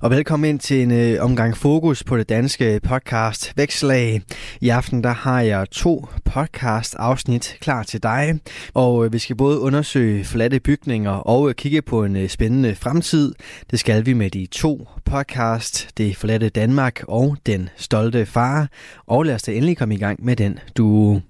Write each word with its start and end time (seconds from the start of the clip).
Og 0.00 0.10
velkommen 0.10 0.48
ind 0.48 0.60
til 0.60 0.82
en 0.82 0.90
øh, 0.90 1.24
omgang 1.24 1.56
fokus 1.56 2.04
på 2.04 2.18
det 2.18 2.28
danske 2.28 2.80
podcast 2.82 3.52
Vækslag. 3.56 4.22
I 4.60 4.68
aften 4.68 5.04
der 5.04 5.10
har 5.10 5.40
jeg 5.40 5.70
to 5.70 6.06
podcast 6.24 6.94
afsnit 6.98 7.56
klar 7.60 7.82
til 7.82 8.02
dig, 8.02 8.40
og 8.74 9.04
øh, 9.04 9.12
vi 9.12 9.18
skal 9.18 9.36
både 9.36 9.60
undersøge 9.60 10.24
forladte 10.24 10.60
bygninger 10.60 11.10
og 11.10 11.48
øh, 11.48 11.54
kigge 11.54 11.82
på 11.82 12.04
en 12.04 12.16
øh, 12.16 12.28
spændende 12.28 12.74
fremtid. 12.74 13.34
Det 13.70 13.78
skal 13.78 14.06
vi 14.06 14.12
med 14.12 14.30
de 14.30 14.46
to 14.46 14.88
podcast, 15.04 15.88
Det 15.96 16.16
forladte 16.16 16.48
Danmark 16.48 17.00
og 17.08 17.36
Den 17.46 17.68
stolte 17.76 18.26
far. 18.26 18.68
Og 19.06 19.24
lad 19.24 19.34
os 19.34 19.42
da 19.42 19.52
endelig 19.52 19.76
komme 19.76 19.94
i 19.94 19.98
gang 19.98 20.24
med 20.24 20.36
den 20.36 20.58
du. 20.76 21.20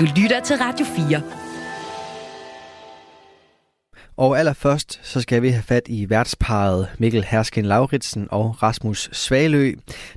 Du 0.00 0.04
lytter 0.16 0.40
til 0.44 0.56
Radio 0.56 0.86
4. 1.08 1.47
Og 4.18 4.38
allerførst 4.38 5.00
så 5.02 5.20
skal 5.20 5.42
vi 5.42 5.48
have 5.48 5.62
fat 5.62 5.82
i 5.86 6.10
værtsparet 6.10 6.88
Mikkel 6.98 7.24
Hersken 7.24 7.64
Lauritsen 7.64 8.28
og 8.30 8.62
Rasmus 8.62 9.10
Svalø. 9.12 9.72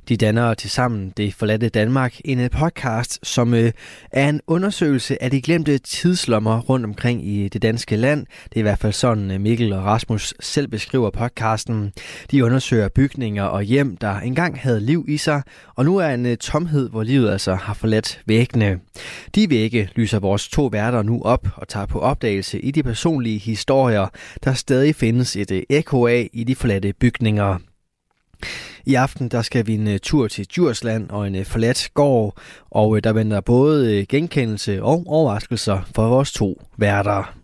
De 0.08 0.16
danner 0.16 0.54
til 0.54 0.70
sammen 0.70 1.12
Det 1.16 1.34
Forladte 1.34 1.68
Danmark, 1.68 2.16
en 2.24 2.40
øh, 2.40 2.50
podcast, 2.50 3.18
som 3.22 3.54
øh, 3.54 3.72
er 4.12 4.28
en 4.28 4.40
undersøgelse 4.46 5.22
af 5.22 5.30
de 5.30 5.42
glemte 5.42 5.78
tidslommer 5.78 6.60
rundt 6.60 6.86
omkring 6.86 7.28
i 7.28 7.48
det 7.48 7.62
danske 7.62 7.96
land. 7.96 8.26
Det 8.44 8.54
er 8.54 8.58
i 8.58 8.62
hvert 8.62 8.78
fald 8.78 8.92
sådan 8.92 9.30
øh, 9.30 9.40
Mikkel 9.40 9.72
og 9.72 9.84
Rasmus 9.84 10.34
selv 10.40 10.68
beskriver 10.68 11.10
podcasten. 11.10 11.92
De 12.30 12.44
undersøger 12.44 12.88
bygninger 12.88 13.44
og 13.44 13.62
hjem, 13.62 13.96
der 13.96 14.20
engang 14.20 14.60
havde 14.60 14.80
liv 14.80 15.04
i 15.08 15.16
sig, 15.16 15.42
og 15.74 15.84
nu 15.84 15.96
er 15.96 16.08
en 16.08 16.36
tomhed, 16.36 16.90
hvor 16.90 17.02
livet 17.02 17.30
altså 17.30 17.54
har 17.54 17.74
forladt 17.74 18.20
væggene. 18.26 18.78
De 19.34 19.50
vægge 19.50 19.88
lyser 19.94 20.18
vores 20.18 20.48
to 20.48 20.66
værter 20.66 21.02
nu 21.02 21.22
op 21.22 21.48
og 21.56 21.68
tager 21.68 21.86
på 21.86 22.00
opdagelse 22.00 22.60
i 22.60 22.70
de 22.70 22.82
personlige 22.82 23.38
historier, 23.38 23.91
der 24.44 24.54
stadig 24.54 24.94
findes 24.94 25.36
et 25.36 25.50
øh, 25.50 25.62
ekko 25.70 26.06
af 26.06 26.30
i 26.32 26.44
de 26.44 26.54
forladte 26.54 26.92
bygninger. 26.92 27.58
I 28.86 28.94
aften 28.94 29.28
der 29.28 29.42
skal 29.42 29.66
vi 29.66 29.74
en 29.74 29.86
uh, 29.86 29.96
tur 30.02 30.28
til 30.28 30.46
Djursland 30.46 31.10
og 31.10 31.26
en 31.26 31.34
uh, 31.34 31.44
forladt 31.44 31.90
gård, 31.94 32.36
og 32.70 33.04
der 33.04 33.12
venter 33.12 33.40
både 33.40 34.06
genkendelse 34.08 34.82
og 34.82 35.04
overraskelser 35.06 35.80
for 35.94 36.08
vores 36.08 36.32
to 36.32 36.62
værter. 36.76 37.34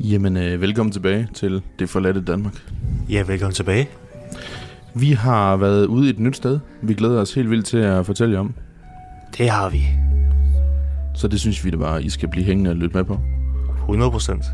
Jamen, 0.00 0.36
øh, 0.36 0.60
velkommen 0.60 0.92
tilbage 0.92 1.28
til 1.34 1.62
Det 1.78 1.88
Forladte 1.90 2.20
Danmark. 2.20 2.54
Ja, 3.10 3.22
velkommen 3.22 3.54
tilbage. 3.54 3.88
Vi 4.94 5.12
har 5.12 5.56
været 5.56 5.86
ude 5.86 6.06
i 6.06 6.10
et 6.10 6.18
nyt 6.18 6.36
sted. 6.36 6.58
Vi 6.82 6.94
glæder 6.94 7.20
os 7.20 7.34
helt 7.34 7.50
vildt 7.50 7.66
til 7.66 7.78
at 7.78 8.06
fortælle 8.06 8.34
jer 8.34 8.40
om. 8.40 8.54
Det 9.38 9.50
har 9.50 9.70
vi. 9.70 9.86
Så 11.14 11.28
det 11.28 11.40
synes 11.40 11.64
vi 11.64 11.70
det 11.70 11.78
var, 11.78 11.98
I 11.98 12.08
skal 12.08 12.28
blive 12.28 12.44
hængende 12.44 12.70
og 12.70 12.76
lytte 12.76 12.96
med 12.96 13.04
på. 13.04 13.18
100 13.78 14.10
procent. 14.10 14.44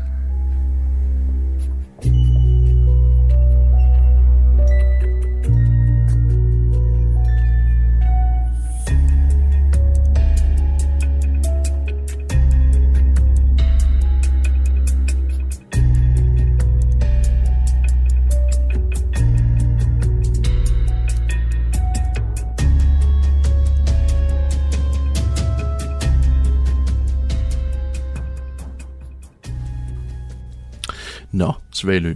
Svalø. 31.81 32.15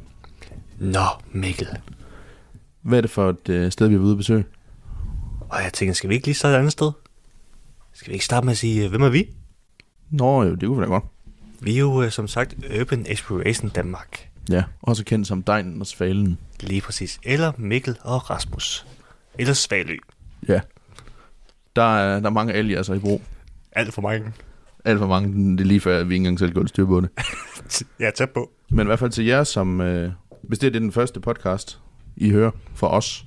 Nå, 0.80 1.06
Mikkel. 1.32 1.68
Hvad 2.82 2.98
er 2.98 3.02
det 3.02 3.10
for 3.12 3.30
et 3.30 3.50
øh, 3.50 3.72
sted, 3.72 3.88
vi 3.88 3.96
er 3.96 4.00
ude 4.00 4.12
at 4.12 4.18
besøge? 4.18 4.46
Og 5.50 5.64
jeg 5.64 5.74
tænker, 5.74 5.94
skal 5.94 6.10
vi 6.10 6.16
ikke 6.16 6.28
lige 6.28 6.36
starte 6.36 6.56
et 6.56 6.58
andet 6.60 6.72
sted? 6.72 6.92
Skal 7.94 8.10
vi 8.10 8.14
ikke 8.14 8.26
starte 8.26 8.46
med 8.46 8.52
at 8.52 8.58
sige, 8.58 8.84
øh, 8.84 8.90
hvem 8.90 9.02
er 9.02 9.10
vi? 9.10 9.30
Nå 10.10 10.44
jo, 10.44 10.56
det 10.56 10.68
kunne 10.68 10.78
vi 10.78 10.84
da 10.84 10.90
godt. 10.90 11.04
Vi 11.60 11.76
er 11.76 11.80
jo 11.80 12.02
øh, 12.04 12.12
som 12.12 12.28
sagt 12.28 12.56
Urban 12.80 13.06
Exploration 13.10 13.70
Danmark. 13.70 14.30
Ja, 14.50 14.64
også 14.82 15.04
kendt 15.04 15.28
som 15.28 15.44
Dejnen 15.44 15.82
og 15.82 15.88
Svalen. 15.88 16.38
Lige 16.60 16.82
præcis. 16.82 17.20
Eller 17.24 17.52
Mikkel 17.58 17.98
og 18.02 18.30
Rasmus. 18.30 18.86
Eller 19.40 19.54
Svalø. 19.54 19.98
Ja. 20.48 20.60
Der 21.76 21.98
er, 21.98 22.20
der 22.20 22.26
er 22.28 22.34
mange 22.34 22.54
aliaser 22.54 22.94
i 22.94 23.00
brug. 23.00 23.22
Alt 23.72 23.94
for 23.94 24.02
mange. 24.02 24.34
Alt 24.86 25.00
for 25.00 25.08
mange, 25.08 25.52
det 25.52 25.62
er 25.62 25.66
lige 25.66 25.80
før, 25.80 26.00
at 26.00 26.10
vi 26.10 26.14
ikke 26.14 26.22
engang 26.22 26.40
selv 26.40 26.54
går 26.54 26.66
styr 26.66 26.86
på 26.86 27.02
det. 27.02 27.10
Er 28.00 28.12
tæt 28.12 28.30
på. 28.30 28.52
Men 28.70 28.80
i 28.80 28.86
hvert 28.88 29.00
fald 29.00 29.12
til 29.12 29.26
jer, 29.26 29.44
som... 29.44 29.82
Øh, 29.82 30.12
hvis 30.42 30.60
det 30.60 30.68
er 30.76 30.80
den 30.80 30.92
første 30.92 31.20
podcast, 31.20 31.80
I 32.16 32.30
hører 32.30 32.52
for 32.76 32.88
os, 32.88 33.26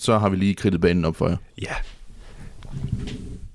så 0.00 0.18
har 0.18 0.28
vi 0.28 0.36
lige 0.36 0.54
kridtet 0.54 0.80
banen 0.80 1.04
op 1.04 1.16
for 1.16 1.28
jer. 1.28 1.36
Ja. 1.62 1.74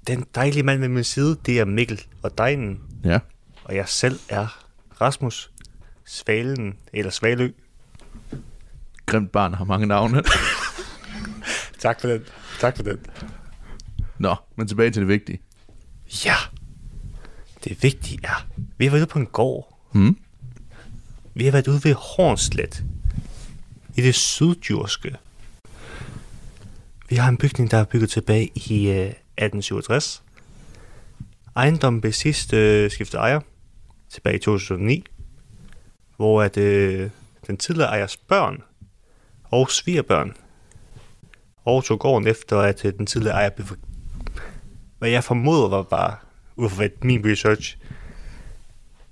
Den 0.07 0.25
dejlige 0.35 0.63
mand 0.63 0.79
ved 0.79 0.87
min 0.87 1.03
side, 1.03 1.37
det 1.45 1.59
er 1.59 1.65
Mikkel 1.65 2.01
og 2.21 2.37
Dejnen. 2.37 2.79
Ja. 3.03 3.19
Og 3.63 3.75
jeg 3.75 3.87
selv 3.87 4.19
er 4.29 4.63
Rasmus 5.01 5.51
Svalen, 6.05 6.75
eller 6.93 7.11
Svalø. 7.11 7.51
Grimt 9.05 9.31
barn 9.31 9.53
har 9.53 9.65
mange 9.65 9.87
navne. 9.87 10.23
Tak 11.79 12.01
for 12.01 12.07
den. 12.07 12.21
Tak 12.59 12.75
for 12.75 12.83
den. 12.83 12.97
Nå, 14.17 14.35
men 14.55 14.67
tilbage 14.67 14.91
til 14.91 15.01
det 15.01 15.07
vigtige. 15.07 15.39
Ja. 16.25 16.35
Det 17.63 17.83
vigtige 17.83 18.19
er, 18.23 18.47
vi 18.77 18.85
har 18.85 18.91
været 18.91 19.01
ude 19.01 19.09
på 19.09 19.19
en 19.19 19.25
gård. 19.25 19.77
Hmm? 19.91 20.17
Vi 21.33 21.45
har 21.45 21.51
været 21.51 21.67
ude 21.67 21.83
ved 21.83 21.93
Hornslet. 21.93 22.83
I 23.95 24.01
det 24.01 24.15
syddjurske. 24.15 25.15
Vi 27.09 27.15
har 27.15 27.29
en 27.29 27.37
bygning, 27.37 27.71
der 27.71 27.77
er 27.77 27.83
bygget 27.83 28.09
tilbage 28.09 28.51
i 28.55 28.89
øh, 28.89 28.95
1867. 28.95 30.23
Ejendommen 31.55 32.01
blev 32.01 32.13
sidst 32.13 32.53
øh, 32.53 32.91
skiftet 32.91 33.17
ejer 33.17 33.39
tilbage 34.09 34.35
i 34.35 34.39
2009. 34.39 35.05
Hvor 36.15 36.41
at, 36.41 36.57
øh, 36.57 37.09
den 37.47 37.57
tidligere 37.57 37.89
ejers 37.89 38.17
børn 38.17 38.63
og 39.43 39.71
svigerbørn 39.71 40.33
overtog 41.65 41.99
gården 41.99 42.27
efter, 42.27 42.59
at 42.59 42.85
øh, 42.85 42.93
den 42.97 43.05
tidligere 43.05 43.35
ejer 43.35 43.49
blev. 43.49 43.67
Hvad 44.97 45.09
jeg 45.09 45.23
formoder 45.23 45.67
var 45.67 45.83
bare, 45.83 46.15
ud 46.57 46.69
fra 46.69 46.87
min 47.01 47.25
research, 47.25 47.77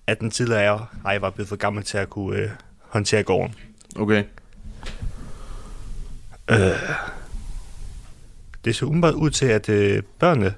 at 0.08 0.20
den 0.20 0.32
tidligere 0.32 0.86
ejer 1.06 1.20
var 1.20 1.30
blevet 1.30 1.50
for 1.50 1.56
gammel 1.56 1.84
til 1.84 1.98
at 1.98 2.10
kunne 2.10 2.40
øh, 2.40 2.50
håndtere 2.80 3.24
gården. 3.24 3.56
Okay. 3.96 4.24
Det 8.66 8.76
så 8.76 8.86
umiddelbart 8.86 9.14
ud 9.14 9.30
til, 9.30 9.46
at 9.46 9.70
øh, 9.70 10.04
børnene 10.20 10.54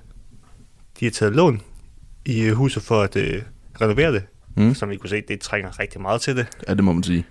de 1.00 1.06
har 1.06 1.12
taget 1.12 1.36
lån 1.36 1.62
i 2.26 2.42
øh, 2.42 2.54
huset 2.54 2.84
for 2.84 3.02
at 3.02 3.16
øh, 3.16 3.42
renovere 3.82 4.12
det. 4.14 4.24
Mm. 4.56 4.74
Som 4.74 4.90
vi 4.90 4.98
kunne 4.98 5.10
se, 5.10 5.22
det 5.22 5.40
trænger 5.42 5.80
rigtig 5.80 6.02
meget 6.02 6.22
til 6.22 6.38
det. 6.38 6.48
Ja, 6.68 6.74
det 6.74 6.84
må 6.84 6.94
man 6.94 7.04
sige. 7.04 7.26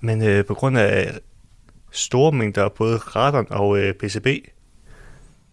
Men 0.00 0.22
øh, 0.22 0.44
på 0.44 0.54
grund 0.54 0.78
af 0.78 1.18
store 1.90 2.32
mængder 2.32 2.64
af 2.64 2.72
både 2.72 2.96
radon 2.96 3.46
og 3.50 3.78
øh, 3.78 3.94
PCB, 3.94 4.26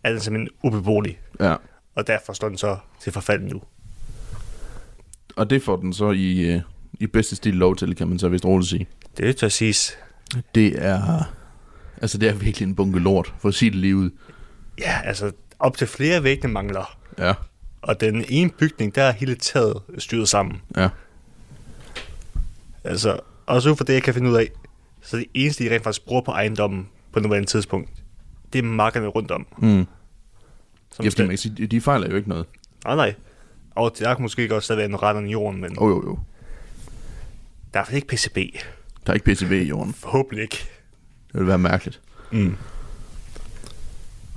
er 0.04 0.12
den 0.12 0.20
simpelthen 0.20 0.50
ubeboelig. 0.64 1.20
Ja. 1.40 1.56
Og 2.00 2.08
derfor 2.08 2.34
står 2.34 2.50
den 2.50 2.58
så 2.58 2.78
til 3.02 3.14
forfald 3.14 3.42
nu. 3.42 3.62
Og 5.36 5.50
det 5.50 5.64
får 5.64 5.76
den 5.76 5.94
så 5.94 6.12
i, 6.12 6.40
øh, 6.40 6.62
i 7.00 7.08
bedste 7.08 7.36
stil 7.36 7.54
lov 7.54 7.76
til, 7.76 7.96
kan 7.96 8.08
man 8.08 8.20
så 8.20 8.30
vist 8.30 8.46
roligt 8.46 8.70
sige. 8.70 8.88
Det 9.18 9.44
er 9.44 9.50
siges. 9.50 9.98
Det 10.56 10.86
er... 10.86 11.24
Altså, 12.02 12.18
det 12.18 12.30
er 12.30 12.34
virkelig 12.34 12.68
en 12.68 12.76
bunke 12.76 13.00
lort, 13.00 13.34
for 13.40 13.50
at 13.50 13.56
sige 13.56 13.72
det 13.72 13.80
lige 13.80 13.96
ud. 13.96 14.10
Ja, 14.80 15.02
altså 15.04 15.32
op 15.60 15.78
til 15.78 15.88
flere 15.88 16.24
væggene 16.24 16.54
mangler. 16.54 16.98
Ja, 17.18 17.34
Og 17.82 18.02
den 18.02 18.26
ene 18.30 18.50
bygning, 18.50 18.96
der 18.96 19.04
er 19.04 19.12
hele 19.12 19.36
taget 19.36 19.82
styret 19.98 20.30
sammen. 20.30 20.62
ja. 20.78 20.90
Altså, 22.84 23.20
også 23.46 23.70
ud 23.72 23.76
fra 23.76 23.86
det, 23.86 23.94
jeg 23.94 24.04
kan 24.04 24.14
finde 24.14 24.30
ud 24.30 24.36
af, 24.36 24.48
så 25.02 25.18
det 25.18 25.26
eneste, 25.34 25.64
de 25.64 25.74
rent 25.74 25.84
faktisk 25.84 26.06
bruger 26.06 26.22
på 26.22 26.32
ejendommen 26.32 26.88
på 27.12 27.20
nuværende 27.20 27.50
tidspunkt, 27.50 27.90
det 28.54 28.60
er 28.60 28.64
markerne 28.64 29.08
rundt 29.08 29.32
om. 29.32 29.48
Mm. 29.58 29.86
Som 30.96 31.06
Ja, 31.06 31.10
fordi 31.10 31.22
man 31.22 31.30
kan 31.30 31.38
sige, 31.38 31.68
de- 31.68 31.82
fejler 31.82 32.10
jo 32.10 32.16
ikke 32.16 32.30
noget. 32.30 32.46
Nej, 32.86 32.96
nej. 32.96 33.14
Og 33.72 33.92
der 34.00 34.14
kan 34.14 34.22
måske 34.22 34.48
godt 34.48 34.64
stadig 34.64 34.80
være 34.80 34.88
nogle 34.90 35.04
retterne 35.08 35.28
i 35.28 35.32
jorden, 35.32 35.62
men 35.62 35.72
Jo, 35.76 35.82
oh, 35.82 35.90
jo, 35.90 36.10
jo. 36.10 36.20
der 37.74 37.80
er 37.80 37.96
ikke 37.96 38.08
PCB. 38.08 38.36
Der 39.06 39.12
er 39.12 39.14
ikke 39.14 39.34
PCB 39.34 39.52
i 39.52 39.64
jorden. 39.68 39.94
Forhåbentlig 39.94 40.42
ikke. 40.44 40.58
Det 41.32 41.40
vil 41.40 41.48
være 41.48 41.58
mærkeligt. 41.58 42.02
Mm. 42.32 42.56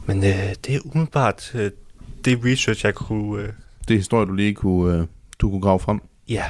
Men 0.06 0.24
øh, 0.24 0.54
det 0.66 0.74
er 0.74 0.78
umiddelbart 0.84 1.50
øh, 1.54 1.70
det 2.24 2.40
research, 2.44 2.84
jeg 2.84 2.94
kunne... 2.94 3.42
Øh, 3.42 3.48
Det 3.88 3.94
er 3.94 3.98
historie, 3.98 4.26
du 4.26 4.32
lige 4.32 4.54
kunne, 4.54 4.96
øh, 4.98 5.06
du 5.38 5.50
kunne 5.50 5.60
grave 5.60 5.78
frem. 5.80 6.00
ja, 6.28 6.34
der 6.34 6.40
er 6.42 6.48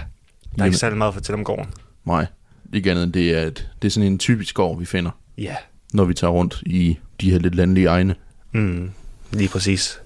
Jamen. 0.58 0.66
ikke 0.66 0.78
særlig 0.78 0.98
meget 0.98 1.08
at 1.08 1.14
fortælle 1.14 1.38
om 1.38 1.44
gården. 1.44 1.66
Nej. 2.04 2.26
Ikke 2.72 2.90
andet 2.90 3.04
end 3.04 3.12
det 3.12 3.34
er, 3.34 3.40
at 3.40 3.68
det 3.82 3.88
er 3.88 3.92
sådan 3.92 4.12
en 4.12 4.18
typisk 4.18 4.54
gård, 4.54 4.78
vi 4.78 4.84
finder, 4.84 5.10
Ja. 5.38 5.56
når 5.92 6.04
vi 6.04 6.14
tager 6.14 6.30
rundt 6.30 6.62
i 6.66 6.98
de 7.20 7.30
her 7.30 7.38
lidt 7.38 7.54
landlige 7.54 7.86
egne. 7.86 8.14
Mm, 8.52 8.90
lige 9.32 9.48
præcis. 9.48 10.02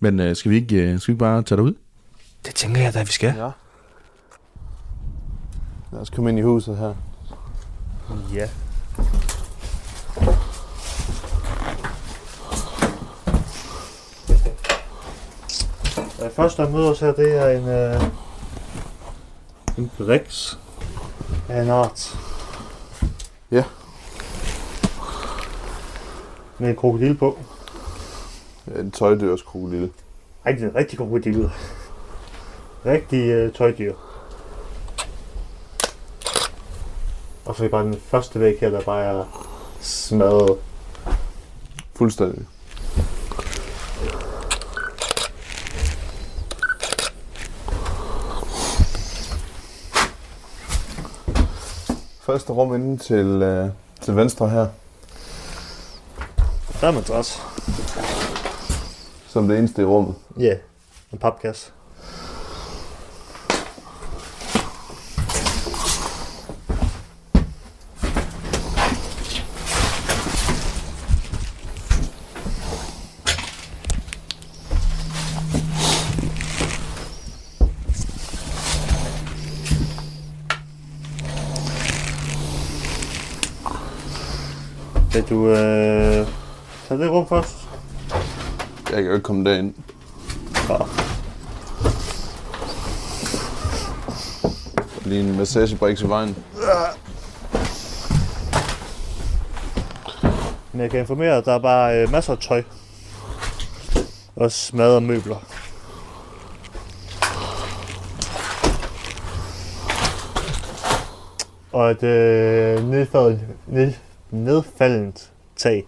Men 0.00 0.20
øh, 0.20 0.36
skal, 0.36 0.50
vi 0.50 0.56
ikke, 0.56 0.76
øh, 0.76 1.00
skal 1.00 1.12
vi 1.12 1.12
ikke 1.12 1.18
bare 1.18 1.42
tage 1.42 1.56
derud? 1.56 1.74
Det 2.46 2.54
tænker 2.54 2.80
jeg 2.80 2.94
da, 2.94 3.02
vi 3.02 3.12
skal. 3.12 3.34
Ja. 3.36 3.50
Lad 5.92 6.00
os 6.00 6.10
komme 6.10 6.30
ind 6.30 6.38
i 6.38 6.42
huset 6.42 6.76
her. 6.76 6.94
Ja. 8.34 8.48
Det 16.20 16.32
første, 16.36 16.62
der 16.62 16.70
møder 16.70 16.90
os 16.90 17.00
her, 17.00 17.12
det 17.12 17.36
er 17.36 17.48
en, 17.48 17.68
øh, 17.68 18.02
en 19.78 19.90
briks 19.98 20.58
af 21.48 21.62
en 21.62 21.70
art. 21.70 22.18
Ja. 23.50 23.64
Med 26.58 26.68
en 26.68 26.76
krokodil 26.76 27.16
på. 27.16 27.38
En 28.76 28.90
tøjdyrskrokodille. 28.90 29.90
Ej, 30.44 30.52
det 30.52 30.62
er 30.62 30.68
en 30.68 30.74
rigtig 30.74 30.98
krokodil. 30.98 31.50
Rigtig 32.86 33.28
øh, 33.30 33.52
tøjdyr. 33.52 33.94
Og 37.44 37.54
så 37.54 37.62
er 37.62 37.64
det 37.64 37.70
bare 37.70 37.84
den 37.84 38.00
første 38.00 38.40
væg 38.40 38.58
her, 38.60 38.70
der 38.70 38.80
bare 38.80 39.04
er 39.04 39.24
smadret. 39.80 40.58
Fuldstændig. 41.94 42.46
Første 52.20 52.52
rum 52.52 52.74
inde 52.74 52.98
til, 52.98 53.26
øh, 53.42 53.68
til 54.00 54.16
venstre 54.16 54.48
her, 54.48 54.66
Der 56.80 56.88
er 56.88 56.92
madras 56.92 57.42
som 59.28 59.48
det 59.48 59.58
eneste 59.58 59.82
i 59.82 59.84
rummet. 59.84 60.14
Ja, 60.36 60.44
yeah. 60.44 60.58
en 61.12 61.18
papkasse. 61.18 61.72
Du 85.28 85.48
øh, 85.48 86.26
tage 86.88 87.00
det 87.00 87.10
rum 87.10 87.26
først? 87.28 87.68
Jeg 88.90 88.96
kan 88.96 89.04
jo 89.04 89.14
ikke 89.14 89.17
komme 89.28 89.50
derind. 89.50 89.74
Ja. 90.68 90.76
Lige 95.04 95.20
en 95.20 95.36
massagebrik 95.36 95.96
til 95.96 96.08
vejen. 96.08 96.36
Men 100.72 100.80
jeg 100.80 100.90
kan 100.90 101.00
informere, 101.00 101.36
at 101.36 101.44
der 101.44 101.52
er 101.54 101.58
bare 101.58 102.02
øh, 102.02 102.12
masser 102.12 102.32
af 102.32 102.38
tøj. 102.38 102.62
Og 104.36 104.52
smadrede 104.52 105.00
møbler. 105.00 105.36
Og 111.72 111.90
et 111.90 112.02
øh, 112.02 112.90
nedfaldent, 112.90 113.40
ned, 113.66 113.92
nedfaldent 114.30 115.32
tag. 115.56 115.86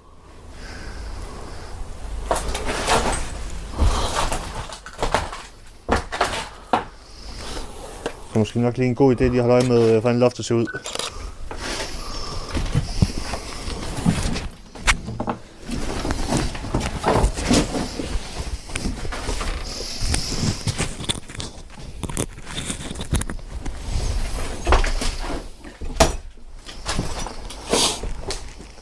Måske 8.41 8.61
nok 8.61 8.77
lige 8.77 8.89
en 8.89 8.95
god 8.95 9.15
idé 9.15 9.25
lige 9.25 9.43
at 9.43 9.45
holde 9.45 9.55
øje 9.55 9.69
med, 9.69 9.95
øh, 9.95 10.01
hvordan 10.01 10.19
loftet 10.19 10.45
ser 10.45 10.55
ud. 10.55 10.67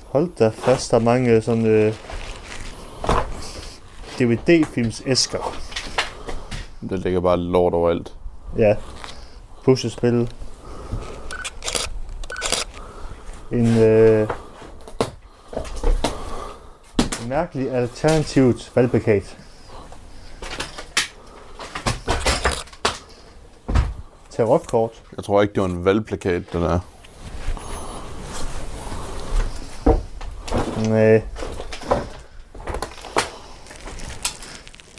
Hold 0.07 0.31
da 0.39 0.49
fast, 0.49 0.91
der 0.91 0.97
er 0.99 1.03
mange 1.03 1.43
sådan 1.43 1.67
øh, 1.67 1.95
DVD-films 4.19 5.03
æsker. 5.07 5.59
Der 6.91 6.97
ligger 6.97 7.21
bare 7.21 7.37
lort 7.37 7.75
overalt. 7.75 8.15
Ja. 8.59 8.75
Puslespil. 9.65 10.33
En 13.53 13.79
øh, 13.79 14.29
mærkelig 17.29 17.73
alternativt 17.73 18.73
valgplakat. 18.75 19.39
Tarotkort. 24.31 25.03
Jeg 25.17 25.25
tror 25.25 25.43
ikke, 25.43 25.55
det 25.55 25.63
var 25.63 25.69
en 25.69 25.85
valgplakat, 25.85 26.53
den 26.53 26.63
er. 26.63 26.81
Nej. 30.89 31.23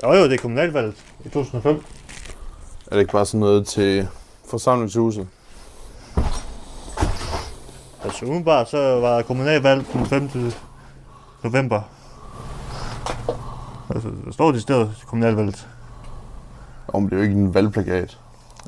Jo 0.04 0.14
jo, 0.14 0.24
det 0.24 0.34
er 0.34 0.38
kommunalvalget 0.38 0.96
i 1.26 1.30
2005. 1.30 1.84
Er 2.88 2.92
det 2.92 3.00
ikke 3.00 3.12
bare 3.12 3.26
sådan 3.26 3.40
noget 3.40 3.68
til 3.68 4.08
forsamlingshuset? 4.50 5.28
Altså 8.04 8.26
umiddelbart, 8.26 8.70
så 8.70 9.00
var 9.00 9.22
kommunalvalg 9.22 9.86
den 9.94 10.06
5. 10.06 10.30
november. 11.44 11.82
Altså, 13.90 14.10
der 14.26 14.32
står 14.32 14.52
de 14.52 14.62
steder 14.62 14.94
til 14.98 15.08
kommunalvalget. 15.08 15.68
Om 16.88 17.04
det 17.04 17.14
er 17.14 17.18
jo 17.18 17.24
ikke 17.24 17.36
en 17.36 17.54
valgplakat. 17.54 18.18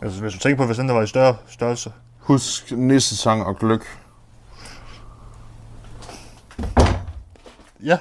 Altså, 0.01 0.21
hvis 0.21 0.33
du 0.33 0.39
tænker 0.39 0.57
på, 0.57 0.65
hvis 0.65 0.77
den 0.77 0.87
der 0.87 0.93
var 0.93 1.01
i 1.01 1.07
større 1.07 1.35
størrelse. 1.47 1.91
Husk 2.19 2.71
nissesang 2.71 3.45
og 3.45 3.59
gløk. 3.59 3.99
Ja, 7.83 7.97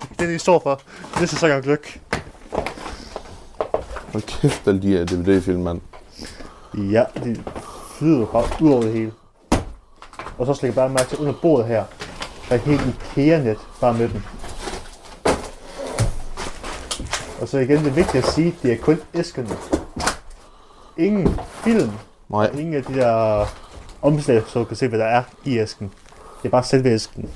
det 0.00 0.10
er 0.10 0.26
det, 0.26 0.28
de 0.28 0.38
står 0.38 0.60
for. 0.62 0.80
Det 1.14 1.22
er 1.22 1.26
så 1.26 1.60
gløk. 1.62 2.00
Hold 4.12 4.22
kæft, 4.22 4.68
alle 4.68 4.82
de 4.82 4.88
her 4.88 5.04
DVD-film, 5.04 5.62
mand. 5.62 5.80
Ja, 6.78 7.04
de 7.24 7.44
flyder 7.98 8.26
bare 8.26 8.44
ud 8.60 8.72
over 8.72 8.82
det 8.82 8.92
hele. 8.92 9.12
Og 10.38 10.46
så 10.46 10.54
slækker 10.54 10.82
jeg 10.82 10.88
bare 10.88 10.98
mærke 10.98 11.08
til 11.08 11.18
under 11.18 11.34
bordet 11.42 11.66
her. 11.66 11.84
Der 12.48 12.54
er 12.54 12.58
helt 12.58 12.82
IKEA-net 12.86 13.58
bare 13.80 13.94
med 13.94 14.08
den. 14.08 14.24
Og 17.40 17.48
så 17.48 17.58
igen, 17.58 17.78
det 17.78 17.86
er 17.86 17.94
vigtigt 17.94 18.24
at 18.24 18.32
sige, 18.32 18.54
det 18.62 18.72
er 18.72 18.76
kun 18.76 19.00
æskerne. 19.14 19.48
Ingen 20.96 21.40
film, 21.64 21.90
Nej, 22.28 22.50
ingen 22.58 22.74
af 22.74 22.84
de 22.84 22.94
der 22.94 23.46
omslag, 24.02 24.42
så 24.46 24.58
du 24.58 24.64
kan 24.64 24.76
se, 24.76 24.88
hvad 24.88 24.98
der 24.98 25.04
er 25.04 25.22
i 25.44 25.58
æsken. 25.58 25.90
Det 26.42 26.48
er 26.48 26.50
bare 26.50 26.64
selve 26.64 26.90
æsken. 26.90 27.30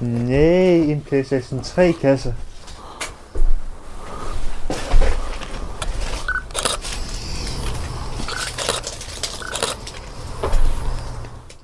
Nej, 0.00 0.92
en 0.92 1.03
PlayStation 1.14 1.62
3 1.62 1.92
kasse. 1.92 2.34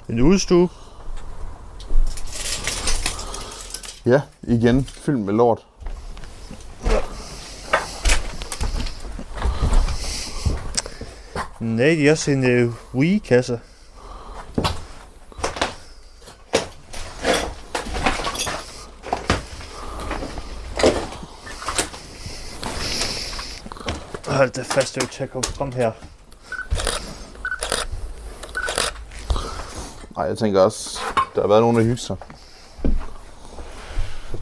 En 0.08 0.20
udstue. 0.20 0.68
ja, 4.06 4.20
igen, 4.42 4.84
film 4.84 5.20
med 5.20 5.34
lort. 5.34 5.66
Nej, 11.60 11.86
det 11.86 12.06
er 12.06 12.10
også 12.10 12.30
en 12.30 12.64
uh, 12.64 12.74
Wii-kasse. 12.94 13.60
Fast, 24.56 24.94
det 24.94 25.02
jo 25.02 25.06
til 25.06 25.22
at 25.22 25.30
komme 25.30 25.44
frem 25.44 25.72
her. 25.72 25.92
Nej, 30.16 30.24
jeg 30.24 30.38
tænker 30.38 30.60
også, 30.60 31.00
der 31.34 31.40
har 31.40 31.48
været 31.48 31.60
nogen, 31.60 31.76
der 31.76 31.82
hygge 31.82 31.96
sig. 31.96 32.16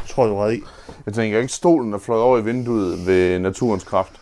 tror, 0.08 0.26
du 0.26 0.38
har 0.38 0.48
i. 0.48 0.60
Jeg 1.06 1.14
tænker 1.14 1.38
ikke, 1.38 1.52
stolen 1.52 1.94
er 1.94 1.98
fløjet 1.98 2.22
over 2.22 2.38
i 2.38 2.44
vinduet 2.44 3.06
ved 3.06 3.38
naturens 3.38 3.84
kraft. 3.84 4.12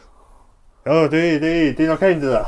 Jo, 0.87 1.03
det, 1.03 1.13
det, 1.13 1.43
det 1.79 1.81
er 1.81 1.85
en 1.85 1.91
orkan, 1.91 2.21
det 2.21 2.31
der. 2.31 2.45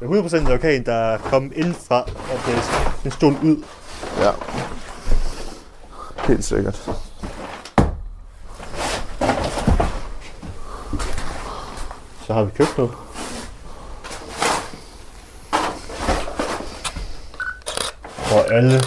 Det 0.00 0.06
er 0.06 0.22
100% 0.22 0.36
en 0.36 0.46
orkan, 0.46 0.86
der 0.86 0.94
er 0.94 1.18
kommet 1.18 1.52
ind 1.52 1.74
fra, 1.74 2.00
og 2.02 2.38
det 2.46 2.54
er 2.54 3.00
en 3.04 3.10
stol 3.10 3.32
ud. 3.42 3.64
Ja. 4.18 4.30
Helt 6.26 6.44
sikkert. 6.44 7.07
Så 12.28 12.34
har 12.34 12.44
vi 12.44 12.50
købt 12.50 12.78
noget. 12.78 12.92
Og 18.32 18.54
alle 18.54 18.82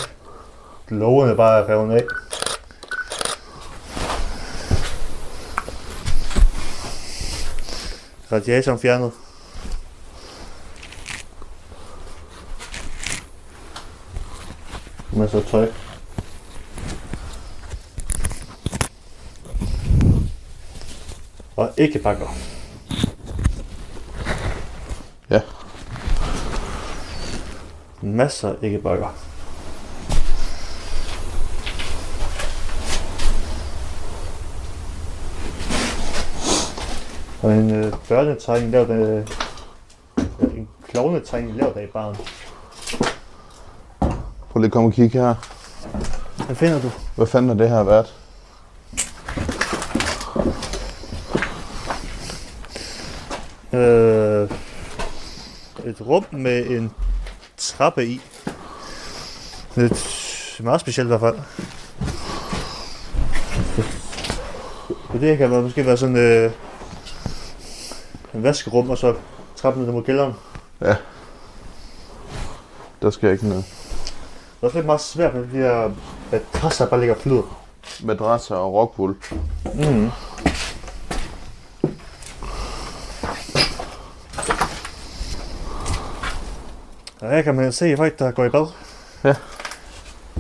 lågerne 0.90 1.36
bare 1.36 1.64
er 1.64 1.70
revet 1.70 1.96
af. 1.96 2.06
Radiatoren 8.32 8.80
fjernet. 8.80 9.12
Masser 15.12 15.40
af 15.40 15.46
tøj. 15.46 15.72
Og 21.56 21.74
ikke 21.78 22.00
pakker. 22.00 22.28
Masser 28.02 28.56
ikke 28.62 28.80
bakker. 28.80 29.08
Og 37.42 37.54
en 37.54 37.72
øh, 37.72 37.94
børnetegning 38.10 38.72
lavet 38.72 38.90
af... 38.90 39.26
Ja, 40.18 40.24
en 40.46 40.70
klovnetegning 40.88 41.56
lavet 41.56 41.78
af 41.78 41.90
barn. 41.94 42.16
Prøv 44.50 44.60
lige 44.60 44.66
at 44.66 44.72
komme 44.72 44.90
og 44.90 44.94
kigge 44.94 45.20
her. 45.20 45.36
Hvad 46.46 46.56
finder 46.56 46.82
du? 46.82 46.90
Hvad 47.16 47.28
fanden 47.28 47.50
har 47.50 47.56
det 47.56 47.70
her 47.70 47.84
været? 47.84 48.14
Øh, 53.74 54.50
et 55.86 56.02
rum 56.02 56.26
med 56.32 56.66
en 56.66 56.92
trappe 57.78 58.06
i. 58.06 58.22
Lidt 59.76 60.62
meget 60.64 60.82
specielt 60.82 61.08
i 61.08 61.14
hvert 61.16 61.20
fald. 61.20 61.38
Så 65.12 65.18
det 65.22 65.38
kan 65.38 65.52
være, 65.52 65.62
måske 65.62 65.86
være 65.86 65.98
sådan 65.98 66.18
øh, 66.18 66.52
en 68.34 68.44
vaskerum, 68.44 68.90
og 68.90 68.98
så 68.98 69.16
trappen 69.56 69.84
ned 69.84 69.92
mod 69.92 70.04
kælderen. 70.04 70.34
Der 73.02 73.10
skal 73.10 73.32
ikke 73.32 73.48
noget. 73.48 73.66
Det 73.66 74.62
er 74.62 74.66
også 74.66 74.78
lidt 74.78 74.86
meget 74.86 75.02
svært 75.02 75.34
med 75.34 75.42
de 75.42 75.48
her 75.58 75.92
madrasser, 76.32 76.86
der 76.86 76.90
bare 76.90 77.00
ligger 77.00 77.16
og 77.16 77.22
flyder. 77.22 77.62
Madrasser 78.04 78.56
og 78.56 78.74
rockwool. 78.74 79.16
Mm. 79.74 80.10
Og 87.32 87.38
her 87.38 87.44
kan 87.44 87.56
man 87.56 87.72
se 87.72 87.98
folk, 87.98 88.20
der 88.20 88.32
går 88.32 88.46
i 88.46 88.50
bad. 88.50 88.68
Ja. 89.24 89.36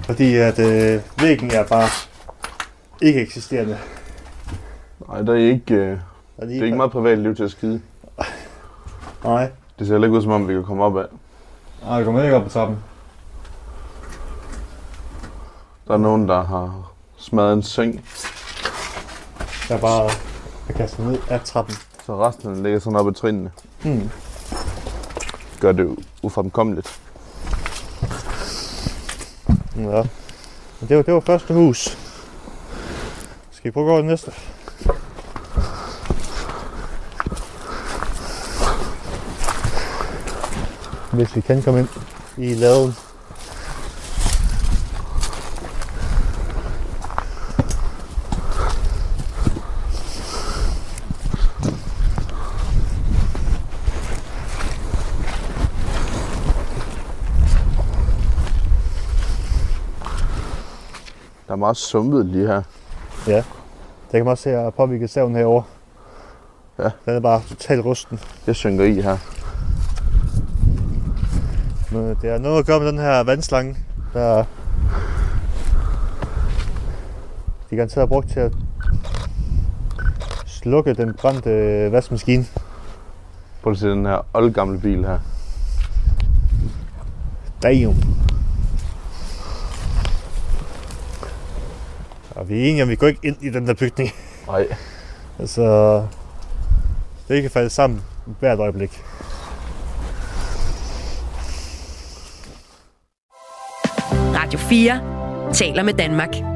Fordi 0.03 0.35
at 0.35 0.59
øh, 0.59 1.01
væggen 1.21 1.51
er 1.51 1.63
bare 1.67 1.87
ikke 3.01 3.21
eksisterende. 3.21 3.77
Nej, 5.07 5.21
der 5.21 5.33
er 5.33 5.37
ikke, 5.37 5.73
øh, 5.73 5.97
Og 6.37 6.47
det 6.47 6.57
er 6.59 6.63
ikke 6.65 6.77
meget 6.77 6.91
privat 6.91 7.17
liv 7.17 7.35
til 7.35 7.43
at 7.43 7.51
skide. 7.51 7.81
Nej. 9.23 9.51
Det 9.79 9.87
ser 9.87 9.93
heller 9.93 10.07
ikke 10.07 10.17
ud 10.17 10.21
som 10.21 10.31
om, 10.31 10.47
vi 10.47 10.53
kan 10.53 10.63
komme 10.63 10.83
op 10.83 10.97
af. 10.97 11.05
Nej, 11.83 11.97
det 11.97 12.05
kommer 12.05 12.23
ikke 12.23 12.35
op 12.35 12.43
på 12.43 12.49
trappen. 12.49 12.77
Der 15.87 15.93
er 15.93 15.97
nogen, 15.97 16.27
der 16.27 16.43
har 16.43 16.91
smadret 17.17 17.53
en 17.53 17.63
seng, 17.63 18.05
Der 19.69 19.75
er 19.75 19.79
bare 19.81 20.09
er 20.69 20.73
kastet 20.73 21.05
ned 21.05 21.19
af 21.29 21.41
trappen. 21.41 21.75
så 22.05 22.27
resten 22.27 22.63
ligger 22.63 22.79
sådan 22.79 22.99
oppe 22.99 23.11
i 23.11 23.13
trinene. 23.13 23.51
Hmm. 23.83 24.09
Gør 25.61 25.71
det 25.71 25.95
ufremkommeligt. 26.23 27.01
Ja. 29.75 30.03
Det 30.87 30.97
var, 30.97 31.01
det 31.01 31.13
var 31.13 31.19
første 31.19 31.53
hus. 31.53 31.97
Skal 33.51 33.63
vi 33.63 33.71
prøve 33.71 33.85
at 33.85 33.87
gå 33.87 33.91
over 33.91 34.01
det 34.01 34.09
næste? 34.09 34.31
Hvis 41.11 41.35
vi 41.35 41.41
kan 41.41 41.63
komme 41.63 41.79
ind 41.79 41.89
i 42.37 42.53
laden. 42.53 42.95
Meget 61.61 61.77
sumpet 61.77 62.25
lige 62.25 62.47
her. 62.47 62.61
Det 63.25 63.43
kan 64.11 64.25
man 64.25 64.31
også 64.31 64.43
se, 64.43 64.49
at 64.49 64.55
jeg 64.55 64.63
har 64.63 64.69
påvirket 64.69 65.09
saven 65.09 65.35
herovre. 65.35 65.63
Ja. 66.79 66.83
Den 66.83 67.15
er 67.15 67.19
bare 67.19 67.41
totalt 67.49 67.85
rusten. 67.85 68.19
Jeg 68.47 68.55
synker 68.55 68.85
i 68.85 69.01
her. 69.01 69.17
Men 71.91 72.17
det 72.21 72.29
er 72.29 72.37
noget 72.37 72.59
at 72.59 72.65
gøre 72.65 72.79
med 72.79 72.87
den 72.87 72.97
her 72.97 73.23
vandslange, 73.23 73.77
der 74.13 74.43
de 77.69 77.75
garanteret 77.75 78.01
har 78.01 78.05
brugt 78.05 78.29
til 78.29 78.39
at 78.39 78.51
slukke 80.45 80.93
den 80.93 81.13
brændte 81.13 81.49
øh, 81.49 81.91
vaskemaskine. 81.91 82.45
Prøv 83.63 83.71
at 83.71 83.79
se 83.79 83.89
den 83.89 84.05
her 84.05 84.25
oldgamle 84.33 84.79
bil 84.79 85.05
her. 85.05 85.19
Damn. 87.63 88.20
Og 92.41 92.49
vi 92.49 92.59
er 92.59 92.69
enige 92.69 92.83
om, 92.83 92.89
vi 92.89 92.95
går 92.95 93.07
ikke 93.07 93.19
ind 93.23 93.37
i 93.41 93.49
den 93.49 93.67
der 93.67 93.73
bygning. 93.73 94.09
Nej. 94.47 94.67
Altså, 95.39 96.05
det 97.27 97.41
kan 97.41 97.51
falde 97.51 97.69
sammen 97.69 98.01
hvert 98.39 98.59
øjeblik. 98.59 99.01
Radio 104.35 104.59
4 104.59 105.53
taler 105.53 105.83
med 105.83 105.93
Danmark. 105.93 106.50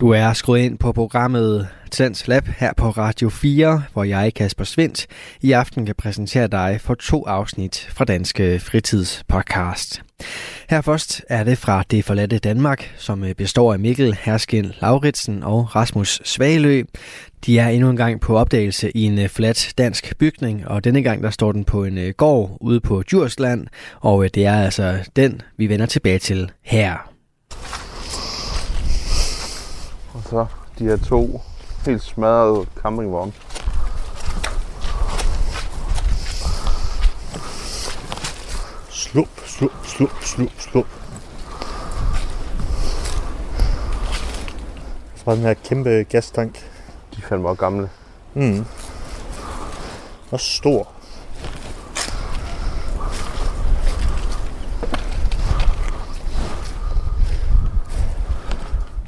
Du 0.00 0.10
er 0.10 0.32
skruet 0.32 0.60
ind 0.60 0.78
på 0.78 0.92
programmet 0.92 1.68
Tlands 1.90 2.28
Lab 2.28 2.46
her 2.46 2.72
på 2.76 2.90
Radio 2.90 3.28
4, 3.28 3.82
hvor 3.92 4.04
jeg, 4.04 4.34
Kasper 4.34 4.64
Svendt, 4.64 5.06
i 5.40 5.52
aften 5.52 5.86
kan 5.86 5.94
præsentere 5.94 6.46
dig 6.46 6.80
for 6.80 6.94
to 6.94 7.26
afsnit 7.26 7.88
fra 7.90 8.04
Danske 8.04 8.60
Fritidspodcast. 8.60 10.02
Her 10.70 10.80
først 10.80 11.22
er 11.28 11.44
det 11.44 11.58
fra 11.58 11.82
Det 11.90 12.04
Forladte 12.04 12.38
Danmark, 12.38 12.94
som 12.96 13.24
øh, 13.24 13.34
består 13.34 13.72
af 13.72 13.78
Mikkel 13.78 14.18
Herskin 14.22 14.72
Lauritsen 14.82 15.42
og 15.42 15.76
Rasmus 15.76 16.20
Svalø. 16.24 16.82
De 17.46 17.58
er 17.58 17.68
endnu 17.68 17.90
en 17.90 17.96
gang 17.96 18.20
på 18.20 18.38
opdagelse 18.38 18.90
i 18.96 19.02
en 19.02 19.18
øh, 19.18 19.28
flat 19.28 19.74
dansk 19.78 20.18
bygning, 20.18 20.68
og 20.68 20.84
denne 20.84 21.02
gang 21.02 21.22
der 21.22 21.30
står 21.30 21.52
den 21.52 21.64
på 21.64 21.84
en 21.84 21.98
øh, 21.98 22.14
gård 22.16 22.56
ude 22.60 22.80
på 22.80 23.02
Djursland, 23.02 23.66
og 24.00 24.34
det 24.34 24.46
er 24.46 24.64
altså 24.64 25.10
den, 25.16 25.42
vi 25.56 25.68
vender 25.68 25.86
tilbage 25.86 26.18
til 26.18 26.50
her. 26.62 27.10
Og 30.12 30.19
så 30.30 30.46
de 30.78 30.84
her 30.84 30.96
to 30.96 31.40
helt 31.86 32.02
smadrede 32.02 32.66
campingvogne. 32.82 33.32
Slup, 38.90 39.28
slup, 39.46 39.72
slup, 39.84 40.10
slup, 40.22 40.50
slup. 40.58 40.86
Så 45.16 45.24
var 45.24 45.34
den 45.34 45.42
her 45.42 45.54
kæmpe 45.54 45.90
gastank. 46.08 46.70
De 47.16 47.22
fandme 47.22 47.48
også 47.48 47.60
gamle. 47.60 47.90
Mm. 48.34 48.64
Og 50.30 50.40
stor. 50.40 50.99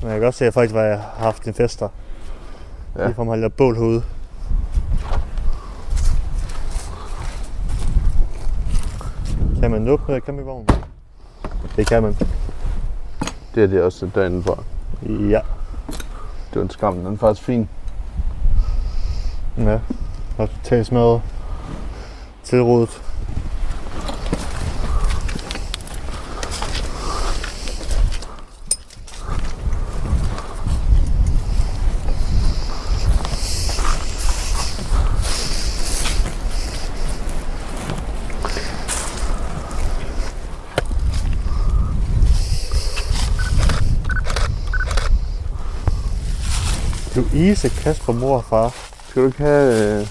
Men 0.02 0.10
jeg 0.10 0.20
kan 0.20 0.26
også 0.26 0.38
se, 0.38 0.46
at 0.46 0.54
faktisk 0.54 0.74
var 0.74 0.82
jeg 0.82 0.98
har 0.98 1.24
haft 1.24 1.44
en 1.44 1.54
fest 1.54 1.80
der. 1.80 1.88
Ja. 2.96 3.04
Lige 3.04 3.14
for 3.14 3.24
mig 3.24 3.38
lavet 3.38 3.52
bål 3.52 3.76
herude. 3.76 4.02
Kan 9.60 9.70
man 9.70 9.88
åbne 9.88 10.20
campingvognen? 10.20 10.68
Det 11.76 11.86
kan 11.86 12.02
man. 12.02 12.16
Det 13.54 13.62
er 13.62 13.66
det 13.66 13.82
også 13.82 14.10
derinde 14.14 14.42
for. 14.42 14.64
Ja. 15.06 15.40
Det 16.50 16.56
var 16.56 16.62
en 16.62 16.70
skam. 16.70 16.96
Den 16.96 17.06
er 17.06 17.16
faktisk 17.16 17.46
fin. 17.46 17.68
Ja. 19.58 19.78
Og 20.38 20.50
totalt 20.50 20.86
smadret. 20.86 21.22
Tilrådet. 22.44 23.11
Louise, 47.14 47.68
Kasper, 47.68 48.12
mor 48.12 48.36
og 48.36 48.44
far. 48.44 48.74
Skal 49.08 49.22
du 49.22 49.26
ikke 49.26 49.38
have 49.38 50.00
øh, 50.00 50.06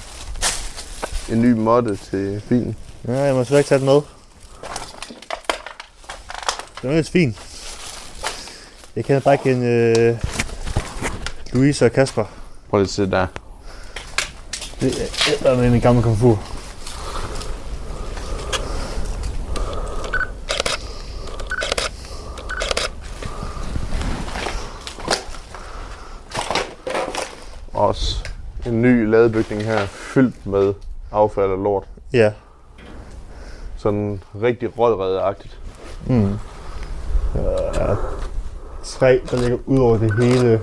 en 1.30 1.42
ny 1.42 1.54
måtte 1.54 1.96
til 1.96 2.42
bilen? 2.50 2.76
Ja, 3.08 3.20
jeg 3.20 3.36
må 3.36 3.44
slet 3.44 3.58
ikke 3.58 3.68
tage 3.68 3.80
den 3.80 3.86
med. 3.86 4.02
Den 6.82 6.90
er 6.90 6.96
lidt 6.96 7.10
fin. 7.10 7.38
Jeg 8.96 9.06
kender 9.06 9.22
bare 9.22 9.34
ikke 9.34 9.52
en 9.52 9.64
øh, 9.64 10.18
Louise 11.54 11.86
og 11.86 11.92
Kasper. 11.92 12.26
Prøv 12.70 12.80
lige 12.80 12.86
at 12.86 12.90
se 12.90 13.12
der. 13.12 13.28
Det 14.82 15.12
er 15.46 15.56
med 15.56 15.74
en 15.74 15.82
gammel 15.82 16.04
komfur. 16.04 16.40
Også 27.74 28.24
en 28.66 28.71
ny 28.82 29.10
ladebygning 29.10 29.64
her, 29.64 29.86
fyldt 29.86 30.46
med 30.46 30.74
affald 31.12 31.52
og 31.52 31.58
lort. 31.58 31.84
Ja. 32.14 32.34
Sådan 33.78 34.24
rigtig 34.42 34.78
rådredagtigt. 34.80 35.60
Mm. 36.08 36.32
Øh, 37.36 37.96
træ, 38.84 39.20
der 39.32 39.38
ligger 39.38 39.58
ud 39.66 39.80
over 39.80 39.98
det 39.98 40.14
hele. 40.24 40.62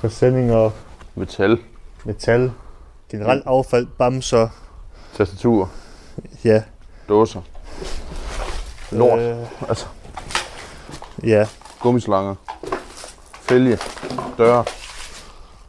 Forsendinger, 0.00 0.70
Metal, 1.14 1.58
metal, 2.04 2.52
generelt 3.10 3.42
affald, 3.46 3.86
bamser. 3.98 4.48
tastatur, 5.16 5.70
Ja. 6.44 6.62
dåser, 7.08 7.40
lort, 8.90 9.18
Øh, 9.18 9.36
altså 9.68 9.86
ja. 11.24 11.46
gummislanger, 11.80 12.34
fælge, 13.32 13.78
døre, 14.38 14.64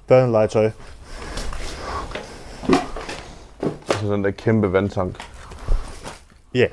Børnelegetøj. 0.08 0.72
Og 4.03 4.07
så 4.07 4.13
den 4.13 4.24
der 4.24 4.31
kæmpe 4.31 4.74
vandtank. 4.74 5.15
Ja. 6.55 6.65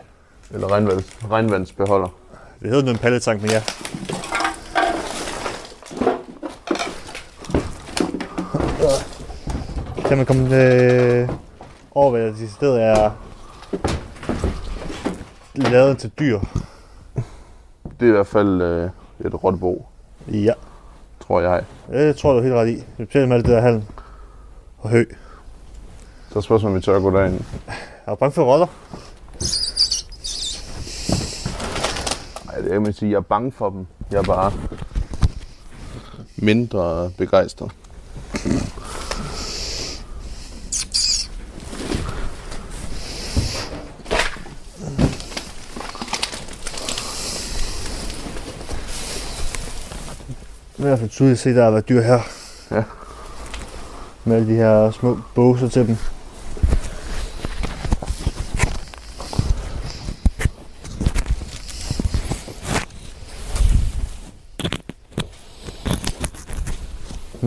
Eller 0.51 0.73
regnvands, 0.73 1.19
regnvandsbeholder. 1.31 2.09
Det 2.61 2.69
hedder 2.71 2.85
nu 2.85 2.91
en 2.91 2.99
palletank, 2.99 3.43
men 3.43 3.51
ja. 3.51 3.63
Kan 10.09 10.17
man 10.17 10.27
komme 10.27 10.63
øh, 10.65 11.29
over, 11.91 12.11
hvad 12.11 12.23
det 12.27 12.51
sted 12.51 12.77
er 12.77 13.11
lavet 15.55 15.99
til 15.99 16.11
dyr? 16.19 16.41
Det 18.01 18.07
er 18.07 18.09
i 18.09 18.11
hvert 18.11 18.27
fald 18.27 18.63
øh, 18.63 18.91
et 19.25 19.45
rottebo, 19.45 19.87
Ja, 20.29 20.53
tror 21.21 21.41
jeg. 21.41 21.65
det 21.91 22.17
tror 22.17 22.33
du 22.33 22.39
er 22.39 22.43
helt 22.43 22.55
ret 22.55 22.69
i. 22.69 22.85
Specielt 22.95 23.29
med 23.29 23.37
det 23.39 23.45
der 23.47 23.61
halm 23.61 23.83
og 24.79 24.91
hø. 24.91 25.05
Så 26.33 26.39
er 26.39 26.43
spørgsmålet, 26.43 26.75
om 26.75 26.77
vi 26.77 26.81
tør 26.85 26.97
at 26.97 27.03
gå 27.03 27.11
derind. 27.11 27.41
Er 28.07 28.11
du 28.11 28.15
bange 28.15 28.33
for 28.33 28.45
rotter? 28.45 28.67
Nej, 32.47 32.61
det 32.61 32.71
kan 32.71 32.83
man 32.83 32.93
sige. 32.93 33.11
Jeg 33.11 33.17
er 33.17 33.21
bange 33.21 33.53
for 33.53 33.71
dem. 33.71 33.87
Jeg 34.11 34.19
er 34.19 34.23
bare 34.23 34.53
mindre 36.37 37.11
begejstret. 37.19 37.71
Det 50.77 50.87
er 50.87 50.89
i 50.89 50.89
hvert 50.89 50.99
fald 50.99 51.11
tydeligt 51.11 51.33
at 51.37 51.39
se, 51.39 51.51
at 51.51 51.57
der 51.57 51.65
har 51.65 51.71
været 51.71 51.89
dyr 51.89 52.01
her. 52.01 52.21
Ja. 52.71 52.83
Med 54.25 54.37
alle 54.37 54.49
de 54.49 54.55
her 54.57 54.91
små 54.91 55.19
båser 55.35 55.69
til 55.69 55.87
dem. 55.87 55.97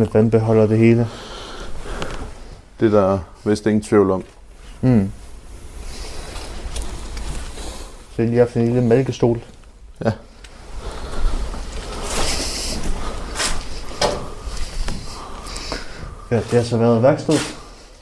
Med 0.03 0.11
vandbeholder 0.13 0.67
det 0.67 0.77
hele. 0.77 1.07
Det 2.79 2.93
er 2.93 2.99
der 2.99 3.19
vist 3.45 3.65
ingen 3.65 3.81
tvivl 3.81 4.11
om. 4.11 4.23
Mm. 4.81 5.11
Så 8.15 8.21
jeg 8.21 8.25
har 8.25 8.29
lige 8.29 8.39
haft 8.39 8.55
en 8.55 8.65
lille 8.65 8.81
mælkestol. 8.81 9.41
Ja. 10.05 10.11
Ja, 16.31 16.35
det 16.35 16.51
har 16.51 16.63
så 16.63 16.77
været 16.77 17.03
værksted. 17.03 17.35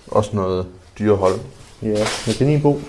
Også 0.08 0.36
noget 0.36 0.68
dyrehold. 1.00 1.40
Ja, 1.82 2.08
med 2.28 2.38
kaninbo. 2.38 2.82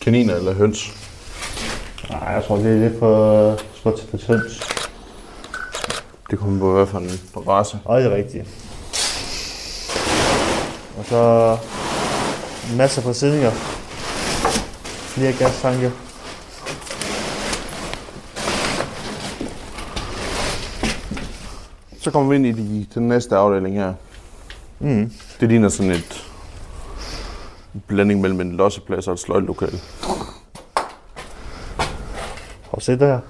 Kaniner 0.00 0.34
eller 0.34 0.52
høns. 0.52 0.92
Nej, 2.10 2.28
jeg 2.28 2.44
tror, 2.44 2.56
det 2.56 2.66
er 2.66 2.88
lidt 2.88 2.98
for 2.98 3.58
småt 3.74 3.94
til 4.10 4.26
høns. 4.28 4.73
Det 6.30 6.38
kommer 6.38 6.58
på 6.58 6.72
hvad 6.72 6.86
for 6.86 6.98
en 6.98 7.10
race. 7.48 7.78
Og 7.84 8.00
det 8.00 8.12
er 8.12 8.16
rigtigt. 8.16 8.44
Og 10.98 11.04
så 11.04 11.56
masser 12.76 13.02
af 13.02 13.06
præsidninger. 13.06 13.50
Flere 15.14 15.32
gastanke. 15.32 15.92
Så 22.00 22.10
kommer 22.10 22.30
vi 22.30 22.36
ind 22.36 22.46
i 22.46 22.52
de, 22.52 22.86
den 22.94 23.08
næste 23.08 23.36
afdeling 23.36 23.76
her. 23.76 23.94
Mm. 24.78 25.12
Det 25.40 25.48
ligner 25.48 25.68
sådan 25.68 25.92
et 25.92 26.26
blanding 27.86 28.20
mellem 28.20 28.40
en 28.40 28.52
losseplads 28.56 29.08
og 29.08 29.14
et 29.14 29.20
sløjtlokale. 29.20 29.78
Har 32.70 32.74
du 32.74 32.80
set 32.80 33.00
det 33.00 33.08
her? 33.08 33.20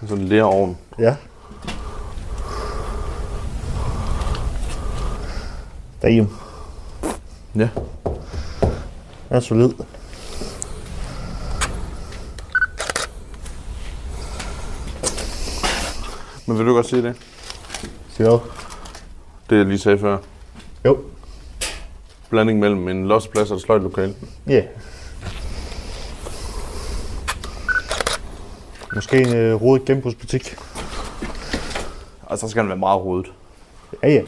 Sådan 0.00 0.18
en 0.18 0.28
lerovn. 0.28 0.78
Ja. 0.98 1.16
Damn. 6.06 6.28
Ja. 7.56 7.68
Den 9.28 9.36
er 9.36 9.40
solid. 9.40 9.70
Men 16.46 16.58
vil 16.58 16.66
du 16.66 16.74
godt 16.74 16.86
se 16.86 17.02
det? 17.02 17.16
Sig 18.10 18.26
hvad? 18.26 18.38
Det 19.50 19.56
jeg 19.56 19.66
lige 19.66 19.78
sagde 19.78 19.98
før. 19.98 20.18
Jo. 20.84 20.98
Blanding 22.30 22.58
mellem 22.58 22.88
en 22.88 23.08
losseplads 23.08 23.50
og 23.50 23.56
et 23.56 23.62
sløjtlokale. 23.62 24.14
Ja. 24.46 24.52
Yeah. 24.52 24.64
Måske 28.94 29.20
en 29.20 29.36
øh, 29.36 29.62
rodet 29.62 29.84
genbrugsbutik. 29.84 30.56
Altså, 32.30 32.46
så 32.46 32.50
skal 32.50 32.60
den 32.60 32.68
være 32.68 32.78
meget 32.78 33.00
rodet. 33.00 33.32
Ja, 34.02 34.08
ja. 34.08 34.22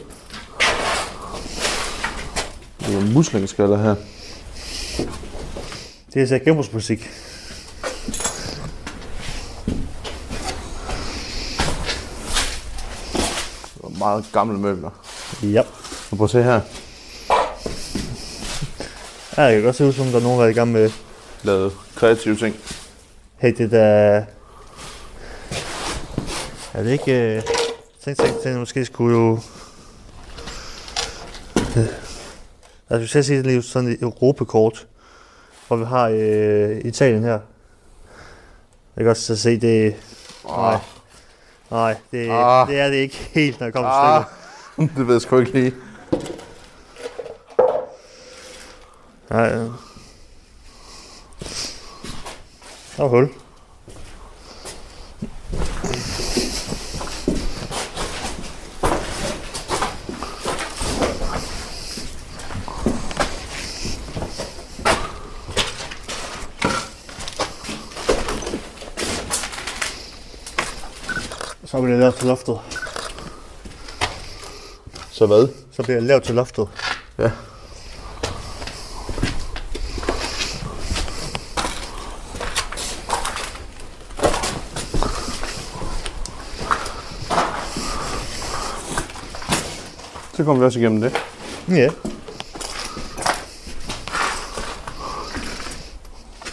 Det 2.89 2.97
er 2.97 3.13
muslingeskaller 3.13 3.77
her. 3.77 3.95
Det 6.07 6.15
er 6.15 6.19
altså 6.19 6.39
genbrugsbutik. 6.39 6.99
Det 13.73 13.83
var 13.83 13.97
meget 13.97 14.25
gamle 14.33 14.59
møbler. 14.59 14.89
Ja. 15.43 15.61
Og 16.11 16.17
prøv 16.17 16.25
at 16.25 16.29
se 16.29 16.43
her. 16.43 16.61
Ja, 19.37 19.47
det 19.47 19.55
kan 19.55 19.63
godt 19.63 19.75
se 19.75 19.85
ud 19.85 19.93
som, 19.93 20.05
der 20.05 20.17
er 20.17 20.23
nogen, 20.23 20.39
der 20.39 20.45
er 20.45 20.49
i 20.49 20.53
gang 20.53 20.71
med 20.71 20.91
Lavet 21.43 21.73
kreative 21.95 22.35
ting. 22.35 22.55
Hey, 23.37 23.53
det 23.57 23.71
der... 23.71 24.23
Er 26.73 26.83
det 26.83 26.91
ikke... 26.91 27.35
Øh... 27.35 27.41
Tænk, 28.03 28.17
tænk, 28.17 28.43
tænk, 28.43 28.57
måske 28.57 28.85
skulle 28.85 29.17
jo... 29.17 29.39
Altså, 32.89 32.99
hvis 32.99 33.15
jeg 33.15 33.25
siger 33.25 33.41
lige 33.41 33.61
sådan 33.61 33.89
et 33.89 34.01
Europakort, 34.01 34.87
hvor 35.67 35.77
vi 35.77 35.85
har 35.85 36.09
øh, 36.13 36.77
Italien 36.85 37.23
her. 37.23 37.39
Jeg 38.95 39.03
kan 39.03 39.07
også 39.07 39.23
så 39.23 39.35
se, 39.35 39.59
det, 39.59 39.95
Nej. 40.47 40.77
Nej, 41.71 41.95
det, 42.11 42.29
Ah. 42.31 42.67
det 42.67 42.79
er 42.79 42.87
det 42.89 42.95
ikke 42.95 43.15
helt, 43.33 43.59
når 43.59 43.67
det 43.67 43.73
kommer 43.73 43.89
til 43.91 43.97
Ah, 43.97 44.23
stykket. 44.73 44.91
det 44.97 45.07
ved 45.07 45.13
jeg 45.15 45.21
sgu 45.21 45.39
ikke 45.39 45.51
lige. 45.53 45.73
Nej. 49.29 49.49
Der 52.97 53.03
er 53.03 53.07
hul. 53.07 53.29
Så 71.65 71.77
bliver 71.99 72.11
det 72.11 72.23
lavet 72.23 72.37
til 72.45 72.53
loftet. 72.53 72.59
Så 75.11 75.25
hvad? 75.25 75.47
Så 75.71 75.83
bliver 75.83 75.99
det 75.99 76.07
lavet 76.07 76.23
til 76.23 76.35
loftet. 76.35 76.67
Ja. 77.17 77.31
Så 90.33 90.43
kommer 90.43 90.59
vi 90.59 90.65
også 90.65 90.79
igennem 90.79 91.01
det. 91.01 91.15
Ja. 91.69 91.89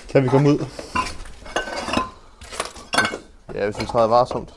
Kan 0.08 0.22
vi 0.22 0.28
komme 0.28 0.48
ud? 0.48 0.66
Ja, 3.54 3.64
hvis 3.64 3.80
vi 3.80 3.86
træder 3.86 4.06
varsomt. 4.06 4.52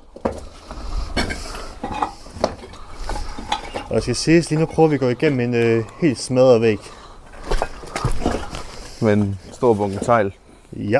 Og 3.89 3.95
jeg 3.95 4.01
skal 4.01 4.15
siges, 4.15 4.49
lige 4.49 4.59
nu 4.59 4.65
prøver 4.65 4.89
vi 4.89 4.95
at 4.95 4.99
gå 4.99 5.09
igennem 5.09 5.39
en 5.39 5.53
øh, 5.53 5.83
helt 6.01 6.19
smadret 6.19 6.61
væg. 6.61 6.79
Med 9.01 9.13
en 9.13 9.39
stor 9.51 9.73
bunke 9.73 9.99
tegl. 10.05 10.33
Ja. 10.73 10.99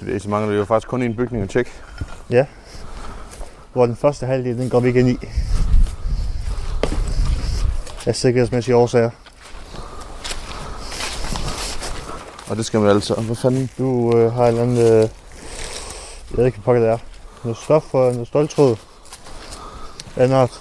Det 0.00 0.22
så 0.22 0.28
mangler 0.28 0.56
jo 0.56 0.64
faktisk 0.64 0.88
kun 0.88 1.02
en 1.02 1.16
bygning 1.16 1.42
at 1.42 1.50
tjekke. 1.50 1.70
Ja. 2.30 2.46
Hvor 3.72 3.86
den 3.86 3.96
første 3.96 4.26
halvdel, 4.26 4.58
den 4.58 4.70
går 4.70 4.80
vi 4.80 4.88
ikke 4.88 5.00
ind 5.00 5.08
i. 5.08 5.18
Af 8.06 8.16
sikkerhedsmæssige 8.16 8.76
årsager. 8.76 9.10
Og 12.50 12.56
det 12.56 12.66
skal 12.66 12.80
man 12.80 12.90
altså. 12.90 13.14
Hvad 13.14 13.36
fanden? 13.36 13.70
Du 13.78 14.16
øh, 14.16 14.32
har 14.32 14.44
et 14.44 14.48
eller 14.48 14.62
andet... 14.62 14.92
Øh, 14.92 15.08
jeg 16.30 16.38
ved 16.38 16.46
ikke, 16.46 16.58
hvad 16.58 16.64
pokker 16.64 16.82
det 16.82 16.90
er. 16.90 16.98
Noget 17.44 17.58
stof 17.58 17.94
og 17.94 18.12
noget 18.12 18.28
stoltråd. 18.28 18.76
Anden 20.16 20.36
art. 20.36 20.60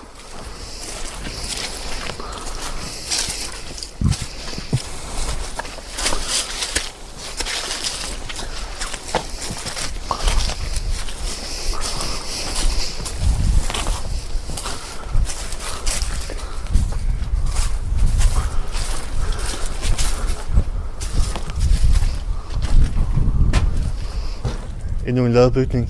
Endnu 25.08 25.26
en 25.26 25.34
ladebygning. 25.34 25.90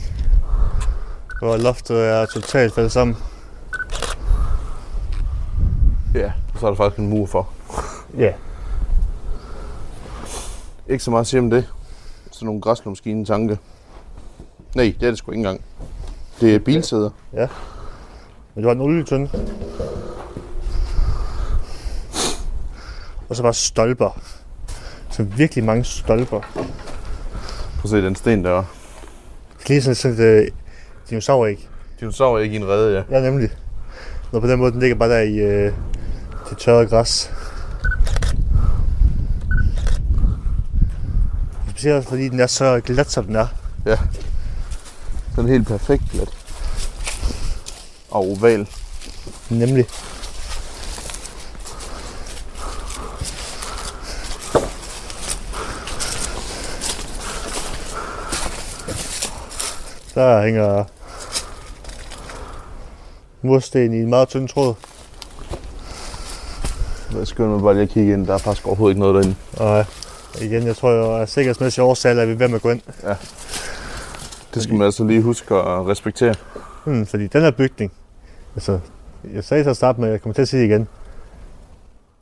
Hvor 1.40 1.58
loftet 1.58 2.06
er 2.08 2.26
totalt 2.26 2.74
faldet 2.74 2.92
sammen. 2.92 3.18
Ja, 6.14 6.32
og 6.51 6.51
så 6.62 6.68
er 6.68 6.72
der 6.72 6.78
faktisk 6.78 7.00
en 7.00 7.10
mur 7.10 7.26
for. 7.26 7.50
Ja. 8.18 8.34
Ikke 10.88 11.04
så 11.04 11.12
meget 11.12 11.22
at 11.22 11.28
sige 11.28 11.40
om 11.40 11.50
det. 11.50 11.68
Sådan 12.32 12.46
nogle 12.46 12.62
græslåmaskine 12.62 13.26
tanke. 13.26 13.58
Nej, 14.76 14.96
det 15.00 15.06
er 15.06 15.12
det 15.12 15.18
sgu 15.18 15.32
ikke 15.32 15.40
engang. 15.40 15.62
Det 16.42 16.56
er 16.56 16.60
bilsæder. 16.60 17.10
Men 18.56 18.64
du 18.64 18.70
har 18.70 18.76
en 18.76 18.82
olietønde. 18.82 19.30
Og 23.30 23.36
så 23.36 23.44
bare 23.44 23.54
stolper. 23.54 24.22
Så 25.10 25.24
virkelig 25.24 25.64
mange 25.64 25.84
stolper. 25.84 26.40
Prøv 26.40 27.84
at 27.84 27.90
se 27.90 28.02
den 28.02 28.16
sten 28.16 28.46
der. 28.46 28.64
Lige 29.68 29.82
sådan 29.82 29.96
sådan 29.96 30.18
et 30.18 30.24
øh. 30.24 30.48
Dinosaur 31.10 31.46
er 32.38 32.42
ikke 32.42 32.54
i 32.54 32.58
en 32.58 32.68
rede, 32.68 32.98
ja. 32.98 33.18
Ja, 33.18 33.30
nemlig. 33.30 33.50
Når 34.32 34.40
på 34.40 34.48
den 34.48 34.60
måde, 34.60 34.72
den 34.72 34.80
ligger 34.80 34.96
bare 34.96 35.10
der 35.10 35.20
i 35.20 35.38
øh, 35.38 35.74
det 36.52 36.60
tørrede 36.60 36.88
græs. 36.88 37.32
Specielt 41.70 41.98
også 41.98 42.10
fordi 42.10 42.30
den 42.30 42.40
er 42.40 42.48
så 42.48 42.82
glat, 42.86 43.12
som 43.12 43.26
den 43.26 43.36
er. 43.36 43.48
Den 45.36 45.46
er 45.46 45.52
helt 45.52 45.68
perfekt 45.68 46.04
glat. 46.12 46.30
Og 48.10 48.22
oval. 48.22 48.68
Nemlig. 49.50 49.86
Der 60.16 60.44
hænger 60.44 60.84
mursten 63.42 63.94
i 63.94 63.98
en 63.98 64.10
meget 64.10 64.30
tynd 64.30 64.50
tråd. 64.50 64.76
Jeg 67.18 67.28
skynder 67.28 67.50
mig 67.50 67.62
bare 67.62 67.74
lige 67.74 67.84
at 67.84 67.90
kigge 67.90 68.14
ind. 68.14 68.28
Der 68.28 68.34
er 68.34 68.38
faktisk 68.38 68.68
overhovedet 68.68 68.92
ikke 68.92 69.00
noget 69.00 69.16
derinde. 69.16 69.36
Og 69.58 69.86
igen, 70.42 70.68
jeg 70.68 70.76
tror 70.76 70.92
jo, 70.92 71.16
at 71.16 71.30
sikkerhedsmæssige 71.30 71.84
årsager 71.84 72.22
er 72.22 72.26
vi 72.26 72.40
ved 72.40 72.48
med 72.48 72.56
at 72.56 72.62
gå 72.62 72.70
ind. 72.70 72.82
Det 74.54 74.64
skal 74.64 74.76
man 74.76 74.86
altså 74.86 75.04
lige 75.04 75.22
huske 75.22 75.56
at 75.56 75.88
respektere. 75.88 76.36
Hmm, 76.86 77.06
fordi 77.06 77.28
den 77.28 77.42
her 77.42 77.52
bygning, 77.52 77.92
altså, 78.56 78.80
jeg 79.34 79.44
sagde 79.44 79.76
starte 79.76 80.00
med, 80.00 80.08
at 80.08 80.12
jeg 80.12 80.22
kommer 80.22 80.34
til 80.34 80.42
at 80.42 80.48
sige 80.48 80.66
igen, 80.66 80.88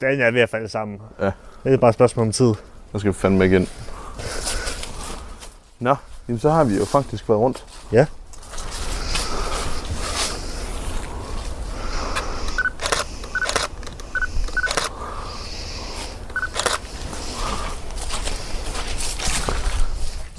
den 0.02 0.22
er 0.22 0.32
ved 0.32 0.42
at 0.42 0.50
falde 0.50 0.70
sammen. 0.70 1.02
Ja. 1.22 1.32
Det 1.64 1.74
er 1.74 1.78
bare 1.78 1.90
et 1.90 1.96
spørgsmål 1.96 2.26
om 2.26 2.32
tid. 2.32 2.54
Der 2.92 3.00
skal 3.00 3.08
vi 3.08 3.14
fandme 3.14 3.44
ikke 3.44 3.56
ind. 3.56 3.68
Nå, 5.80 5.96
jamen 6.28 6.40
så 6.40 6.50
har 6.50 6.64
vi 6.64 6.78
jo 6.78 6.86
faktisk 6.86 7.30
været 7.30 7.40
rundt. 7.40 7.66
Ja. 7.92 8.06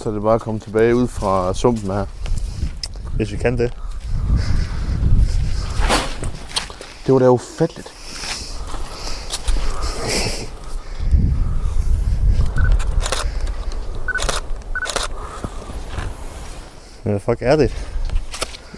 Så 0.03 0.09
er 0.09 0.13
det 0.13 0.23
bare 0.23 0.35
at 0.35 0.41
komme 0.41 0.61
tilbage 0.61 0.97
ud 0.97 1.09
fra 1.09 1.55
sumpen 1.55 1.91
her. 1.91 2.07
Hvis 3.17 3.33
vi 3.33 3.37
kan 3.37 3.59
det. 3.59 3.73
Det 7.07 7.15
var 7.15 7.19
da 7.19 7.29
ufatteligt. 7.29 7.93
Hvad 17.03 17.21
fuck 17.21 17.43
er 17.43 17.57
det? 17.57 17.65
Et 17.65 17.75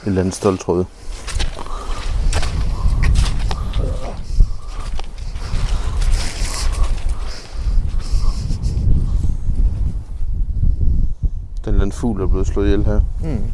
eller 0.07 0.21
andet 0.21 0.35
stoltråd. 0.35 0.85
Anden 11.93 12.01
fugl, 12.01 12.19
der 12.19 12.27
er 12.27 12.31
blevet 12.31 12.47
slået 12.47 12.67
ihjel 12.67 12.85
her. 12.85 13.01
Hmm. 13.21 13.45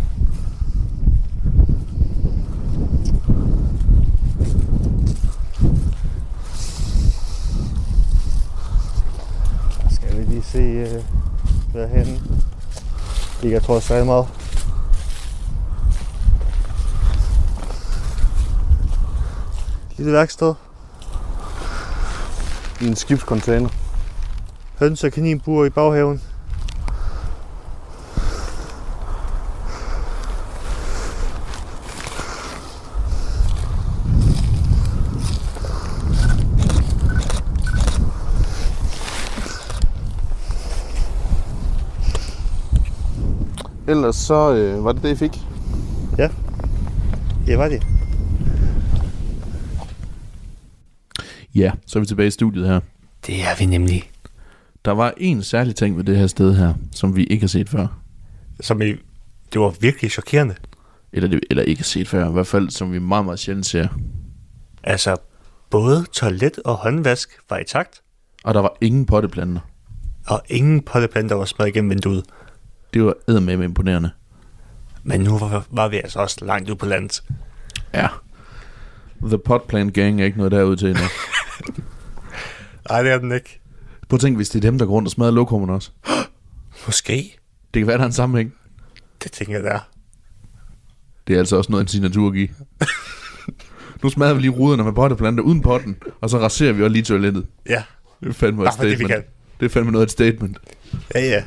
Skal 9.90 10.18
vi 10.18 10.22
lige 10.22 10.42
se, 10.42 10.82
uh, 10.82 11.04
hvad 11.72 11.82
er 11.82 11.86
henne? 11.86 12.20
Jeg 13.42 13.62
tror, 13.62 13.74
jeg 13.74 13.82
meget. 14.06 14.26
Lille 19.96 20.12
værksted. 20.12 20.54
I 22.80 22.86
en 22.86 22.96
skibscontainer. 22.96 23.68
Høns- 24.78 25.04
og 25.04 25.12
kaninbur 25.12 25.64
i 25.64 25.70
baghaven. 25.70 26.22
Ellers 43.88 44.16
så 44.16 44.54
øh, 44.54 44.84
var 44.84 44.92
det 44.92 45.02
det, 45.02 45.10
I 45.10 45.14
fik. 45.16 45.38
Ja. 46.18 46.28
Ja, 47.46 47.56
var 47.56 47.68
det. 47.68 47.82
Ja, 51.54 51.72
så 51.86 51.98
er 51.98 52.00
vi 52.00 52.06
tilbage 52.06 52.26
i 52.26 52.30
studiet 52.30 52.66
her. 52.68 52.80
Det 53.26 53.42
er 53.42 53.56
vi 53.58 53.66
nemlig. 53.66 54.10
Der 54.84 54.92
var 54.92 55.14
en 55.16 55.42
særlig 55.42 55.76
ting 55.76 55.96
ved 55.96 56.04
det 56.04 56.16
her 56.16 56.26
sted 56.26 56.54
her, 56.56 56.74
som 56.92 57.16
vi 57.16 57.24
ikke 57.24 57.42
har 57.42 57.48
set 57.48 57.68
før. 57.68 57.86
Som 58.60 58.82
i, 58.82 58.84
det 59.52 59.60
var 59.60 59.74
virkelig 59.80 60.10
chokerende. 60.10 60.54
Eller, 61.12 61.28
det, 61.28 61.40
eller 61.50 61.62
ikke 61.62 61.80
har 61.80 61.84
set 61.84 62.08
før, 62.08 62.28
i 62.28 62.32
hvert 62.32 62.46
fald 62.46 62.70
som 62.70 62.92
vi 62.92 62.98
meget, 62.98 63.24
meget 63.24 63.38
sjældent 63.38 63.66
ser. 63.66 63.88
Altså, 64.82 65.16
både 65.70 66.04
toilet 66.12 66.58
og 66.64 66.74
håndvask 66.76 67.30
var 67.50 67.58
i 67.58 67.64
takt, 67.64 68.02
Og 68.44 68.54
der 68.54 68.60
var 68.60 68.76
ingen 68.80 69.06
potteplanter. 69.06 69.60
og 70.26 70.42
ingen 70.48 70.80
potteplanter 70.82 71.36
var 71.36 71.44
spredt 71.44 71.68
igennem 71.68 71.90
vinduet. 71.90 72.24
Det 72.94 73.04
var 73.04 73.14
eddermame 73.28 73.64
imponerende. 73.64 74.10
Men 75.02 75.20
nu 75.20 75.38
var, 75.38 75.66
var 75.70 75.88
vi 75.88 75.96
altså 75.96 76.18
også 76.20 76.44
langt 76.44 76.68
ude 76.70 76.76
på 76.78 76.86
landet. 76.86 77.22
Ja. 77.94 78.08
The 79.22 79.38
Potplant 79.38 79.94
Gang 79.94 80.20
er 80.20 80.24
ikke 80.24 80.36
noget 80.38 80.52
derude 80.52 80.76
til 80.76 80.88
endnu. 80.88 81.04
Nej, 82.90 83.02
det 83.02 83.12
er 83.12 83.18
den 83.18 83.32
ikke. 83.32 83.60
Prøv 84.08 84.16
at 84.16 84.20
tænke, 84.20 84.36
hvis 84.36 84.48
det 84.48 84.64
er 84.64 84.70
dem, 84.70 84.78
der 84.78 84.86
går 84.86 84.92
rundt 84.92 85.06
og 85.06 85.10
smadrer 85.12 85.30
lokummen 85.30 85.70
også. 85.70 85.90
Måske. 86.86 87.38
Det 87.74 87.80
kan 87.80 87.86
være, 87.86 87.96
der 87.96 88.02
er 88.02 88.06
en 88.06 88.12
sammenhæng. 88.12 88.54
Det 89.24 89.32
tænker 89.32 89.54
jeg, 89.54 89.62
der. 89.62 89.78
Det 91.26 91.34
er 91.34 91.38
altså 91.38 91.56
også 91.56 91.70
noget, 91.72 91.84
en 91.84 91.88
signatur 91.88 92.26
at 92.28 92.34
give. 92.34 92.48
nu 94.02 94.08
smadrer 94.10 94.34
vi 94.34 94.40
lige 94.40 94.50
ruderne 94.50 94.84
med 94.84 94.92
potteplanter 94.92 95.42
uden 95.44 95.62
potten, 95.62 95.96
og 96.20 96.30
så 96.30 96.38
raserer 96.38 96.72
vi 96.72 96.82
også 96.82 96.92
lige 96.92 97.02
toilettet. 97.02 97.46
Ja, 97.68 97.82
Det 98.20 98.28
er 98.28 98.32
fandme 98.32 98.62
et 98.62 98.66
bare 98.66 98.76
fordi 98.76 98.88
vi 98.88 98.94
statement. 98.94 99.14
kan. 99.14 99.24
Det 99.60 99.66
er 99.66 99.70
fandme 99.70 99.92
noget 99.92 100.02
af 100.02 100.06
et 100.06 100.10
statement. 100.12 100.58
Ja, 101.14 101.20
ja. 101.20 101.44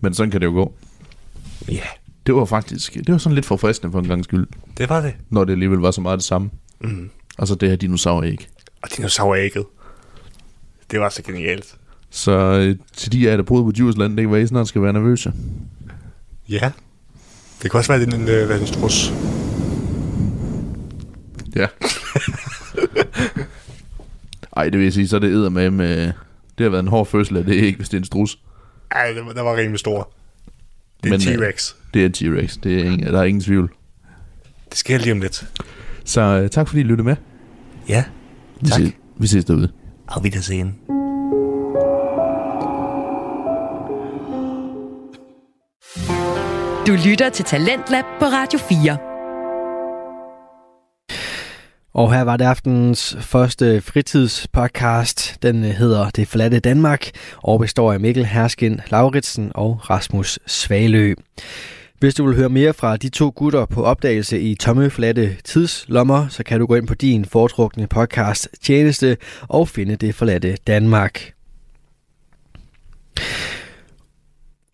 Men 0.00 0.14
sådan 0.14 0.30
kan 0.30 0.40
det 0.40 0.46
jo 0.46 0.52
gå. 0.52 0.74
Ja, 1.68 1.82
Det 2.26 2.34
var 2.34 2.44
faktisk, 2.44 2.94
det 2.94 3.08
var 3.12 3.18
sådan 3.18 3.34
lidt 3.34 3.46
forfriskende 3.46 3.92
for 3.92 3.98
en 3.98 4.08
gang 4.08 4.24
skyld, 4.24 4.46
det 4.78 4.88
var 4.88 5.00
det. 5.00 5.14
når 5.30 5.44
det 5.44 5.52
alligevel 5.52 5.78
var 5.78 5.90
så 5.90 6.00
meget 6.00 6.18
det 6.18 6.24
samme. 6.24 6.50
Mm. 6.80 7.10
Og 7.38 7.48
så 7.48 7.54
det 7.54 7.68
her 7.68 7.76
dinosauræg. 7.76 8.48
Og 8.82 8.88
dinosaurægget. 8.96 9.64
Det 10.90 11.00
var 11.00 11.08
så 11.08 11.22
genialt. 11.22 11.76
Så 12.10 12.32
øh, 12.32 12.76
til 12.96 13.12
de 13.12 13.26
af 13.26 13.30
jer, 13.30 13.36
der 13.36 13.42
boede 13.44 13.64
på 13.64 13.72
Djursland, 13.72 14.16
det 14.16 14.22
kan 14.22 14.32
være, 14.32 14.42
I 14.42 14.46
snart 14.46 14.68
skal 14.68 14.82
være 14.82 14.92
nervøse. 14.92 15.32
Ja. 16.48 16.70
Det 17.62 17.70
kan 17.70 17.78
også 17.78 17.92
være, 17.92 18.00
det 18.06 18.12
er 18.14 18.16
en, 18.16 18.28
øh, 18.28 18.48
være 18.48 18.60
en 18.60 18.66
strus. 18.66 19.12
Ja. 21.56 21.66
Ej, 24.56 24.64
det 24.64 24.78
vil 24.78 24.84
jeg 24.84 24.92
sige, 24.92 25.08
så 25.08 25.16
er 25.16 25.20
det 25.20 25.28
æder 25.32 25.48
med, 25.48 25.70
med 25.70 26.12
det 26.58 26.64
har 26.64 26.68
været 26.70 26.82
en 26.82 26.88
hård 26.88 27.06
fødsel, 27.06 27.36
og 27.36 27.46
det 27.46 27.58
er 27.58 27.62
ikke, 27.62 27.76
hvis 27.76 27.88
det 27.88 27.96
er 27.96 28.00
en 28.00 28.04
strus. 28.04 28.38
Ej, 28.90 29.12
den, 29.12 29.26
var- 29.26 29.32
den 29.32 29.44
var 29.44 29.56
rimelig 29.56 29.78
stor. 29.80 30.10
Det 31.04 31.12
er 31.12 31.18
Men, 31.32 31.42
øh, 31.42 31.48
T-Rex. 31.48 31.74
Det 31.94 32.04
er 32.04 32.08
T-Rex, 32.08 32.56
det 32.62 32.80
er 32.80 32.84
ingen, 32.84 33.06
der 33.06 33.20
er 33.20 33.24
ingen 33.24 33.40
tvivl. 33.42 33.72
Det 34.70 34.78
sker 34.78 34.98
lige 34.98 35.12
om 35.12 35.20
lidt. 35.20 35.44
Så 36.04 36.20
øh, 36.20 36.50
tak 36.50 36.68
fordi 36.68 36.80
I 36.80 36.84
lyttede 36.84 37.04
med. 37.06 37.16
Ja, 37.88 38.04
Vi 38.60 38.68
Tak. 38.68 38.80
Ses, 38.80 38.92
vi 39.18 39.26
ses 39.26 39.44
derude. 39.44 39.72
Auf 40.08 40.22
Wiedersehen. 40.22 40.74
Du 46.86 46.92
lytter 47.08 47.30
til 47.34 47.44
Talentlab 47.44 48.04
på 48.18 48.24
Radio 48.24 48.58
4. 48.58 49.09
Og 51.92 52.14
her 52.14 52.22
var 52.22 52.36
det 52.36 52.44
aftenens 52.44 53.16
første 53.20 53.80
fritidspodcast. 53.80 55.42
Den 55.42 55.64
øh, 55.64 55.70
hedder 55.70 56.10
Det 56.10 56.28
forladte 56.28 56.60
Danmark 56.60 57.10
og 57.36 57.60
består 57.60 57.92
af 57.92 58.00
Mikkel 58.00 58.26
Herskin 58.26 58.80
Lauritsen 58.90 59.52
og 59.54 59.90
Rasmus 59.90 60.38
Svalø. 60.46 61.14
Hvis 61.98 62.14
du 62.14 62.26
vil 62.26 62.36
høre 62.36 62.48
mere 62.48 62.72
fra 62.72 62.96
de 62.96 63.08
to 63.08 63.32
gutter 63.36 63.64
på 63.64 63.82
opdagelse 63.82 64.40
i 64.40 64.54
tomme 64.54 64.90
flatte 64.90 65.36
tidslommer, 65.44 66.28
så 66.28 66.42
kan 66.42 66.60
du 66.60 66.66
gå 66.66 66.74
ind 66.74 66.86
på 66.86 66.94
din 66.94 67.24
foretrukne 67.24 67.86
podcast 67.86 68.48
tjeneste 68.62 69.16
og 69.40 69.68
finde 69.68 69.96
Det 69.96 70.14
forladte 70.14 70.56
Danmark. 70.66 71.32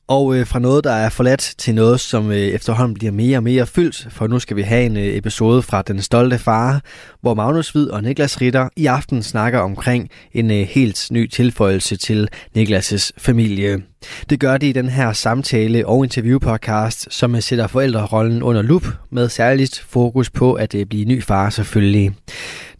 Og 0.08 0.36
øh, 0.36 0.46
fra 0.46 0.58
noget, 0.58 0.84
der 0.84 0.92
er 0.92 1.08
forladt, 1.08 1.54
til 1.58 1.74
noget, 1.74 2.00
som 2.00 2.30
øh, 2.30 2.36
efterhånden 2.36 2.94
bliver 2.94 3.12
mere 3.12 3.36
og 3.36 3.42
mere 3.42 3.66
fyldt, 3.66 4.06
for 4.10 4.26
nu 4.26 4.38
skal 4.38 4.56
vi 4.56 4.62
have 4.62 4.86
en 4.86 4.96
øh, 4.96 5.16
episode 5.16 5.62
fra 5.62 5.82
Den 5.82 6.02
Stolte 6.02 6.38
Far, 6.38 6.80
hvor 7.20 7.34
Magnus 7.34 7.70
Hvid 7.70 7.88
og 7.88 8.02
Niklas 8.02 8.40
Ritter 8.40 8.68
i 8.76 8.86
aften 8.86 9.22
snakker 9.22 9.58
omkring 9.58 10.10
en 10.32 10.50
øh, 10.50 10.56
helt 10.56 11.06
ny 11.10 11.26
tilføjelse 11.30 11.96
til 11.96 12.28
Niklas' 12.58 13.10
familie. 13.18 13.82
Det 14.30 14.40
gør 14.40 14.56
de 14.56 14.68
i 14.68 14.72
den 14.72 14.88
her 14.88 15.12
samtale- 15.12 15.86
og 15.86 16.04
interviewpodcast, 16.04 17.06
som 17.10 17.34
øh, 17.34 17.42
sætter 17.42 17.66
forældrerollen 17.66 18.42
under 18.42 18.62
lup, 18.62 18.86
med 19.10 19.28
særligt 19.28 19.84
fokus 19.88 20.30
på 20.30 20.52
at 20.52 20.74
øh, 20.74 20.86
blive 20.86 21.04
ny 21.04 21.22
far 21.22 21.50
selvfølgelig. 21.50 22.14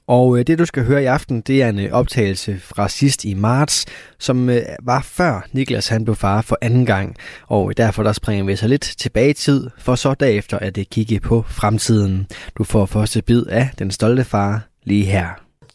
Og 0.09 0.39
øh, 0.39 0.47
det, 0.47 0.59
du 0.59 0.65
skal 0.65 0.85
høre 0.85 1.03
i 1.03 1.07
aften, 1.07 1.41
det 1.41 1.63
er 1.63 1.69
en 1.69 1.79
øh, 1.79 1.93
optagelse 1.93 2.59
fra 2.61 2.89
sidst 2.89 3.25
i 3.25 3.35
marts, 3.35 3.85
som 4.19 4.51
øh, 4.51 4.63
var 4.83 5.01
før 5.03 5.47
Niklas 5.53 5.89
han 5.89 6.05
blev 6.05 6.17
far 6.17 6.41
for 6.41 6.59
anden 6.63 6.87
gang. 6.87 7.17
Og 7.47 7.77
derfor 7.77 8.03
der 8.03 8.13
springer 8.13 8.45
vi 8.45 8.57
så 8.57 8.69
lidt 8.69 8.83
tilbage 8.99 9.31
i 9.31 9.33
tid, 9.33 9.71
for 9.79 9.95
så 9.95 10.15
derefter 10.15 10.59
at 10.59 10.77
det 10.77 10.91
kigge 10.91 11.21
på 11.21 11.45
fremtiden. 11.49 12.27
Du 12.59 12.65
får 12.65 12.87
første 12.87 13.23
bid 13.23 13.43
af 13.47 13.71
Den 13.79 13.91
Stolte 13.91 14.25
Far 14.25 14.61
lige 14.85 15.05
her. 15.05 15.29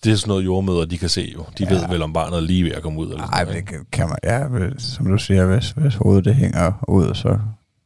Det 0.04 0.12
er 0.12 0.16
sådan 0.16 0.30
noget 0.30 0.46
jordmøder, 0.46 0.86
de 0.86 0.98
kan 0.98 1.10
se 1.10 1.32
jo. 1.36 1.46
De 1.58 1.64
ja. 1.64 1.74
ved 1.74 1.88
vel, 1.90 2.02
om 2.02 2.14
barnet 2.14 2.38
er 2.38 2.42
lige 2.42 2.64
ved 2.64 2.72
at 2.72 2.82
komme 2.84 3.00
ud. 3.00 3.06
Eller 3.12 3.28
Nej, 3.28 3.46
men 3.46 3.48
noget, 3.54 3.64
det 3.66 3.70
kan- 3.70 3.86
kan 3.92 4.08
man, 4.08 4.18
ja, 4.24 4.48
hvis- 4.48 4.84
som 4.84 5.06
du 5.06 5.18
siger, 5.18 5.46
hvis, 5.46 5.70
hvis 5.70 5.96
hovedet 5.96 6.26
det 6.26 6.36
hænger 6.36 6.86
ud, 6.88 7.14
så, 7.16 7.38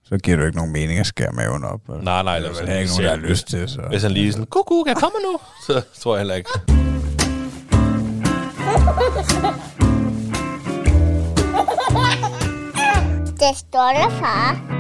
så 0.10 0.18
giver 0.18 0.38
det 0.38 0.46
ikke 0.46 0.58
nogen 0.58 0.74
mening 0.74 1.00
at 1.00 1.08
skære 1.08 1.32
maven 1.32 1.64
op. 1.64 1.80
Nej, 2.04 2.24
nej. 2.24 2.40
det 2.40 2.50
hvis 2.50 2.60
er 2.60 2.78
ikke 2.80 2.92
nogen, 2.92 3.04
der 3.04 3.10
har 3.10 3.18
lyst 3.18 3.48
til. 3.48 3.70
Så. 3.70 3.82
Hvis 3.90 4.04
han 4.04 4.12
lige 4.12 4.32
sådan, 4.32 4.46
kuku, 4.46 4.84
jeg 4.88 4.96
kommer 4.96 5.20
nu, 5.32 5.40
så 5.68 5.82
tror 6.02 6.16
jeg 6.16 6.20
heller 6.20 6.36
ikke. 6.36 6.50
Det 13.40 13.58
stolte 13.58 14.16
far. 14.20 14.76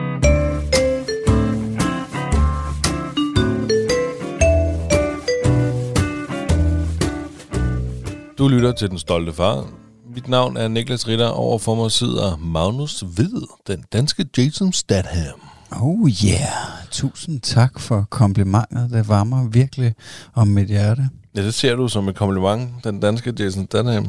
Du 8.38 8.48
lytter 8.48 8.72
til 8.72 8.90
Den 8.90 9.00
Stolte 9.00 9.34
Far. 9.34 9.85
Mit 10.16 10.28
navn 10.28 10.58
er 10.58 10.68
Niklas 10.68 11.08
Ritter. 11.08 11.28
Overfor 11.28 11.76
mig 11.76 11.92
sidder 11.92 12.38
Magnus 12.38 13.04
Hvid, 13.16 13.48
den 13.68 13.84
danske 13.94 14.26
Jason 14.38 14.74
Statham. 14.74 15.40
Oh 15.82 16.10
yeah, 16.10 16.48
tusind 16.92 17.42
tak 17.42 17.80
for 17.80 18.06
komplimentet. 18.10 18.90
Det 18.92 19.08
varmer 19.08 19.50
virkelig 19.50 19.94
om 20.34 20.48
mit 20.48 20.68
hjerte. 20.68 21.10
Ja, 21.36 21.42
det 21.42 21.54
ser 21.54 21.76
du 21.76 21.88
som 21.88 22.08
et 22.08 22.16
kompliment, 22.16 22.70
den 22.84 23.00
danske 23.00 23.34
Jason 23.40 23.66
Statham. 23.66 24.06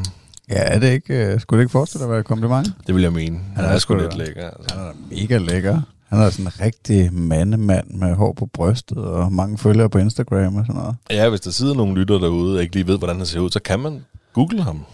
Ja, 0.49 0.55
er 0.55 0.79
det 0.79 0.93
ikke, 0.93 1.33
uh, 1.35 1.41
skulle 1.41 1.59
det 1.59 1.65
ikke 1.65 1.73
forestille 1.73 2.01
dig 2.01 2.07
at 2.07 2.11
være 2.11 2.21
et 2.21 2.27
kompliment? 2.27 2.69
Det 2.87 2.95
vil 2.95 3.03
jeg 3.03 3.13
mene. 3.13 3.39
Han 3.57 3.65
er 3.65 3.69
er 3.69 3.79
sgu 3.79 3.95
lidt 3.95 4.17
lækker. 4.17 4.51
Altså. 4.51 4.77
Han 4.79 4.87
er 4.87 4.93
mega 5.11 5.39
lækker. 5.39 5.81
Han 6.09 6.19
er 6.19 6.31
sådan 6.31 6.47
en 6.47 6.53
rigtig 6.61 7.13
mandemand 7.13 7.91
med 7.91 8.15
hår 8.15 8.33
på 8.33 8.47
brystet 8.47 8.99
og 8.99 9.33
mange 9.33 9.59
følgere 9.59 9.91
på 9.91 9.99
Instagram 9.99 10.57
og 10.57 10.67
sådan 10.67 10.81
noget. 10.81 10.97
Ja, 11.11 11.29
hvis 11.29 11.41
der 11.41 11.51
sidder 11.51 11.75
nogle 11.75 11.95
lytter 11.95 12.19
derude, 12.19 12.57
og 12.57 12.63
ikke 12.63 12.75
lige 12.75 12.87
ved, 12.87 12.99
hvordan 12.99 13.17
han 13.17 13.27
ser 13.27 13.41
ud, 13.41 13.51
så 13.51 13.61
kan 13.61 13.81
man 13.81 14.05
google 14.33 14.63
ham. 14.63 14.85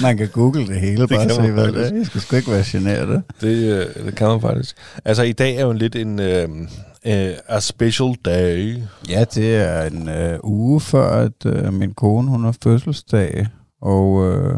Man 0.00 0.16
kan 0.16 0.28
google 0.28 0.66
det 0.66 0.80
hele, 0.80 1.08
bare 1.08 1.26
kan 1.26 1.30
se, 1.30 1.50
hvad 1.50 1.66
det 1.72 1.86
er. 1.92 1.96
Jeg 1.96 2.06
skal 2.06 2.20
sgu 2.20 2.36
ikke 2.36 2.50
være 2.50 2.64
generet. 2.66 3.22
Det, 3.40 3.86
øh, 3.96 4.04
det 4.06 4.14
kan 4.14 4.28
man 4.28 4.40
faktisk. 4.40 4.76
Altså, 5.04 5.22
i 5.22 5.32
dag 5.32 5.56
er 5.56 5.62
jo 5.62 5.70
en 5.70 5.78
lidt 5.78 5.96
en 5.96 6.20
øh, 6.20 6.48
øh, 7.06 7.34
a 7.48 7.60
special 7.60 8.14
day. 8.24 8.78
Ja, 9.08 9.24
det 9.34 9.56
er 9.56 9.82
en 9.82 10.08
øh, 10.08 10.38
uge 10.44 10.80
før, 10.80 11.10
at 11.10 11.46
øh, 11.46 11.72
min 11.72 11.94
kone 11.94 12.28
hun 12.28 12.44
har 12.44 12.56
fødselsdag, 12.62 13.46
og, 13.82 14.24
øh, 14.24 14.54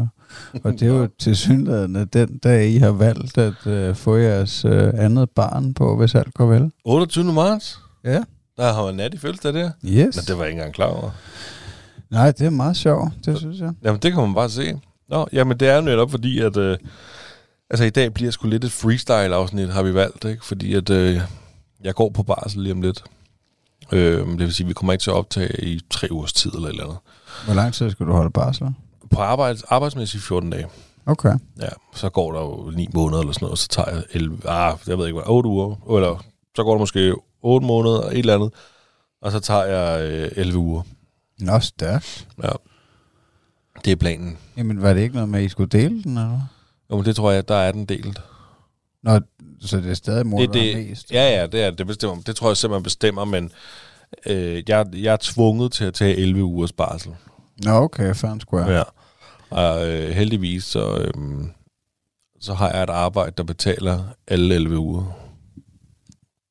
og 0.63 0.71
det 0.73 0.81
er 0.81 0.87
jo 0.87 1.07
til 1.19 1.35
synligheden 1.35 2.07
den 2.13 2.37
dag, 2.37 2.69
I 2.69 2.77
har 2.77 2.91
valgt 2.91 3.37
at 3.37 3.67
øh, 3.67 3.95
få 3.95 4.15
jeres 4.17 4.65
øh, 4.65 4.93
andet 4.97 5.29
barn 5.29 5.73
på, 5.73 5.95
hvis 5.97 6.15
alt 6.15 6.33
går 6.33 6.45
vel. 6.45 6.71
28. 6.85 7.33
marts. 7.33 7.79
Ja. 8.03 8.23
Der 8.57 8.73
har 8.73 8.85
man 8.85 8.95
nat 8.95 9.13
i 9.13 9.17
fødselsdag 9.17 9.53
der. 9.53 9.71
Yes. 9.85 10.15
Nå, 10.15 10.21
det 10.27 10.37
var 10.37 10.43
jeg 10.43 10.51
ikke 10.51 10.59
engang 10.59 10.73
klar 10.73 10.85
over. 10.85 11.11
Nej, 12.11 12.31
det 12.31 12.45
er 12.45 12.49
meget 12.49 12.77
sjovt, 12.77 13.13
det 13.25 13.37
synes 13.37 13.59
jeg. 13.59 13.71
Jamen, 13.83 13.99
det 14.01 14.13
kan 14.13 14.21
man 14.21 14.33
bare 14.33 14.49
se. 14.49 14.79
Nå, 15.09 15.27
jamen, 15.33 15.59
det 15.59 15.67
er 15.67 15.75
jo 15.75 15.81
netop 15.81 16.11
fordi, 16.11 16.39
at... 16.39 16.57
Øh, 16.57 16.77
altså, 17.69 17.85
i 17.85 17.89
dag 17.89 18.13
bliver 18.13 18.31
sgu 18.31 18.47
lidt 18.47 18.63
et 18.63 18.71
freestyle-afsnit, 18.71 19.69
har 19.69 19.83
vi 19.83 19.93
valgt, 19.93 20.25
ikke? 20.25 20.45
Fordi 20.45 20.73
at 20.73 20.89
øh, 20.89 21.21
jeg 21.83 21.95
går 21.95 22.09
på 22.09 22.23
barsel 22.23 22.61
lige 22.61 22.73
om 22.73 22.81
lidt. 22.81 23.03
Øh, 23.91 24.27
det 24.27 24.39
vil 24.39 24.53
sige, 24.53 24.65
at 24.65 24.69
vi 24.69 24.73
kommer 24.73 24.93
ikke 24.93 25.03
til 25.03 25.09
at 25.09 25.15
optage 25.15 25.65
i 25.65 25.81
tre 25.89 26.07
ugers 26.11 26.33
tid 26.33 26.51
eller 26.55 26.67
et 26.67 26.71
eller 26.71 26.83
andet. 26.83 26.97
Hvor 27.45 27.53
lang 27.53 27.73
tid 27.73 27.91
skal 27.91 28.05
du 28.05 28.11
holde 28.11 28.31
barsel? 28.31 28.67
På 29.11 29.21
arbejde, 29.21 29.59
arbejdsmæssigt 29.69 30.23
14 30.23 30.49
dage. 30.49 30.67
Okay. 31.05 31.33
Ja, 31.61 31.69
så 31.93 32.09
går 32.09 32.31
der 32.31 32.39
jo 32.39 32.71
9 32.75 32.89
måneder 32.93 33.19
eller 33.21 33.33
sådan 33.33 33.45
noget, 33.45 33.51
og 33.51 33.57
så 33.57 33.67
tager 33.67 33.89
jeg 33.89 34.03
11, 34.13 34.49
ah, 34.49 34.77
jeg 34.87 34.97
ved 34.97 35.07
ikke 35.07 35.19
hvad, 35.19 35.29
8 35.29 35.49
uger, 35.49 35.95
eller 35.97 36.23
så 36.55 36.63
går 36.63 36.71
der 36.71 36.79
måske 36.79 37.15
8 37.41 37.67
måneder, 37.67 38.01
et 38.01 38.17
eller 38.17 38.35
andet, 38.35 38.53
og 39.21 39.31
så 39.31 39.39
tager 39.39 39.63
jeg 39.63 40.11
øh, 40.11 40.31
11 40.35 40.59
uger. 40.59 40.81
Nå, 41.39 41.59
stærkt. 41.59 42.27
Ja. 42.43 42.49
Det 43.85 43.91
er 43.91 43.95
planen. 43.95 44.37
Jamen, 44.57 44.81
var 44.81 44.93
det 44.93 45.01
ikke 45.01 45.15
noget 45.15 45.29
med, 45.29 45.39
at 45.39 45.45
I 45.45 45.49
skulle 45.49 45.69
dele 45.69 46.03
den, 46.03 46.17
eller? 46.17 46.39
Jo, 46.91 46.95
men 46.95 47.05
det 47.05 47.15
tror 47.15 47.31
jeg, 47.31 47.47
der 47.47 47.55
er 47.55 47.71
den 47.71 47.85
delt. 47.85 48.21
Nå, 49.03 49.19
så 49.61 49.77
det 49.77 49.89
er 49.89 49.93
stadig 49.93 50.27
mor, 50.27 50.39
det, 50.39 50.53
det, 50.53 50.75
mest? 50.89 51.11
Ja, 51.11 51.39
ja, 51.39 51.47
det 51.47 51.63
er 51.63 51.71
det. 51.71 51.87
Bestemmer. 51.87 52.21
Det 52.21 52.35
tror 52.35 52.49
jeg 52.49 52.57
simpelthen 52.57 52.83
bestemmer, 52.83 53.25
men 53.25 53.51
øh, 54.25 54.63
jeg, 54.67 54.85
jeg 54.93 55.13
er 55.13 55.17
tvunget 55.21 55.71
til 55.71 55.85
at 55.85 55.93
tage 55.93 56.15
11 56.15 56.43
ugers 56.43 56.71
barsel. 56.71 57.11
Nå, 57.63 57.71
okay, 57.71 58.15
fair 58.15 58.39
square. 58.39 58.71
Ja. 58.71 58.83
Og 59.49 59.87
øh, 59.89 60.09
heldigvis, 60.09 60.63
så, 60.63 60.97
øh, 60.97 61.13
så 62.39 62.53
har 62.53 62.71
jeg 62.71 62.83
et 62.83 62.89
arbejde, 62.89 63.31
der 63.37 63.43
betaler 63.43 64.03
alle 64.27 64.55
11 64.55 64.77
uger. 64.77 65.17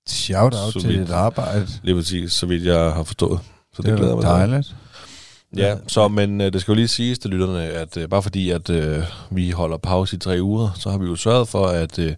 Shout 0.09 0.55
out 0.55 0.73
Så 0.73 0.81
til 0.81 0.89
vidt. 0.89 1.01
dit 1.01 1.11
arbejde. 1.11 1.67
Lige 1.83 1.95
præcis, 1.95 2.33
så 2.33 2.47
vidt 2.47 2.65
jeg 2.65 2.93
har 2.93 3.03
forstået. 3.03 3.41
Så 3.73 3.83
det, 3.83 3.85
Det 3.85 3.93
er 3.93 3.97
glæder 3.97 4.15
mig 4.15 4.23
dejligt. 4.25 4.77
Ja, 5.57 5.77
så, 5.87 6.09
men 6.09 6.41
øh, 6.41 6.53
det 6.53 6.61
skal 6.61 6.73
jo 6.73 6.77
lige 6.77 6.89
siges 6.89 7.19
til 7.19 7.31
lytterne, 7.31 7.63
at 7.63 7.97
øh, 7.97 8.09
bare 8.09 8.23
fordi, 8.23 8.51
at 8.51 8.71
øh, 8.71 9.03
vi 9.31 9.51
holder 9.51 9.77
pause 9.77 10.17
i 10.17 10.19
tre 10.19 10.39
uger, 10.43 10.71
så 10.75 10.91
har 10.91 10.99
vi 10.99 11.07
jo 11.07 11.17
sørget 11.17 11.49
for, 11.49 11.67
at, 11.67 11.99
øh, 11.99 12.15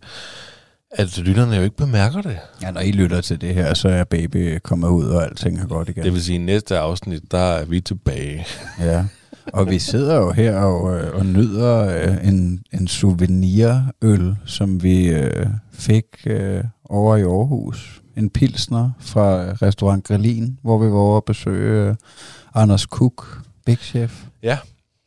at 0.91 1.19
lytterne 1.19 1.57
jo 1.57 1.63
ikke 1.63 1.77
bemærker 1.77 2.23
det. 2.23 2.39
Ja, 2.63 2.71
når 2.71 2.81
I 2.81 2.93
lytter 2.93 3.21
til 3.21 3.41
det 3.41 3.55
her, 3.55 3.75
så 3.75 3.89
er 3.89 4.05
baby 4.05 4.59
kommet 4.63 4.89
ud, 4.89 5.05
og 5.05 5.25
alting 5.25 5.59
er 5.59 5.67
godt 5.67 5.89
igen. 5.89 6.05
Det 6.05 6.13
vil 6.13 6.23
sige, 6.23 6.37
at 6.37 6.43
næste 6.45 6.79
afsnit, 6.79 7.23
der 7.31 7.39
er 7.39 7.65
vi 7.65 7.81
tilbage. 7.81 8.47
Ja, 8.81 9.05
og 9.53 9.71
vi 9.71 9.79
sidder 9.79 10.17
jo 10.17 10.33
her 10.33 10.59
og, 10.59 10.99
øh, 10.99 11.15
og 11.15 11.27
nyder 11.27 12.03
øh, 12.03 12.29
en, 12.29 12.63
en 12.73 12.89
souvenirøl, 12.89 14.37
som 14.45 14.83
vi 14.83 15.07
øh, 15.07 15.47
fik 15.73 16.05
øh, 16.27 16.65
over 16.85 17.17
i 17.17 17.23
Aarhus. 17.23 18.03
En 18.17 18.31
pilsner 18.31 18.91
fra 19.01 19.53
restaurant 19.63 20.05
Grillin, 20.05 20.59
hvor 20.63 20.79
vi 20.79 20.87
var 20.87 20.99
over 20.99 21.17
at 21.17 21.25
besøge 21.25 21.89
øh, 21.89 21.95
Anders 22.57 22.83
Cook, 22.83 23.39
Big 23.67 23.79
Chef. 23.79 24.25
Ja, 24.43 24.59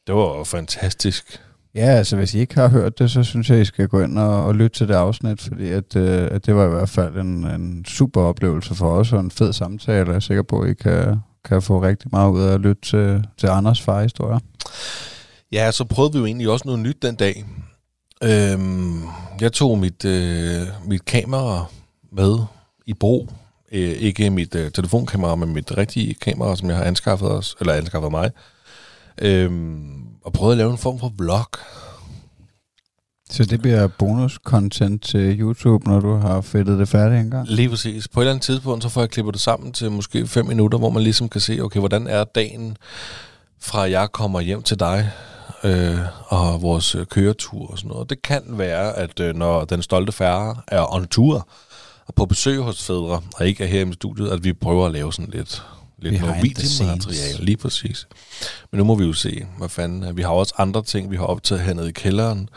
det 0.08 0.16
var 0.16 0.38
jo 0.38 0.44
fantastisk. 0.44 1.42
Ja, 1.76 1.86
altså 1.86 2.16
hvis 2.16 2.34
I 2.34 2.40
ikke 2.40 2.56
har 2.56 2.68
hørt 2.68 3.00
det, 3.00 3.12
så 3.12 3.24
synes 3.24 3.50
jeg, 3.50 3.62
I 3.62 3.66
skal 3.66 3.88
gå 3.88 4.02
ind 4.02 4.20
og, 4.20 4.46
og 4.46 4.56
lytte 4.56 4.78
til 4.78 4.88
det 4.88 4.94
afsnit, 4.94 5.42
fordi 5.42 5.70
at, 5.70 5.96
øh, 5.96 6.28
at 6.32 6.46
det 6.46 6.56
var 6.56 6.66
i 6.66 6.70
hvert 6.70 6.90
fald 6.90 7.16
en, 7.16 7.46
en 7.46 7.86
super 7.86 8.22
oplevelse 8.22 8.76
for 8.76 8.92
os, 8.92 9.14
og 9.14 9.20
en 9.20 9.32
fed 9.32 9.54
samtale. 9.54 10.10
Jeg 10.10 10.16
er 10.16 10.20
sikker 10.20 10.44
på, 10.44 10.62
at 10.62 10.70
I 10.70 10.74
kan, 10.74 11.20
kan 11.46 11.62
få 11.62 11.82
rigtig 11.82 12.10
meget 12.12 12.32
ud 12.32 12.42
af 12.42 12.54
at 12.54 12.60
lytte 12.60 12.82
til, 12.82 13.26
til 13.38 13.48
Anders 13.48 13.82
farhistorier. 13.82 14.40
Ja, 15.52 15.72
så 15.72 15.86
prøvede 15.86 16.14
vi 16.14 16.20
jo 16.20 16.26
egentlig 16.26 16.50
også 16.50 16.64
noget 16.66 16.80
nyt 16.80 17.02
den 17.02 17.16
dag. 17.16 17.46
Øhm, 18.24 19.02
jeg 19.42 19.54
tog 19.54 19.78
mit, 19.80 20.06
øh, 20.06 20.62
mit 20.86 21.06
kamera 21.06 21.66
med 22.12 22.38
i 22.86 22.94
brug. 22.94 23.30
Øh, 23.72 23.92
ikke 23.92 24.30
mit 24.30 24.56
øh, 24.56 24.72
telefonkamera, 24.72 25.36
men 25.36 25.54
mit 25.54 25.78
rigtige 25.78 26.14
kamera, 26.14 26.56
som 26.56 26.70
jeg 26.70 26.78
har 26.78 26.84
anskaffet 26.84 27.32
os, 27.32 27.56
eller 27.60 27.74
anskaffet 27.74 28.12
mig. 28.12 28.32
Øhm, 29.22 30.06
og 30.22 30.34
prøvede 30.34 30.54
at 30.54 30.58
lave 30.58 30.72
en 30.72 30.78
form 30.78 31.00
for 31.00 31.14
vlog. 31.18 31.46
Så 33.30 33.46
det 33.46 33.62
bliver 33.62 33.88
bonus-content 33.88 35.00
til 35.00 35.40
YouTube, 35.40 35.88
når 35.88 36.00
du 36.00 36.16
har 36.16 36.42
fedtet 36.42 36.80
det 36.80 36.88
færdigt 36.88 37.22
engang? 37.22 37.48
Lige 37.48 37.70
præcis. 37.70 38.08
På 38.08 38.20
et 38.20 38.24
eller 38.24 38.32
andet 38.32 38.44
tidspunkt, 38.44 38.84
så 38.84 38.90
får 38.90 39.02
jeg 39.02 39.10
klippet 39.10 39.34
det 39.34 39.42
sammen 39.42 39.72
til 39.72 39.92
måske 39.92 40.28
5 40.28 40.46
minutter, 40.46 40.78
hvor 40.78 40.90
man 40.90 41.04
ligesom 41.04 41.30
kan 41.30 41.42
se, 41.42 41.60
okay, 41.62 41.80
hvordan 41.80 42.08
er 42.08 42.24
dagen 42.24 42.78
fra 43.62 43.90
jeg 43.90 44.12
kommer 44.12 44.40
hjem 44.40 44.64
til 44.64 44.80
dig, 44.80 45.12
øh, 45.64 46.00
og 46.28 46.62
vores 46.62 46.96
øh, 46.96 47.06
køretur 47.06 47.72
og 47.72 47.78
sådan 47.78 47.90
noget. 47.90 48.10
Det 48.10 48.22
kan 48.22 48.44
være, 48.48 48.98
at 48.98 49.20
øh, 49.20 49.36
når 49.36 49.66
den 49.66 49.82
stolte 49.82 50.12
færre 50.12 50.56
er 50.68 50.96
on 50.96 51.08
tour, 51.08 51.48
og 52.10 52.16
på 52.16 52.26
besøg 52.26 52.60
hos 52.60 52.84
fædre, 52.84 53.22
og 53.36 53.48
ikke 53.48 53.64
er 53.64 53.68
her 53.68 53.86
i 53.86 53.94
studiet, 53.94 54.30
at 54.30 54.44
vi 54.44 54.54
prøver 54.54 54.86
at 54.86 54.92
lave 54.92 55.14
sådan 55.14 55.32
lidt, 55.32 55.64
lidt 56.00 56.12
Behind 56.12 56.26
noget 56.26 56.44
videomateriale. 56.44 57.46
Lige 57.46 57.58
præcis. 57.58 58.08
Men 58.72 58.78
nu 58.78 58.84
må 58.84 58.96
vi 58.96 59.06
jo 59.06 59.14
se, 59.14 59.46
hvad 59.58 59.70
fanden. 59.70 60.18
Vi 60.18 60.22
har 60.22 60.30
også 60.30 60.54
andre 60.58 60.84
ting, 60.84 61.12
vi 61.12 61.16
har 61.16 61.24
optaget 61.24 61.62
hernede 61.64 61.90
i 61.90 61.92
kælderen. 61.92 62.50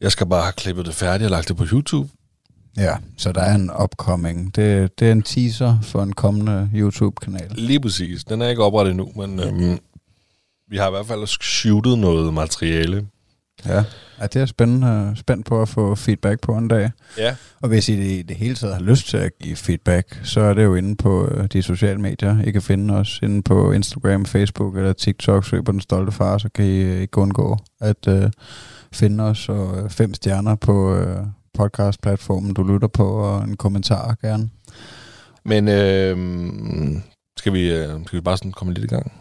Jeg 0.00 0.12
skal 0.12 0.26
bare 0.26 0.42
have 0.42 0.52
klippet 0.52 0.86
det 0.86 0.94
færdigt 0.94 1.24
og 1.24 1.30
lagt 1.30 1.48
det 1.48 1.56
på 1.56 1.64
YouTube. 1.72 2.08
Ja, 2.76 2.96
så 3.16 3.32
der 3.32 3.40
er 3.40 3.54
en 3.54 3.70
upcoming. 3.82 4.56
Det, 4.56 4.98
det 4.98 5.08
er 5.08 5.12
en 5.12 5.22
teaser 5.22 5.78
for 5.82 6.02
en 6.02 6.12
kommende 6.12 6.70
YouTube-kanal. 6.74 7.50
Lige 7.54 7.80
præcis. 7.80 8.24
Den 8.24 8.42
er 8.42 8.48
ikke 8.48 8.64
oprettet 8.64 8.90
endnu, 8.90 9.12
men 9.16 9.40
øhm, 9.40 9.78
vi 10.70 10.76
har 10.76 10.88
i 10.88 10.90
hvert 10.90 11.06
fald 11.06 11.26
shootet 11.26 11.98
noget 11.98 12.34
materiale. 12.34 13.06
Ja, 13.66 13.84
ja 14.20 14.26
det 14.26 14.42
er 14.42 14.46
spændende, 14.46 15.12
spændt 15.16 15.46
på 15.46 15.62
at 15.62 15.68
få 15.68 15.94
feedback 15.94 16.40
på 16.40 16.52
en 16.52 16.68
dag. 16.68 16.90
Ja. 17.18 17.36
Og 17.60 17.68
hvis 17.68 17.88
I 17.88 17.96
det, 17.96 18.28
det 18.28 18.36
hele 18.36 18.54
taget 18.54 18.74
har 18.74 18.82
lyst 18.82 19.08
til 19.08 19.16
at 19.16 19.32
give 19.42 19.56
feedback, 19.56 20.20
så 20.22 20.40
er 20.40 20.54
det 20.54 20.64
jo 20.64 20.74
inde 20.74 20.96
på 20.96 21.28
øh, 21.28 21.46
de 21.46 21.62
sociale 21.62 22.00
medier. 22.00 22.42
I 22.42 22.50
kan 22.50 22.62
finde 22.62 22.94
os 22.94 23.20
inde 23.22 23.42
på 23.42 23.72
Instagram, 23.72 24.26
Facebook 24.26 24.76
eller 24.76 24.92
TikTok. 24.92 25.44
Søg 25.44 25.64
på 25.64 25.72
Den 25.72 25.80
Stolte 25.80 26.12
Far, 26.12 26.38
så 26.38 26.48
kan 26.54 26.64
I 26.64 26.80
øh, 26.80 27.00
ikke 27.00 27.18
undgå 27.18 27.58
at 27.80 28.08
øh, 28.08 28.30
finde 28.92 29.24
os. 29.24 29.48
Og 29.48 29.82
øh, 29.82 29.90
fem 29.90 30.14
stjerner 30.14 30.54
på 30.54 30.94
øh, 30.94 31.16
podcast-platformen, 31.58 32.54
du 32.54 32.62
lytter 32.62 32.88
på, 32.88 33.08
og 33.08 33.44
en 33.44 33.56
kommentar 33.56 34.16
gerne. 34.22 34.50
Men 35.44 35.68
øhm, 35.68 37.02
skal, 37.36 37.52
vi, 37.52 37.72
øh, 37.72 37.88
skal 38.06 38.16
vi 38.16 38.20
bare 38.20 38.36
sådan 38.36 38.52
komme 38.52 38.74
lidt 38.74 38.84
i 38.84 38.94
gang? 38.94 39.12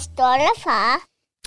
Det 0.00 0.04
stolte 0.04 0.60
far. 0.60 0.96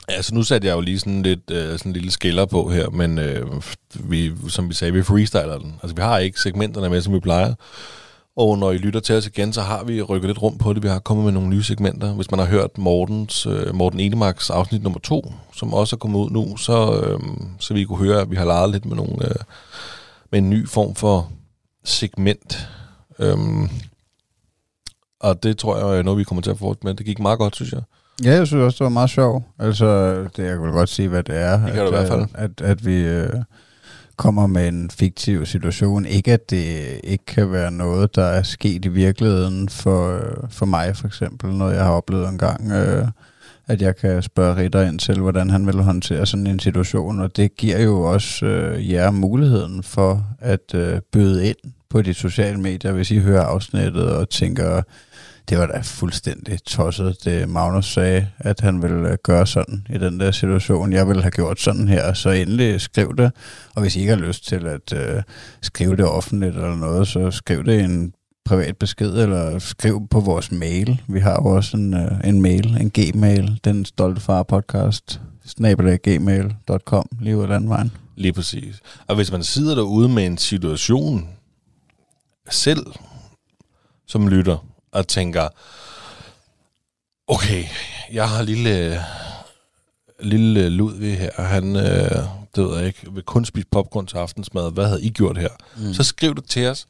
Altså, 0.08 0.36
nu 0.36 0.44
satte 0.44 0.68
jeg 0.68 0.76
jo 0.76 0.82
lige 0.82 1.00
sådan 1.00 1.24
lidt 1.24 1.52
øh, 1.52 1.78
sådan 1.78 1.90
en 1.90 1.94
lille 1.94 2.12
skiller 2.12 2.46
på 2.46 2.70
her, 2.70 2.90
men 2.90 3.18
øh, 3.18 3.62
vi, 3.94 4.32
som 4.50 4.70
vi 4.70 4.74
sagde, 4.74 4.94
vi 4.94 5.04
freestyler 5.04 5.58
den. 5.58 5.80
Altså, 5.84 5.96
vi 5.96 6.02
har 6.02 6.18
ikke 6.18 6.40
segmenterne 6.40 6.90
med, 6.90 7.02
som 7.02 7.14
vi 7.14 7.20
plejer. 7.20 7.54
Og 8.36 8.58
når 8.58 8.72
I 8.72 8.78
lytter 8.78 9.00
til 9.00 9.16
os 9.16 9.28
igen, 9.28 9.54
så 9.54 9.62
har 9.62 9.84
vi 9.84 10.02
rykket 10.02 10.30
lidt 10.30 10.42
rum 10.42 10.58
på 10.58 10.74
det. 10.74 10.84
Vi 10.84 10.88
har 10.88 11.00
kommet 11.00 11.24
med 11.26 11.34
nogle 11.34 11.50
nye 11.50 11.64
segmenter. 11.64 12.14
Hvis 12.14 12.32
man 12.32 12.40
har 12.40 12.48
hørt 12.48 12.78
Mortens, 12.78 13.46
øh, 13.46 13.76
Morten 13.76 14.00
Enemarks 14.00 14.50
afsnit 14.50 14.84
nummer 14.84 15.00
to, 15.00 15.34
som 15.54 15.74
også 15.74 15.96
er 15.96 15.98
kommet 15.98 16.20
ud 16.20 16.30
nu, 16.30 16.58
så, 16.58 17.02
øh, 17.02 17.20
så 17.60 17.74
vi 17.74 17.84
kunne 17.84 18.06
høre, 18.06 18.22
at 18.22 18.32
vi 18.32 18.36
har 18.36 18.46
leget 18.46 18.72
lidt 18.72 18.86
med, 18.86 18.96
nogle, 18.96 19.26
øh, 19.26 19.36
med 20.32 20.40
en 20.40 20.50
ny 20.50 20.70
form 20.70 20.96
for 20.96 21.32
segment. 21.84 22.68
Øh, 23.20 23.38
og 25.20 25.44
det 25.44 25.58
tror 25.58 25.78
jeg 25.78 25.98
er 25.98 26.04
noget, 26.04 26.20
vi 26.20 26.24
kommer 26.24 26.42
til 26.42 26.52
at 26.52 26.60
fortsætte 26.60 26.88
med. 26.88 26.94
Det 26.94 27.06
gik 27.06 27.20
meget 27.20 27.40
godt, 27.40 27.56
synes 27.56 27.72
jeg. 27.72 27.82
Ja, 28.24 28.32
jeg 28.32 28.48
synes 28.48 28.62
også, 28.64 28.78
det 28.78 28.84
var 28.84 28.90
meget 28.90 29.10
sjovt. 29.10 29.44
Altså, 29.60 30.16
det, 30.24 30.44
jeg 30.44 30.54
kan 30.54 30.62
vel 30.62 30.72
godt 30.72 30.90
sige, 30.90 31.08
hvad 31.08 31.24
det 31.24 31.38
er. 31.38 31.66
Det 31.66 31.74
kan 31.74 31.82
du 31.82 31.88
i 31.88 31.96
hvert 31.96 32.08
fald. 32.08 32.22
At, 32.34 32.52
at, 32.62 32.62
at 32.62 32.86
vi 32.86 33.02
øh, 33.02 33.30
kommer 34.18 34.48
med 34.48 34.68
en 34.68 34.90
fiktiv 34.90 35.46
situation. 35.46 36.06
Ikke, 36.06 36.34
at 36.34 36.50
det 36.50 37.00
ikke 37.04 37.26
kan 37.26 37.52
være 37.52 37.72
noget, 37.72 38.16
der 38.16 38.24
er 38.26 38.44
sket 38.44 38.86
i 38.86 38.88
virkeligheden 38.88 39.70
for, 39.70 40.18
øh, 40.18 40.50
for 40.50 40.66
mig, 40.66 40.98
for 40.98 41.08
eksempel. 41.08 41.50
Noget, 41.50 41.76
jeg 41.76 41.84
har 41.84 41.92
oplevet 41.92 42.30
en 42.30 42.38
gang. 42.38 42.72
Øh, 42.72 43.08
at 43.68 43.82
jeg 43.82 43.96
kan 43.96 44.22
spørge 44.22 44.56
Ritter 44.56 44.82
ind 44.82 45.00
til, 45.00 45.20
hvordan 45.20 45.50
han 45.50 45.68
vil 45.68 45.76
håndtere 45.76 46.26
sådan 46.26 46.48
en 46.48 46.60
situation. 46.60 47.20
Og 47.20 47.38
det 47.38 47.56
giver 47.56 47.80
jo 47.80 48.02
også 48.02 48.46
øh, 48.46 48.92
jer 48.92 49.12
muligheden 49.12 49.84
for 49.84 50.26
at 50.40 50.76
øh, 50.76 51.00
byde 51.12 51.48
ind 51.48 51.58
på 51.90 52.02
de 52.02 52.14
sociale 52.14 52.58
medier, 52.58 52.92
hvis 52.92 53.12
I 53.12 53.18
hører 53.18 53.44
afsnittet 53.44 54.10
og 54.10 54.30
tænker, 54.30 54.82
det 55.50 55.58
var 55.58 55.66
da 55.66 55.80
fuldstændig 55.84 56.64
tosset, 56.64 57.18
det 57.24 57.50
Magnus 57.50 57.94
sagde, 57.94 58.28
at 58.40 58.60
han 58.60 58.82
ville 58.82 59.10
øh, 59.10 59.18
gøre 59.24 59.48
sådan 59.48 59.88
i 59.90 59.98
den 59.98 60.20
der 60.20 60.32
situation. 60.32 60.94
Jeg 60.94 61.08
ville 61.08 61.22
have 61.22 61.32
gjort 61.32 61.60
sådan 61.60 61.88
her, 61.88 62.14
så 62.14 62.30
endelig 62.30 62.82
skriv 62.82 63.16
det. 63.18 63.32
Og 63.76 63.82
hvis 63.82 63.96
I 63.96 64.00
ikke 64.00 64.16
har 64.16 64.22
lyst 64.22 64.48
til 64.48 64.66
at 64.66 64.94
øh, 64.94 65.24
skrive 65.62 65.96
det 65.96 66.06
offentligt 66.06 66.56
eller 66.56 66.76
noget, 66.76 67.08
så 67.08 67.32
skriv 67.32 67.66
det 67.66 67.80
i 67.80 67.84
en 67.84 68.14
privat 68.46 68.78
besked, 68.78 69.14
eller 69.14 69.60
skriv 69.60 70.08
på 70.12 70.20
vores 70.20 70.52
mail. 70.52 71.02
Vi 71.08 71.20
har 71.20 71.42
jo 71.44 71.46
også 71.46 71.78
en, 71.78 71.94
øh, 71.94 72.12
en 72.24 72.42
mail, 72.42 72.78
en 72.82 72.92
gmail, 72.94 73.60
den 73.64 73.86
stolte 73.86 74.22
far 74.22 74.44
podcast, 74.44 75.22
snabelag.gmail.com, 75.46 77.10
lige 77.22 77.38
ud 77.38 77.44
af 77.44 77.50
landvejen. 77.50 77.92
Lige 78.16 78.34
præcis. 78.34 78.80
Og 79.08 79.16
hvis 79.16 79.32
man 79.32 79.44
sidder 79.44 79.76
derude 79.76 80.10
med 80.10 80.26
en 80.26 80.38
situation 80.38 81.28
selv, 82.50 82.86
som 84.08 84.28
lytter, 84.28 84.73
og 84.94 85.08
tænker, 85.08 85.48
okay, 87.28 87.64
jeg 88.12 88.30
har 88.30 88.42
lille, 88.42 89.04
lille 90.20 90.70
Ludvig 90.70 91.18
her, 91.18 91.42
han, 91.42 91.76
øh, 91.76 92.24
det 92.56 92.64
ved 92.64 92.78
jeg 92.78 92.88
ikke, 92.88 93.14
vil 93.14 93.24
kun 93.24 93.46
spise 93.46 93.68
popcorn 93.72 94.08
til 94.08 94.18
aftensmad, 94.18 94.72
hvad 94.72 94.88
havde 94.88 95.04
I 95.04 95.10
gjort 95.10 95.38
her? 95.38 95.50
Mm. 95.78 95.94
Så 95.94 96.04
skriv 96.04 96.36
det 96.36 96.46
til 96.46 96.68
os, 96.68 96.88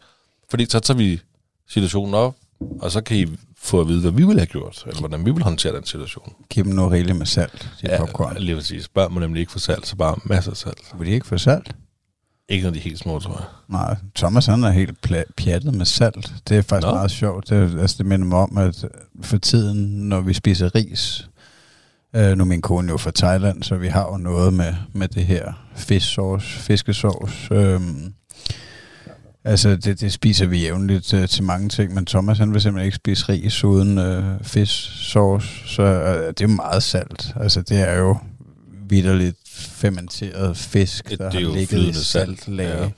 fordi 0.49 0.65
så 0.69 0.79
tager 0.79 0.97
vi 0.97 1.21
situationen 1.67 2.13
op, 2.13 2.35
og 2.79 2.91
så 2.91 3.01
kan 3.01 3.17
I 3.17 3.25
få 3.57 3.81
at 3.81 3.87
vide, 3.87 4.01
hvad 4.01 4.11
vi 4.11 4.23
ville 4.23 4.39
have 4.39 4.47
gjort, 4.47 4.83
eller 4.87 4.99
hvordan 4.99 5.25
vi 5.25 5.31
vil 5.31 5.43
håndtere 5.43 5.75
den 5.75 5.85
situation. 5.85 6.33
Giv 6.49 6.63
dem 6.63 6.73
noget 6.73 6.91
rigeligt 6.91 7.17
med 7.17 7.25
salt, 7.25 7.69
de 7.81 7.87
ja, 7.91 7.97
popcorn. 7.97 8.37
lige 8.37 8.55
præcis. 8.55 8.87
Børn 8.87 9.13
må 9.13 9.19
nemlig 9.19 9.39
ikke 9.39 9.51
få 9.51 9.59
salt, 9.59 9.87
så 9.87 9.95
bare 9.95 10.15
masser 10.25 10.51
af 10.51 10.57
salt. 10.57 10.93
Vil 10.99 11.07
de 11.07 11.13
ikke 11.13 11.27
få 11.27 11.37
salt? 11.37 11.75
Ikke 12.49 12.63
når 12.63 12.71
de 12.71 12.77
er 12.77 12.83
helt 12.83 12.99
små, 12.99 13.19
tror 13.19 13.33
jeg. 13.33 13.45
Nej, 13.67 13.95
Thomas 14.15 14.45
han 14.45 14.63
er 14.63 14.71
helt 14.71 15.07
pjattet 15.37 15.75
med 15.75 15.85
salt. 15.85 16.33
Det 16.49 16.57
er 16.57 16.61
faktisk 16.61 16.87
Nå. 16.87 16.93
Meget 16.93 17.11
sjovt. 17.11 17.49
Det, 17.49 17.79
altså, 17.79 17.95
det 17.97 18.05
minder 18.05 18.25
mig 18.25 18.39
om, 18.39 18.57
at 18.57 18.85
for 19.21 19.37
tiden, 19.37 20.09
når 20.09 20.21
vi 20.21 20.33
spiser 20.33 20.75
ris, 20.75 21.29
øh, 22.15 22.37
nu 22.37 22.43
er 22.43 22.47
min 22.47 22.61
kone 22.61 22.91
jo 22.91 22.97
fra 22.97 23.11
Thailand, 23.15 23.63
så 23.63 23.75
vi 23.75 23.87
har 23.87 24.07
jo 24.11 24.17
noget 24.17 24.53
med, 24.53 24.73
med 24.93 25.07
det 25.07 25.25
her 25.25 25.53
fiskesauce, 25.75 26.59
fiskesauce. 26.59 27.53
Øh, 27.53 27.81
Altså, 29.45 29.75
det, 29.75 30.01
det 30.01 30.13
spiser 30.13 30.45
vi 30.45 30.61
jævnligt 30.61 31.13
uh, 31.13 31.25
til 31.25 31.43
mange 31.43 31.69
ting, 31.69 31.93
men 31.93 32.05
Thomas 32.05 32.37
han 32.37 32.53
vil 32.53 32.61
simpelthen 32.61 32.85
ikke 32.85 32.95
spise 32.95 33.29
ris 33.29 33.63
uden 33.63 33.97
uh, 33.97 34.23
fisk-sauce, 34.41 35.67
så 35.67 35.83
uh, 35.83 36.27
det 36.27 36.41
er 36.41 36.47
meget 36.47 36.83
salt. 36.83 37.33
Altså, 37.35 37.61
det 37.61 37.89
er 37.89 37.97
jo 37.97 38.17
vidderligt 38.89 39.37
fermenteret 39.53 40.57
fisk, 40.57 41.09
Det- 41.09 41.19
der 41.19 41.29
det 41.29 41.41
har 41.47 41.53
ligget 41.55 41.79
i 41.79 41.93
saltlag. 41.93 42.91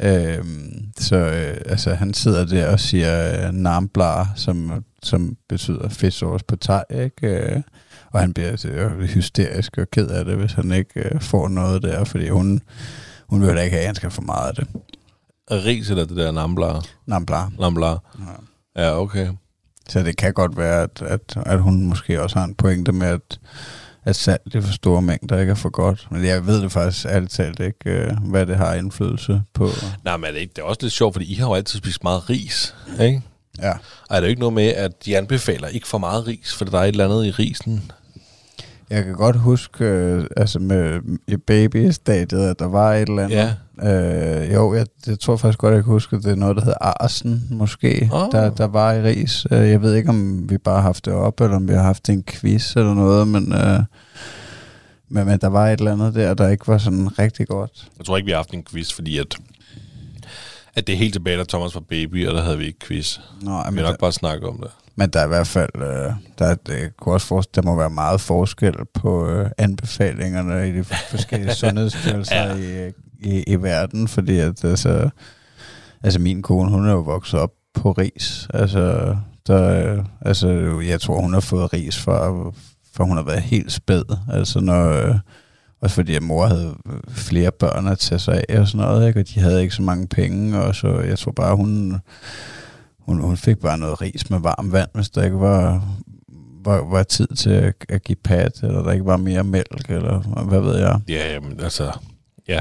Ja. 0.00 0.36
Øhm, 0.36 0.84
så 0.98 1.16
øh, 1.16 1.56
altså, 1.66 1.94
han 1.94 2.14
sidder 2.14 2.44
der 2.46 2.72
og 2.72 2.80
siger 2.80 3.46
øh, 3.48 3.52
namblar, 3.54 4.32
som, 4.36 4.84
som 5.02 5.36
betyder 5.48 5.88
fisk-sauce 5.88 6.44
på 6.48 6.56
thai, 6.56 6.82
ikke? 7.04 7.26
Øh, 7.26 7.62
og 8.12 8.20
han 8.20 8.34
bliver 8.34 8.66
øh, 8.68 9.00
hysterisk 9.00 9.78
og 9.78 9.90
ked 9.90 10.08
af 10.08 10.24
det, 10.24 10.36
hvis 10.36 10.52
han 10.52 10.72
ikke 10.72 11.00
øh, 11.14 11.20
får 11.20 11.48
noget 11.48 11.82
der, 11.82 12.04
fordi 12.04 12.28
hun, 12.28 12.60
hun 13.28 13.42
vil 13.42 13.56
da 13.56 13.60
ikke 13.62 13.74
have, 13.76 13.80
at 13.80 13.86
han 13.86 13.94
skal 13.94 14.10
få 14.10 14.20
meget 14.22 14.48
af 14.48 14.54
det. 14.54 14.66
Ris 15.50 15.90
eller 15.90 16.04
det 16.04 16.16
der 16.16 16.32
namblar? 16.32 16.86
Namblar. 17.06 17.52
Namblar. 17.58 18.16
Ja. 18.76 18.82
Ja, 18.84 19.00
okay. 19.00 19.28
Så 19.88 20.02
det 20.02 20.16
kan 20.16 20.32
godt 20.32 20.56
være, 20.56 20.82
at, 20.82 21.02
at, 21.02 21.36
at 21.36 21.60
hun 21.62 21.86
måske 21.86 22.22
også 22.22 22.38
har 22.38 22.44
en 22.44 22.54
pointe 22.54 22.92
med, 22.92 23.06
at, 23.06 23.40
at 24.04 24.16
salt 24.16 24.54
i 24.54 24.60
for 24.60 24.72
store 24.72 25.02
mængder 25.02 25.38
ikke 25.38 25.50
er 25.50 25.54
for 25.54 25.68
godt. 25.68 26.06
Men 26.10 26.24
jeg 26.24 26.46
ved 26.46 26.62
det 26.62 26.72
faktisk 26.72 27.06
ærligt 27.06 27.32
talt 27.32 27.60
ikke, 27.60 27.90
øh, 27.90 28.12
hvad 28.24 28.46
det 28.46 28.56
har 28.56 28.74
indflydelse 28.74 29.42
på. 29.54 29.68
Nej, 30.04 30.16
men 30.16 30.24
er 30.24 30.32
det, 30.32 30.38
ikke, 30.40 30.52
det 30.56 30.62
er 30.62 30.66
også 30.66 30.78
lidt 30.82 30.92
sjovt, 30.92 31.14
fordi 31.14 31.32
I 31.32 31.34
har 31.34 31.46
jo 31.46 31.54
altid 31.54 31.78
spist 31.78 32.04
meget 32.04 32.30
ris, 32.30 32.74
ikke? 33.00 33.22
Ja. 33.58 33.72
Og 34.08 34.16
er 34.16 34.20
det 34.20 34.28
ikke 34.28 34.40
noget 34.40 34.52
med, 34.52 34.68
at 34.68 35.04
de 35.04 35.16
anbefaler 35.16 35.68
ikke 35.68 35.86
for 35.88 35.98
meget 35.98 36.26
ris, 36.26 36.54
for 36.54 36.64
der 36.64 36.78
er 36.78 36.82
et 36.82 36.88
eller 36.88 37.04
andet 37.04 37.26
i 37.26 37.30
risen? 37.30 37.92
Jeg 38.92 39.04
kan 39.04 39.14
godt 39.14 39.36
huske, 39.36 39.84
øh, 39.84 40.24
altså 40.36 40.58
med 40.58 41.00
i 41.28 41.36
babystadiet, 41.36 42.48
at 42.50 42.58
der 42.58 42.68
var 42.68 42.94
et 42.94 43.08
eller 43.08 43.22
andet. 43.22 43.36
Ja. 43.82 44.42
Øh, 44.42 44.54
jo, 44.54 44.74
jeg, 44.74 44.86
jeg 45.06 45.20
tror 45.20 45.36
faktisk 45.36 45.58
godt, 45.58 45.74
jeg 45.74 45.84
kan 45.84 45.92
huske, 45.92 46.16
at 46.16 46.22
det 46.22 46.32
er 46.32 46.36
noget, 46.36 46.56
der 46.56 46.62
hedder 46.62 46.78
Arsen, 47.02 47.46
måske, 47.50 48.10
Åh. 48.12 48.28
der, 48.32 48.50
der 48.50 48.64
var 48.66 48.92
i 48.92 49.02
ris. 49.02 49.46
Øh, 49.50 49.68
jeg 49.68 49.82
ved 49.82 49.94
ikke, 49.94 50.08
om 50.08 50.50
vi 50.50 50.58
bare 50.58 50.74
har 50.74 50.82
haft 50.82 51.04
det 51.04 51.12
op, 51.12 51.40
eller 51.40 51.56
om 51.56 51.68
vi 51.68 51.72
har 51.72 51.82
haft 51.82 52.08
en 52.08 52.22
quiz 52.22 52.76
eller 52.76 52.94
noget, 52.94 53.28
men, 53.28 53.52
øh, 53.52 53.80
men, 55.08 55.26
men 55.26 55.38
der 55.40 55.48
var 55.48 55.68
et 55.68 55.78
eller 55.78 55.92
andet 55.92 56.14
der, 56.14 56.34
der 56.34 56.48
ikke 56.48 56.68
var 56.68 56.78
sådan 56.78 57.18
rigtig 57.18 57.46
godt. 57.48 57.88
Jeg 57.98 58.06
tror 58.06 58.16
ikke, 58.16 58.26
vi 58.26 58.32
har 58.32 58.38
haft 58.38 58.54
en 58.54 58.64
quiz, 58.64 58.92
fordi 58.92 59.18
at, 59.18 59.36
at 60.74 60.86
det 60.86 60.92
er 60.92 60.96
helt 60.96 61.12
tilbage, 61.12 61.38
da 61.38 61.44
Thomas 61.48 61.74
var 61.74 61.80
baby, 61.80 62.28
og 62.28 62.34
der 62.34 62.42
havde 62.42 62.58
vi 62.58 62.66
ikke 62.66 62.78
quiz. 62.86 63.18
Nå, 63.40 63.50
Vi 63.50 63.54
har 63.54 63.70
der, 63.70 63.82
nok 63.82 63.98
bare 63.98 64.12
snakket 64.12 64.48
om 64.48 64.58
det. 64.58 64.70
Men 64.96 65.10
der 65.10 65.20
er 65.20 65.24
i 65.24 65.28
hvert 65.28 65.46
fald, 65.46 65.70
øh, 65.76 66.12
der, 66.38 66.54
det 66.54 66.96
kunne 66.96 67.14
også 67.14 67.26
forestille, 67.26 67.62
der 67.62 67.70
må 67.70 67.76
være 67.76 67.90
meget 67.90 68.20
forskel 68.20 68.74
på 68.94 69.28
øh, 69.28 69.50
anbefalingerne 69.58 70.68
i 70.68 70.72
de 70.72 70.84
forskellige 70.84 71.54
sundhedsstyrelser 71.64 72.36
Ja. 72.36 72.56
ja. 72.56 72.88
i, 72.88 72.92
i, 73.20 73.42
i 73.46 73.56
verden, 73.56 74.08
fordi 74.08 74.38
at 74.38 74.64
altså, 74.64 75.10
altså 76.02 76.20
min 76.20 76.42
kone, 76.42 76.70
hun 76.70 76.86
er 76.86 76.92
jo 76.92 77.00
vokset 77.00 77.40
op 77.40 77.50
på 77.74 77.92
ris. 77.92 78.48
Altså, 78.54 79.16
der, 79.46 79.92
øh, 79.98 80.04
altså 80.20 80.80
jeg 80.86 81.00
tror, 81.00 81.20
hun 81.20 81.32
har 81.32 81.40
fået 81.40 81.72
ris 81.72 81.98
for, 81.98 82.54
for 82.94 83.04
hun 83.04 83.16
har 83.16 83.24
været 83.24 83.42
helt 83.42 83.72
spæd. 83.72 84.02
Altså 84.32 84.60
når, 84.60 84.88
øh, 84.88 85.14
også 85.80 85.94
fordi 85.94 86.14
at 86.14 86.22
mor 86.22 86.46
havde 86.46 86.74
flere 87.08 87.50
børn 87.52 87.86
at 87.88 87.98
tage 87.98 88.18
sig 88.18 88.44
af 88.48 88.60
og 88.60 88.68
sådan 88.68 88.86
noget, 88.86 89.08
ikke? 89.08 89.20
og 89.20 89.28
de 89.28 89.40
havde 89.40 89.62
ikke 89.62 89.74
så 89.74 89.82
mange 89.82 90.06
penge, 90.06 90.62
og 90.62 90.74
så 90.74 91.00
jeg 91.00 91.18
tror 91.18 91.32
bare, 91.32 91.56
hun, 91.56 92.00
hun, 93.06 93.20
hun 93.20 93.36
fik 93.36 93.58
bare 93.58 93.78
noget 93.78 94.00
ris 94.00 94.30
med 94.30 94.40
varmt 94.40 94.72
vand, 94.72 94.88
hvis 94.94 95.10
der 95.10 95.24
ikke 95.24 95.40
var, 95.40 95.88
var, 96.64 96.90
var 96.90 97.02
tid 97.02 97.28
til 97.28 97.50
at, 97.50 97.74
at 97.88 98.02
give 98.02 98.16
pat, 98.24 98.62
eller 98.62 98.82
der 98.82 98.92
ikke 98.92 99.06
var 99.06 99.16
mere 99.16 99.44
mælk, 99.44 99.90
eller 99.90 100.18
hvad 100.42 100.60
ved 100.60 100.78
jeg. 100.78 101.00
Ja, 101.08 101.32
jamen, 101.32 101.60
altså, 101.60 101.92
ja. 102.48 102.60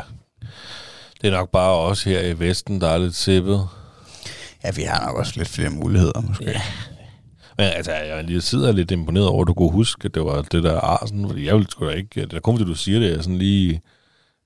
Det 1.22 1.28
er 1.28 1.32
nok 1.32 1.50
bare 1.52 1.72
også 1.72 2.10
her 2.10 2.22
i 2.22 2.40
Vesten, 2.40 2.82
der 2.82 2.88
er 2.88 2.98
lidt 2.98 3.16
sippet. 3.16 3.68
Ja, 4.64 4.72
vi 4.76 4.82
har 4.82 5.06
nok 5.06 5.16
også 5.16 5.34
lidt 5.36 5.48
flere 5.48 5.70
muligheder, 5.70 6.22
måske. 6.22 6.46
Ja. 6.46 6.62
Men 7.58 7.68
altså, 7.68 7.92
jeg 7.92 8.24
lige 8.24 8.42
sidder 8.42 8.72
lidt 8.72 8.92
imponeret 8.92 9.28
over, 9.28 9.42
at 9.42 9.48
du 9.48 9.54
kunne 9.54 9.72
huske, 9.72 10.06
at 10.06 10.16
det 10.16 10.26
var 10.26 10.42
det 10.42 10.64
der 10.64 10.80
arsen, 10.80 11.28
fordi 11.28 11.46
jeg 11.46 11.56
ville 11.56 11.72
sgu 11.72 11.86
da 11.86 11.92
ikke, 11.92 12.22
det 12.22 12.34
er 12.34 12.40
kun 12.40 12.58
fordi 12.58 12.70
du 12.70 12.76
siger 12.76 13.00
det, 13.00 13.12
jeg 13.16 13.24
sådan 13.24 13.38
lige 13.38 13.82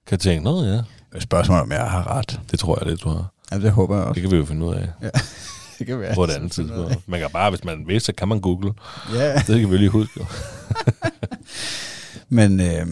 kan 0.07 0.19
tænke, 0.19 0.43
nå 0.43 0.63
ja, 0.63 0.81
spørgsmålet, 1.19 1.63
om 1.63 1.71
jeg 1.71 1.89
har 1.89 2.17
ret. 2.17 2.39
det 2.51 2.59
tror 2.59 2.77
jeg 2.79 2.89
lidt, 2.89 3.03
du 3.03 3.09
har. 3.09 3.31
Ja, 3.51 3.59
det 3.59 3.71
håber 3.71 3.95
jeg 3.95 4.05
også. 4.05 4.13
Det 4.13 4.21
kan 4.21 4.31
vi 4.31 4.37
jo 4.37 4.45
finde 4.45 4.65
ud 4.65 4.75
af 4.75 4.89
Det 5.79 5.87
kan 5.87 5.99
være. 5.99 6.15
på 6.15 6.23
et 6.23 6.29
andet 6.31 6.51
tidspunkt. 6.51 7.07
Man 7.09 7.19
kan 7.19 7.29
bare, 7.33 7.49
hvis 7.49 7.63
man 7.63 7.83
vil, 7.87 8.01
så 8.01 8.13
kan 8.13 8.27
man 8.27 8.41
google. 8.41 8.73
Ja, 9.13 9.33
Det 9.35 9.59
kan 9.61 9.71
vi 9.71 9.77
lige 9.77 9.89
huske. 9.89 10.19
men 12.29 12.59
øh, 12.59 12.87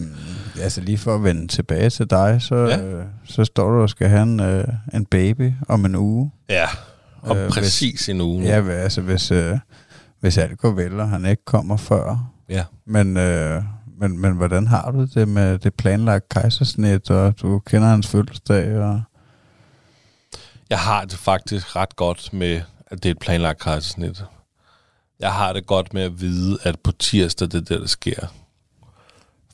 altså 0.60 0.80
lige 0.80 0.98
for 0.98 1.14
at 1.14 1.24
vende 1.24 1.48
tilbage 1.48 1.90
til 1.90 2.10
dig, 2.10 2.42
så, 2.42 2.54
Ja. 2.56 2.80
øh, 2.82 3.04
så 3.24 3.44
står 3.44 3.70
du 3.70 3.82
og 3.82 3.90
skal 3.90 4.08
have 4.08 4.22
en, 4.22 4.40
øh, 4.40 4.64
en 4.94 5.06
baby 5.06 5.52
om 5.68 5.84
en 5.84 5.94
uge. 5.94 6.30
Ja, 6.48 6.66
og 7.22 7.36
Øh, 7.36 7.50
præcis 7.50 8.08
en 8.08 8.20
uge. 8.20 8.40
nu. 8.40 8.46
Ja, 8.46 8.68
altså 8.68 9.00
hvis, 9.00 9.30
øh, 9.30 9.58
hvis 10.20 10.38
alt 10.38 10.58
går 10.58 10.70
vel, 10.70 11.00
og 11.00 11.08
han 11.08 11.26
ikke 11.26 11.44
kommer 11.44 11.76
før. 11.76 12.30
ja. 12.48 12.64
Men, 12.86 13.16
øh, 13.16 13.62
men, 14.00 14.18
men 14.20 14.32
hvordan 14.32 14.66
har 14.66 14.90
du 14.90 15.06
det 15.14 15.28
med 15.28 15.58
det 15.58 15.74
planlagt 15.74 16.28
kejsersnit, 16.28 17.10
og 17.10 17.40
du 17.42 17.58
kender 17.58 17.88
hans 17.88 18.06
fødselsdag? 18.08 18.78
Og... 18.78 19.02
Jeg 20.70 20.78
har 20.78 21.04
det 21.04 21.18
faktisk 21.18 21.76
ret 21.76 21.96
godt 21.96 22.32
med, 22.32 22.60
at 22.96 23.02
det 23.02 23.08
er 23.08 23.14
et 23.14 23.18
planlagt 23.18 23.60
kejsersnit. 23.60 24.24
Jeg 25.20 25.32
har 25.32 25.52
det 25.52 25.66
godt 25.66 25.94
med 25.94 26.02
at 26.02 26.20
vide, 26.20 26.58
at 26.62 26.80
på 26.80 26.92
tirsdag 26.92 27.48
det 27.48 27.54
er 27.54 27.60
det, 27.60 27.80
der 27.80 27.86
sker. 27.86 28.26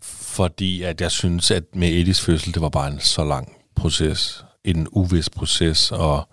Fordi 0.03 0.83
at 0.83 1.01
jeg 1.01 1.11
synes, 1.11 1.51
at 1.51 1.65
med 1.75 1.89
Edis 1.89 2.21
fødsel, 2.21 2.55
det 2.55 2.63
var 2.63 2.69
bare 2.69 2.91
en 2.93 3.01
så 3.01 3.25
lang 3.25 3.57
proces. 3.75 4.45
En 4.65 4.89
uvis 4.91 5.31
proces, 5.31 5.93
og 5.93 6.29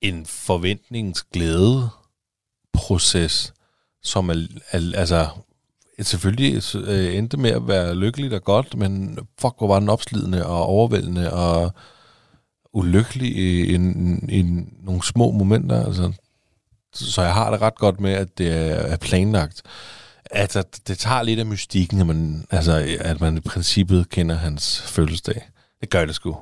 en 0.00 0.26
forventningsglæde 0.26 1.88
proces, 2.72 3.52
som 4.02 4.30
er, 4.30 4.46
er 4.70 4.78
altså 4.94 5.28
selvfølgelig 6.02 6.62
øh, 6.74 7.16
endte 7.16 7.36
med 7.36 7.50
at 7.50 7.68
være 7.68 7.94
lykkeligt 7.94 8.34
og 8.34 8.44
godt, 8.44 8.76
men 8.76 9.18
fuck, 9.38 9.54
hvor 9.58 9.66
var 9.66 9.80
den 9.80 9.88
opslidende 9.88 10.46
og 10.46 10.66
overvældende 10.66 11.32
og 11.32 11.72
ulykkelig 12.72 13.36
i, 13.36 13.60
i, 13.60 13.74
i 14.28 14.64
nogle 14.82 15.02
små 15.02 15.30
momenter. 15.30 15.86
Altså. 15.86 16.12
Så 16.92 17.22
jeg 17.22 17.34
har 17.34 17.50
det 17.50 17.62
ret 17.62 17.74
godt 17.74 18.00
med, 18.00 18.12
at 18.12 18.38
det 18.38 18.48
er, 18.92 18.96
planlagt. 18.96 19.62
Altså, 20.30 20.62
det 20.88 20.98
tager 20.98 21.22
lidt 21.22 21.40
af 21.40 21.46
mystikken, 21.46 22.00
at 22.00 22.06
man, 22.06 22.44
altså, 22.50 22.96
at 23.00 23.20
man 23.20 23.36
i 23.36 23.40
princippet 23.40 24.08
kender 24.08 24.34
hans 24.34 24.82
fødselsdag. 24.82 25.48
Det 25.80 25.90
gør 25.90 26.04
det 26.04 26.14
sgu. 26.14 26.36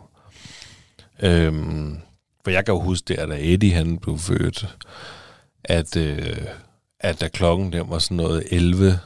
Øhm, 1.23 1.99
for 2.45 2.51
jeg 2.51 2.65
kan 2.65 2.75
jo 2.75 2.81
huske 2.81 3.15
der, 3.15 3.27
da 3.27 3.37
Eddie 3.41 3.75
han 3.75 3.99
blev 3.99 4.19
født, 4.19 4.77
at, 5.65 5.97
øh, 5.97 6.37
at 7.01 7.21
da 7.21 7.29
klokken 7.29 7.73
den 7.73 7.91
var 7.91 7.99
sådan 7.99 8.17
noget 8.17 8.45
11, 8.51 8.99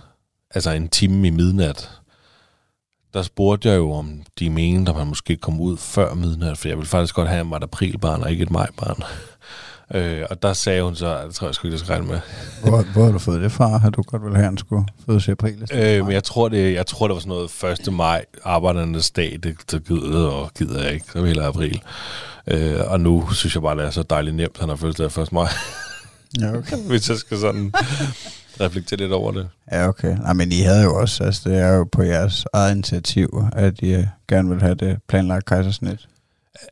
altså 0.55 0.71
en 0.71 0.89
time 0.89 1.27
i 1.27 1.31
midnat, 1.31 1.91
der 3.15 3.23
spurgte 3.23 3.69
jeg 3.69 3.77
jo, 3.77 3.93
om 3.93 4.23
de 4.39 4.51
mente, 4.51 4.91
at 4.91 4.99
man 4.99 5.07
måske 5.07 5.37
kom 5.37 5.61
ud 5.61 5.77
før 5.77 6.15
midnat, 6.15 6.59
for 6.59 6.69
jeg 6.69 6.77
ville 6.77 6.89
faktisk 6.89 7.15
godt 7.15 7.29
have, 7.29 7.41
at 7.41 7.57
et 7.57 7.63
aprilbarn 7.63 8.23
og 8.23 8.31
ikke 8.31 8.43
et 8.43 8.51
majbarn. 8.51 9.03
øh, 10.01 10.27
og 10.31 10.43
der 10.43 10.53
sagde 10.53 10.83
hun 10.83 10.95
så, 10.95 11.17
at 11.17 11.27
det 11.27 11.35
tror 11.35 11.47
jeg 11.47 11.55
sgu 11.55 11.67
ikke, 11.67 11.75
jeg 11.75 11.81
skal 11.81 11.93
regne 11.93 12.07
med. 12.07 12.21
Hvor, 12.71 12.93
hvor 12.93 13.05
har 13.05 13.13
du 13.13 13.19
fået 13.19 13.41
det 13.41 13.53
fra? 13.53 13.79
Har 13.79 13.91
du 13.91 14.03
godt 14.03 14.25
vil 14.25 14.31
have, 14.31 14.39
at 14.39 14.45
han 14.45 14.59
skulle 14.59 14.85
fødes 15.07 15.29
i 15.29 15.31
april? 15.31 15.69
Øh, 15.73 16.05
men 16.05 16.13
jeg 16.13 16.25
tror, 16.25 16.49
det, 16.49 16.75
jeg 16.75 16.87
tror, 16.87 17.07
det 17.07 17.15
var 17.15 17.21
sådan 17.21 17.49
noget 17.63 17.87
1. 17.89 17.93
maj, 17.93 18.25
arbejdernes 18.45 19.11
dag, 19.11 19.39
det, 19.43 19.57
det 19.71 19.85
gider, 19.85 20.29
og 20.29 20.51
gider 20.59 20.83
jeg 20.83 20.93
ikke, 20.93 21.07
så 21.13 21.25
jeg 21.25 21.47
april. 21.47 21.83
Øh, 22.47 22.81
og 22.87 23.01
nu 23.01 23.31
synes 23.31 23.55
jeg 23.55 23.63
bare, 23.63 23.77
det 23.77 23.85
er 23.85 23.91
så 23.91 24.03
dejligt 24.03 24.37
nemt, 24.37 24.59
han 24.61 24.69
har 24.69 24.77
fødselsdag 24.77 25.23
1. 25.23 25.33
maj, 25.33 25.49
Ja, 26.41 26.57
okay. 26.57 26.77
hvis 26.91 27.09
jeg 27.09 27.17
skal 27.19 27.39
sådan 27.39 27.73
reflektere 28.61 28.99
lidt 28.99 29.13
over 29.13 29.33
det. 29.33 29.49
Ja, 29.73 29.89
okay. 29.89 30.17
Nej, 30.17 30.33
men 30.33 30.53
I 30.53 30.61
havde 30.61 30.83
jo 30.83 30.95
også, 31.01 31.25
altså 31.25 31.49
det 31.49 31.59
er 31.59 31.69
jo 31.69 31.85
på 31.93 32.03
jeres 32.03 32.45
eget 32.53 32.73
initiativ, 32.75 33.45
at 33.53 33.81
I 33.81 33.95
øh, 33.95 34.07
gerne 34.29 34.49
vil 34.51 34.61
have 34.63 34.75
det 34.75 34.99
planlagt 35.09 35.47
kejsersnit, 35.47 36.09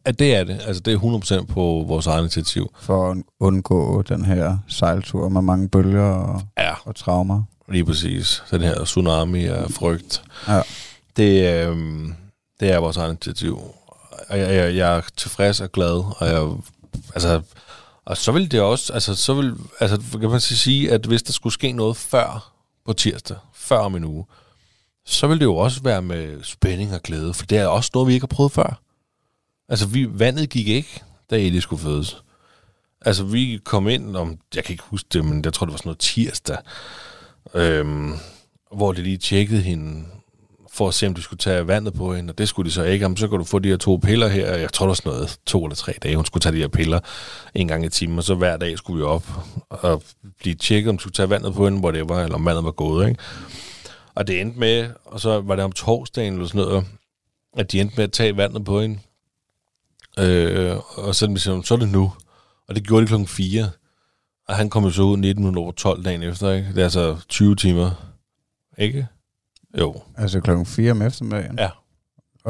At 0.04 0.18
det 0.18 0.34
er 0.36 0.44
det. 0.44 0.60
Altså, 0.66 0.82
det 0.82 0.94
er 0.94 1.40
100% 1.42 1.44
på 1.46 1.84
vores 1.88 2.06
eget 2.06 2.20
initiativ. 2.20 2.74
for 2.80 3.10
at 3.10 3.16
undgå 3.40 4.02
den 4.02 4.24
her 4.24 4.58
sejltur 4.68 5.28
med 5.28 5.42
mange 5.42 5.68
bølger 5.68 6.02
og, 6.02 6.42
Ja, 6.58 6.72
og 6.84 6.96
traumer. 6.96 7.42
lige 7.68 7.84
præcis. 7.84 8.42
Den 8.50 8.60
her 8.60 8.84
tsunami 8.84 9.44
af 9.46 9.70
frygt. 9.70 10.22
Ja. 10.48 10.60
Det, 11.16 11.54
øh, 11.68 11.76
det 12.60 12.70
er 12.72 12.78
vores 12.78 12.96
eget 12.96 13.08
initiativ. 13.10 13.60
Og 14.28 14.38
jeg, 14.38 14.54
jeg, 14.54 14.76
jeg 14.76 14.96
er 14.96 15.00
tilfreds 15.16 15.60
og 15.60 15.72
glad, 15.72 16.04
og 16.18 16.26
jeg, 16.26 16.48
altså, 17.14 17.40
og 18.04 18.16
så 18.16 18.32
vil 18.32 18.50
det 18.50 18.60
også, 18.60 18.92
altså, 18.92 19.14
så 19.14 19.34
vil, 19.34 19.54
altså, 19.80 20.18
kan 20.20 20.30
man 20.30 20.40
sige, 20.40 20.92
at 20.92 21.06
hvis 21.06 21.22
der 21.22 21.32
skulle 21.32 21.52
ske 21.52 21.72
noget 21.72 21.96
før 21.96 22.52
på 22.86 22.92
tirsdag, 22.92 23.36
før 23.54 23.78
om 23.78 23.96
en 23.96 24.04
uge, 24.04 24.26
så 25.06 25.26
vil 25.26 25.38
det 25.38 25.44
jo 25.44 25.56
også 25.56 25.82
være 25.82 26.02
med 26.02 26.42
spænding 26.42 26.94
og 26.94 27.02
glæde, 27.02 27.34
for 27.34 27.46
det 27.46 27.58
er 27.58 27.66
også 27.66 27.90
noget, 27.94 28.08
vi 28.08 28.14
ikke 28.14 28.24
har 28.24 28.34
prøvet 28.36 28.52
før. 28.52 28.80
Altså, 29.68 29.86
vi, 29.86 30.18
vandet 30.18 30.50
gik 30.50 30.68
ikke, 30.68 31.02
da 31.30 31.36
Eddie 31.36 31.60
skulle 31.60 31.82
fødes. 31.82 32.22
Altså, 33.00 33.24
vi 33.24 33.60
kom 33.64 33.88
ind 33.88 34.16
om, 34.16 34.38
jeg 34.54 34.64
kan 34.64 34.72
ikke 34.72 34.84
huske 34.86 35.08
det, 35.12 35.24
men 35.24 35.44
jeg 35.44 35.52
tror, 35.52 35.66
det 35.66 35.72
var 35.72 35.78
sådan 35.78 35.88
noget 35.88 35.98
tirsdag, 35.98 36.58
øhm, 37.54 38.12
hvor 38.76 38.92
det 38.92 39.04
lige 39.04 39.18
tjekkede 39.18 39.62
hende 39.62 40.06
for 40.80 40.88
at 40.88 40.94
se, 40.94 41.06
om 41.06 41.14
de 41.14 41.22
skulle 41.22 41.38
tage 41.38 41.66
vandet 41.66 41.94
på 41.94 42.14
hende, 42.14 42.30
og 42.30 42.38
det 42.38 42.48
skulle 42.48 42.68
de 42.68 42.74
så 42.74 42.82
ikke. 42.82 43.02
Jamen, 43.02 43.16
så 43.16 43.28
kan 43.28 43.38
du 43.38 43.44
få 43.44 43.58
de 43.58 43.68
her 43.68 43.76
to 43.76 43.96
piller 43.96 44.28
her, 44.28 44.56
jeg 44.56 44.72
tror, 44.72 44.86
der 44.86 44.88
var 44.88 44.94
sådan 44.94 45.12
noget 45.12 45.38
to 45.46 45.64
eller 45.64 45.76
tre 45.76 45.92
dage, 46.02 46.16
hun 46.16 46.24
skulle 46.24 46.40
tage 46.40 46.54
de 46.54 46.60
her 46.60 46.68
piller 46.68 47.00
en 47.54 47.68
gang 47.68 47.84
i 47.84 47.88
timen, 47.88 48.18
og 48.18 48.24
så 48.24 48.34
hver 48.34 48.56
dag 48.56 48.78
skulle 48.78 48.98
vi 48.98 49.04
op 49.04 49.26
og 49.70 50.02
blive 50.38 50.54
tjekket, 50.54 50.90
om 50.90 50.96
de 50.96 51.00
skulle 51.00 51.14
tage 51.14 51.30
vandet 51.30 51.54
på 51.54 51.64
hende, 51.64 51.80
hvor 51.80 51.90
det 51.90 52.08
var, 52.08 52.22
eller 52.22 52.34
om 52.34 52.46
vandet 52.46 52.64
var 52.64 52.70
gået, 52.70 53.08
ikke? 53.08 53.20
Og 54.14 54.26
det 54.26 54.40
endte 54.40 54.58
med, 54.58 54.90
og 55.04 55.20
så 55.20 55.40
var 55.40 55.56
det 55.56 55.64
om 55.64 55.72
torsdagen 55.72 56.32
eller 56.32 56.46
sådan 56.46 56.60
noget, 56.60 56.84
at 57.56 57.72
de 57.72 57.80
endte 57.80 57.96
med 57.96 58.04
at 58.04 58.12
tage 58.12 58.36
vandet 58.36 58.64
på 58.64 58.80
hende. 58.80 58.98
Øh, 60.18 60.76
og 60.76 61.14
så, 61.14 61.18
sagde, 61.18 61.32
ligesom, 61.32 61.62
så 61.64 61.74
er 61.74 61.78
det 61.78 61.88
nu. 61.88 62.12
Og 62.68 62.74
det 62.74 62.86
gjorde 62.86 63.02
de 63.02 63.06
klokken 63.06 63.28
4. 63.28 63.70
Og 64.48 64.56
han 64.56 64.70
kom 64.70 64.84
jo 64.84 64.90
så 64.90 65.02
ud 65.02 65.16
19 65.16 65.56
over 65.56 65.72
12 65.72 66.04
dagen 66.04 66.22
efter, 66.22 66.52
ikke? 66.52 66.68
Det 66.68 66.78
er 66.78 66.84
altså 66.84 67.16
20 67.28 67.56
timer. 67.56 67.90
Ikke? 68.78 69.06
Jo. 69.78 70.02
Altså 70.16 70.40
klokken 70.40 70.66
4 70.66 70.90
om 70.90 71.02
eftermiddagen? 71.02 71.58
Ja. 71.58 71.68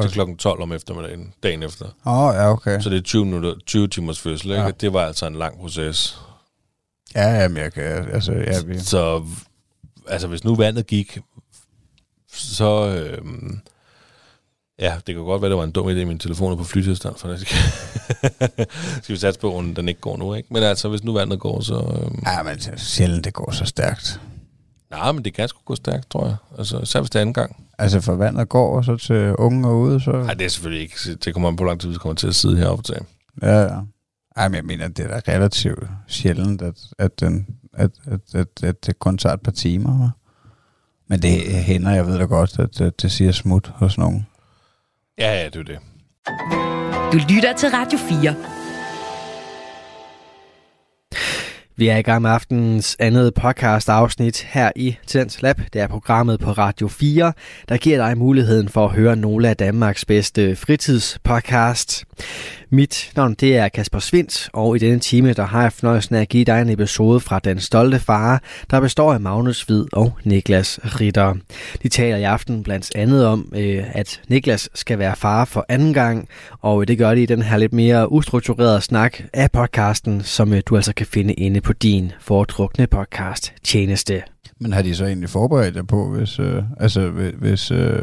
Til 0.01 0.11
klokken 0.11 0.37
12 0.37 0.61
om 0.61 0.71
eftermiddagen, 0.71 1.33
dagen 1.43 1.63
efter. 1.63 1.85
Åh, 2.05 2.23
oh, 2.23 2.33
ja, 2.35 2.51
okay. 2.51 2.79
Så 2.81 2.89
det 2.89 2.97
er 2.97 3.01
20, 3.01 3.25
minutter, 3.25 3.53
20 3.65 3.87
timers 3.87 4.19
fødsel, 4.19 4.51
ikke? 4.51 4.63
Ja. 4.63 4.71
Det 4.71 4.93
var 4.93 5.05
altså 5.05 5.25
en 5.27 5.35
lang 5.35 5.59
proces. 5.59 6.21
Ja, 7.15 7.29
jamen, 7.41 7.57
jeg 7.57 7.73
kan... 7.73 7.83
Altså, 8.13 8.31
ja, 8.33 8.61
vi... 8.65 8.79
Så 8.79 9.25
altså, 10.07 10.27
hvis 10.27 10.43
nu 10.43 10.55
vandet 10.55 10.87
gik, 10.87 11.19
så... 12.33 12.87
Øh, 12.87 13.21
ja, 14.79 14.95
det 15.07 15.15
kan 15.15 15.23
godt 15.23 15.41
være, 15.41 15.49
det 15.49 15.57
var 15.57 15.63
en 15.63 15.71
dum 15.71 15.87
idé, 15.87 16.05
min 16.05 16.19
telefon 16.19 16.51
er 16.51 16.55
på 16.55 16.63
flytilstand, 16.63 17.15
for 17.15 17.27
det 17.27 17.39
skal, 17.41 17.57
skal 19.03 19.13
vi 19.13 19.17
satse 19.17 19.39
på, 19.39 19.59
at 19.59 19.65
den 19.75 19.89
ikke 19.89 20.01
går 20.01 20.17
nu, 20.17 20.33
ikke? 20.33 20.53
Men 20.53 20.63
altså, 20.63 20.89
hvis 20.89 21.03
nu 21.03 21.13
vandet 21.13 21.39
går, 21.39 21.61
så... 21.61 21.75
Øh, 21.75 22.11
Ja, 22.25 22.43
men 22.43 22.77
sjældent, 22.77 23.25
det 23.25 23.33
går 23.33 23.51
så 23.51 23.65
stærkt. 23.65 24.21
Nej, 24.91 25.11
men 25.11 25.25
det 25.25 25.33
kan 25.33 25.47
sgu 25.47 25.59
gå 25.65 25.75
stærkt, 25.75 26.09
tror 26.11 26.25
jeg. 26.25 26.35
Altså, 26.57 26.79
især 26.79 26.99
hvis 26.99 27.09
det 27.09 27.15
er 27.15 27.21
anden 27.21 27.33
gang. 27.33 27.65
Altså 27.77 28.01
for 28.01 28.15
vandet 28.15 28.49
går, 28.49 28.77
og 28.77 28.85
så 28.85 28.97
til 28.97 29.35
unge 29.35 29.67
og 29.67 29.79
ude, 29.79 29.99
så... 30.01 30.11
Nej, 30.11 30.33
det 30.33 30.45
er 30.45 30.49
selvfølgelig 30.49 30.81
ikke. 30.81 31.15
Det 31.25 31.33
kommer 31.33 31.49
an 31.49 31.55
på, 31.55 31.63
hvor 31.63 31.71
lang 31.71 31.81
tid 31.81 31.89
vi 31.89 31.95
kommer 31.95 32.15
til 32.15 32.27
at 32.27 32.35
sidde 32.35 32.57
heroppe 32.57 32.83
til. 32.83 32.97
Ja, 33.41 33.61
ja. 33.61 33.79
Ej, 34.35 34.47
men 34.47 34.55
jeg 34.55 34.65
mener, 34.65 34.87
det 34.87 35.05
er 35.05 35.19
da 35.19 35.31
relativt 35.33 35.83
sjældent, 36.07 36.61
at, 36.61 36.75
at, 36.99 37.19
den, 37.19 37.47
at, 37.73 37.91
at, 38.07 38.19
at, 38.33 38.63
at 38.63 38.85
det 38.85 38.99
kun 38.99 39.17
tager 39.17 39.33
et 39.33 39.41
par 39.41 39.51
timer. 39.51 39.97
hva? 39.97 40.09
Men 41.07 41.21
det 41.21 41.53
hænder, 41.53 41.91
jeg 41.91 42.07
ved 42.07 42.17
da 42.17 42.23
godt, 42.23 42.59
at, 42.59 42.81
at 42.81 43.01
det 43.01 43.11
siger 43.11 43.31
smut 43.31 43.71
hos 43.75 43.97
nogen. 43.97 44.27
Ja, 45.19 45.33
ja, 45.33 45.45
det 45.45 45.55
er 45.55 45.63
det. 45.63 45.79
Du 47.13 47.17
lytter 47.33 47.53
til 47.57 47.69
Radio 47.69 47.97
4. 47.97 48.35
Vi 51.81 51.87
er 51.87 51.97
i 51.97 52.01
gang 52.01 52.21
med 52.21 52.31
aftenens 52.31 52.95
andet 52.99 53.33
podcast 53.33 53.89
afsnit 53.89 54.41
her 54.41 54.71
i 54.75 54.97
Tens 55.07 55.41
Lab. 55.41 55.61
Det 55.73 55.81
er 55.81 55.87
programmet 55.87 56.39
på 56.39 56.51
Radio 56.51 56.87
4, 56.87 57.33
der 57.69 57.77
giver 57.77 57.97
dig 57.97 58.17
muligheden 58.17 58.69
for 58.69 58.85
at 58.85 58.91
høre 58.91 59.15
nogle 59.15 59.49
af 59.49 59.57
Danmarks 59.57 60.05
bedste 60.05 60.55
fritidspodcast. 60.55 62.05
Mit 62.73 63.11
navn 63.15 63.33
det 63.33 63.57
er 63.57 63.69
Kasper 63.69 63.99
Svindt, 63.99 64.49
og 64.53 64.75
i 64.75 64.79
denne 64.79 64.99
time 64.99 65.33
der 65.33 65.43
har 65.43 65.61
jeg 65.61 65.73
fornøjelsen 65.73 66.15
af 66.15 66.21
at 66.21 66.29
give 66.29 66.45
dig 66.45 66.61
en 66.61 66.69
episode 66.69 67.19
fra 67.19 67.39
Den 67.39 67.59
Stolte 67.59 67.99
Far, 67.99 68.43
der 68.69 68.79
består 68.79 69.13
af 69.13 69.21
Magnus 69.21 69.63
Hvid 69.63 69.85
og 69.93 70.13
Niklas 70.23 70.79
Ritter. 70.83 71.35
De 71.83 71.89
taler 71.89 72.17
i 72.17 72.23
aften 72.23 72.63
blandt 72.63 72.91
andet 72.95 73.25
om, 73.25 73.53
øh, 73.55 73.83
at 73.91 74.21
Niklas 74.27 74.69
skal 74.73 74.99
være 74.99 75.15
far 75.15 75.45
for 75.45 75.65
anden 75.69 75.93
gang, 75.93 76.27
og 76.61 76.81
øh, 76.81 76.87
det 76.87 76.97
gør 76.97 77.15
de 77.15 77.23
i 77.23 77.25
den 77.25 77.41
her 77.41 77.57
lidt 77.57 77.73
mere 77.73 78.11
ustrukturerede 78.11 78.81
snak 78.81 79.21
af 79.33 79.51
podcasten, 79.51 80.21
som 80.21 80.53
øh, 80.53 80.61
du 80.65 80.75
altså 80.75 80.93
kan 80.93 81.05
finde 81.05 81.33
inde 81.33 81.61
på 81.61 81.73
din 81.73 82.11
foretrukne 82.19 82.87
podcast 82.87 83.53
tjeneste. 83.63 84.23
Men 84.59 84.73
har 84.73 84.81
de 84.81 84.95
så 84.95 85.05
egentlig 85.05 85.29
forberedt 85.29 85.75
jer 85.75 85.83
på, 85.83 86.09
hvis, 86.09 86.39
øh, 86.39 86.63
altså, 86.79 87.09
hvis, 87.39 87.71
øh, 87.71 88.01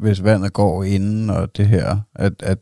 hvis 0.00 0.24
vandet 0.24 0.52
går 0.52 0.84
inden 0.84 1.30
og 1.30 1.56
det 1.56 1.66
her, 1.66 1.96
at, 2.14 2.32
at, 2.42 2.58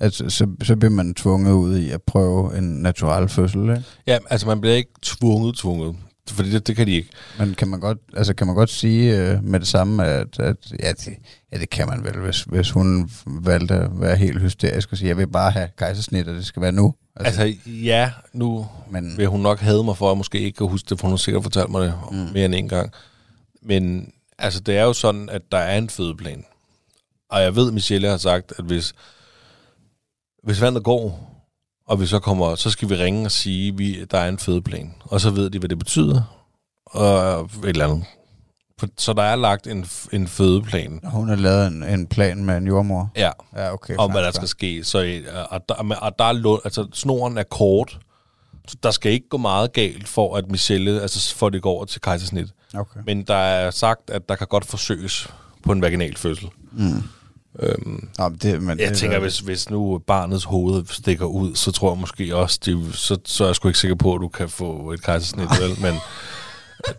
at 0.00 0.14
så, 0.14 0.46
så 0.62 0.76
bliver 0.76 0.90
man 0.90 1.14
tvunget 1.14 1.52
ud 1.52 1.78
i 1.78 1.90
at 1.90 2.02
prøve 2.02 2.58
en 2.58 2.64
natural 2.64 3.28
fødsel, 3.28 3.62
ikke? 3.62 3.84
Ja, 4.06 4.18
altså 4.30 4.46
man 4.46 4.60
bliver 4.60 4.76
ikke 4.76 4.92
tvunget, 5.02 5.56
tvunget. 5.56 5.96
Fordi 6.28 6.50
det, 6.50 6.66
det 6.66 6.76
kan 6.76 6.86
de 6.86 6.92
ikke. 6.92 7.08
Men 7.38 7.54
kan 7.54 7.68
man 7.68 7.80
godt, 7.80 7.98
altså 8.16 8.34
kan 8.34 8.46
man 8.46 8.56
godt 8.56 8.70
sige 8.70 9.18
øh, 9.20 9.44
med 9.44 9.60
det 9.60 9.68
samme, 9.68 10.06
at, 10.06 10.38
at 10.38 10.56
ja, 10.82 10.92
det, 10.92 11.08
ja, 11.52 11.58
det 11.58 11.70
kan 11.70 11.88
man 11.88 12.04
vel, 12.04 12.18
hvis, 12.18 12.42
hvis 12.42 12.70
hun 12.70 13.10
valgte 13.26 13.74
at 13.74 13.90
være 14.00 14.16
helt 14.16 14.40
hysterisk 14.40 14.92
og 14.92 14.98
sige, 14.98 15.08
jeg 15.08 15.16
vil 15.16 15.26
bare 15.26 15.50
have 15.50 15.68
kejsersnit, 15.78 16.28
og 16.28 16.34
det 16.34 16.46
skal 16.46 16.62
være 16.62 16.72
nu. 16.72 16.94
Altså, 17.16 17.54
ja, 17.66 18.10
nu 18.32 18.66
men, 18.90 19.14
vil 19.16 19.26
hun 19.26 19.40
nok 19.40 19.60
have 19.60 19.84
mig 19.84 19.96
for, 19.96 20.06
at 20.06 20.10
jeg 20.10 20.18
måske 20.18 20.40
ikke 20.40 20.56
kan 20.56 20.66
huske 20.66 20.90
det, 20.90 21.00
for 21.00 21.06
hun 21.06 21.12
har 21.12 21.16
sikkert 21.16 21.42
fortalt 21.42 21.70
mig 21.70 21.82
det 21.82 21.94
mm. 22.10 22.16
mere 22.32 22.44
end 22.44 22.54
en 22.54 22.68
gang. 22.68 22.92
Men 23.62 24.12
altså, 24.38 24.60
det 24.60 24.76
er 24.76 24.82
jo 24.82 24.92
sådan, 24.92 25.28
at 25.28 25.42
der 25.52 25.58
er 25.58 25.78
en 25.78 25.90
fødeplan. 25.90 26.44
Og 27.30 27.42
jeg 27.42 27.56
ved, 27.56 27.72
Michelle 27.72 28.08
har 28.08 28.16
sagt, 28.16 28.52
at 28.58 28.64
hvis, 28.64 28.94
hvis 30.42 30.60
vandet 30.60 30.84
går, 30.84 31.30
og 31.86 32.00
vi 32.00 32.06
så 32.06 32.18
kommer, 32.18 32.54
så 32.54 32.70
skal 32.70 32.88
vi 32.88 32.94
ringe 32.94 33.24
og 33.26 33.30
sige, 33.30 33.68
at 33.68 33.78
vi, 33.78 34.04
der 34.04 34.18
er 34.18 34.28
en 34.28 34.38
fødeplan. 34.38 34.94
Og 35.00 35.20
så 35.20 35.30
ved 35.30 35.50
de, 35.50 35.58
hvad 35.58 35.68
det 35.68 35.78
betyder. 35.78 36.22
Og 36.86 37.40
et 37.40 37.50
eller 37.64 37.84
andet. 37.84 38.04
Så 38.98 39.12
der 39.12 39.22
er 39.22 39.36
lagt 39.36 39.66
en, 39.66 39.86
en 40.12 40.28
fødeplan. 40.28 41.00
hun 41.04 41.28
har 41.28 41.36
lavet 41.36 41.66
en, 41.66 41.82
en 41.82 42.06
plan 42.06 42.44
med 42.44 42.56
en 42.56 42.66
jordmor. 42.66 43.10
Ja. 43.16 43.30
Ja, 43.56 43.72
okay. 43.72 43.96
om 43.96 44.10
hvad 44.10 44.22
der 44.22 44.30
skal 44.30 44.48
ske. 44.48 44.84
Så, 44.84 45.04
øh, 45.04 45.22
og 45.50 45.68
der, 45.68 45.74
og 46.00 46.18
der 46.18 46.24
er, 46.24 46.60
altså, 46.64 46.88
snoren 46.92 47.38
er 47.38 47.42
kort, 47.42 47.98
så 48.68 48.76
der 48.82 48.90
skal 48.90 49.12
ikke 49.12 49.28
gå 49.28 49.36
meget 49.36 49.72
galt 49.72 50.08
for, 50.08 50.36
at 50.36 50.50
Michelle, 50.50 51.02
altså 51.02 51.34
for 51.34 51.48
det 51.48 51.62
går 51.62 51.70
over 51.70 51.84
til 51.84 52.00
kejsersnit. 52.00 52.48
Okay. 52.74 53.00
Men 53.06 53.22
der 53.22 53.34
er 53.34 53.70
sagt, 53.70 54.10
at 54.10 54.28
der 54.28 54.36
kan 54.36 54.46
godt 54.46 54.64
forsøges 54.64 55.28
på 55.62 55.72
en 55.72 55.82
vaginal 55.82 56.16
fødsel. 56.16 56.48
Mm. 56.72 57.02
Øhm, 57.58 58.08
Nå, 58.18 58.28
men 58.28 58.38
det, 58.38 58.62
men 58.62 58.78
jeg 58.78 58.88
det, 58.88 58.96
tænker, 58.98 59.18
hvis, 59.18 59.38
hvis 59.38 59.70
nu 59.70 59.98
barnets 60.06 60.44
hoved 60.44 60.84
stikker 60.90 61.24
ud, 61.26 61.54
så 61.54 61.72
tror 61.72 61.92
jeg 61.92 61.98
måske 62.00 62.36
også, 62.36 62.58
de, 62.64 62.92
så, 62.92 63.18
så 63.24 63.44
er 63.44 63.48
jeg 63.48 63.56
sgu 63.56 63.68
ikke 63.68 63.78
sikker 63.78 63.94
på, 63.94 64.14
at 64.14 64.20
du 64.20 64.28
kan 64.28 64.48
få 64.48 64.92
et 64.92 65.02
kejsersnit, 65.02 65.48
vel? 65.60 65.80
Men 65.80 65.94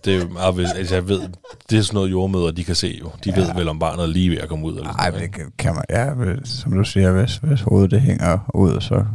det 0.06 0.16
er 0.22 0.28
meget, 0.28 0.54
hvis, 0.56 0.70
altså 0.72 0.96
jeg 0.96 1.08
ved, 1.08 1.22
det 1.70 1.78
er 1.78 1.82
sådan 1.82 1.96
noget 1.96 2.12
jordmøder, 2.12 2.52
de 2.52 2.64
kan 2.64 2.76
se 2.76 2.98
jo. 3.00 3.12
De 3.24 3.30
ja. 3.30 3.40
ved 3.40 3.54
vel, 3.56 3.68
om 3.68 3.80
barnet 3.80 4.04
er 4.04 4.08
lige 4.08 4.30
ved 4.32 4.38
at 4.38 4.50
komme 4.50 4.66
ud. 4.66 4.76
Eller 4.78 4.94
Nej, 4.94 5.12
men 5.12 5.22
det 5.22 5.32
kan- 5.58 5.76
man, 5.76 5.84
ja, 5.90 6.10
som 6.44 6.72
du 6.72 6.84
siger, 6.84 7.12
hvis, 7.12 7.36
hvis 7.44 7.62
hovedet 7.62 7.92
det 7.92 8.02
hænger 8.02 8.52
ud, 8.54 8.82
så, 8.82 9.06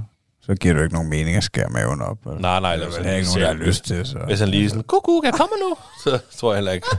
så 0.43 0.55
giver 0.55 0.75
det 0.75 0.81
jo 0.81 0.85
ikke 0.85 0.95
nogen 0.95 1.11
mening 1.11 1.37
at 1.37 1.45
skære 1.45 1.69
maven 1.71 2.03
op. 2.03 2.19
Nej, 2.41 2.61
nej, 2.61 2.77
det 2.77 2.85
er 3.05 3.15
ikke 3.17 3.29
nogen, 3.29 3.41
der 3.41 3.47
har 3.47 3.55
lyst 3.55 3.85
til. 3.85 4.07
Så. 4.07 4.19
Hvis 4.27 4.41
han 4.41 4.49
lige 4.49 4.69
sådan, 4.69 4.83
kuku, 4.83 5.21
kan 5.21 5.31
jeg 5.31 5.39
komme 5.39 5.55
nu? 5.69 5.75
Så 6.05 6.19
tror 6.39 6.53
jeg 6.53 6.57
heller 6.59 6.73
ikke. 6.73 6.87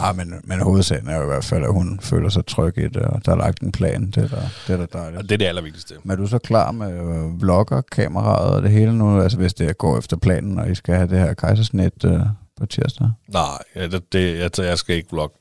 Nej, 0.00 0.12
men, 0.12 0.34
men 0.44 0.60
hovedsagen 0.60 1.08
er 1.08 1.16
jo 1.16 1.22
i 1.22 1.26
hvert 1.26 1.44
fald, 1.44 1.64
at 1.64 1.72
hun 1.72 2.00
føler 2.02 2.28
sig 2.28 2.46
tryg 2.46 2.78
i 2.78 2.88
det, 2.88 2.96
og 2.96 3.26
der 3.26 3.32
er 3.32 3.36
lagt 3.36 3.62
en 3.62 3.72
plan. 3.72 4.06
Det 4.06 4.16
er 4.16 4.28
der, 4.28 4.42
det 4.66 4.72
er 4.72 4.76
der 4.76 4.86
dejligt. 4.86 5.18
Og 5.18 5.22
det 5.22 5.32
er 5.32 5.38
det 5.38 5.44
allervigtigste. 5.44 5.94
Men 6.02 6.10
er 6.10 6.16
du 6.16 6.26
så 6.26 6.38
klar 6.38 6.70
med 6.70 6.92
øh, 6.92 7.40
vlogger, 7.40 7.80
kameraet 7.80 8.54
og 8.54 8.62
det 8.62 8.70
hele 8.70 8.98
nu? 8.98 9.20
Altså 9.20 9.38
hvis 9.38 9.54
det 9.54 9.78
går 9.78 9.98
efter 9.98 10.16
planen, 10.16 10.58
og 10.58 10.70
I 10.70 10.74
skal 10.74 10.94
have 10.94 11.08
det 11.08 11.18
her 11.18 11.34
kejsersnit 11.34 12.04
øh, 12.04 12.20
på 12.56 12.66
tirsdag? 12.66 13.10
Nej, 13.28 13.42
ja, 13.76 13.86
det, 13.86 14.12
det, 14.12 14.38
jeg, 14.38 14.50
jeg 14.58 14.78
skal 14.78 14.96
ikke 14.96 15.08
vlogge. 15.10 15.36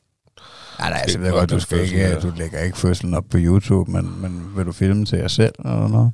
Nej, 0.79 0.89
nej, 0.89 0.99
altså, 1.01 1.19
jeg 1.19 1.25
ved 1.25 1.39
godt, 1.39 1.49
du, 1.49 1.59
skal 1.59 1.79
ikke, 1.79 2.19
du 2.19 2.31
lægger 2.37 2.59
ikke 2.59 2.77
fødslen 2.77 3.13
op 3.13 3.25
på 3.29 3.37
YouTube, 3.39 3.91
men, 3.91 4.21
men 4.21 4.51
vil 4.55 4.65
du 4.65 4.71
filme 4.71 5.05
til 5.05 5.19
jer 5.19 5.27
selv 5.27 5.53
eller 5.59 5.87
noget? 5.87 6.11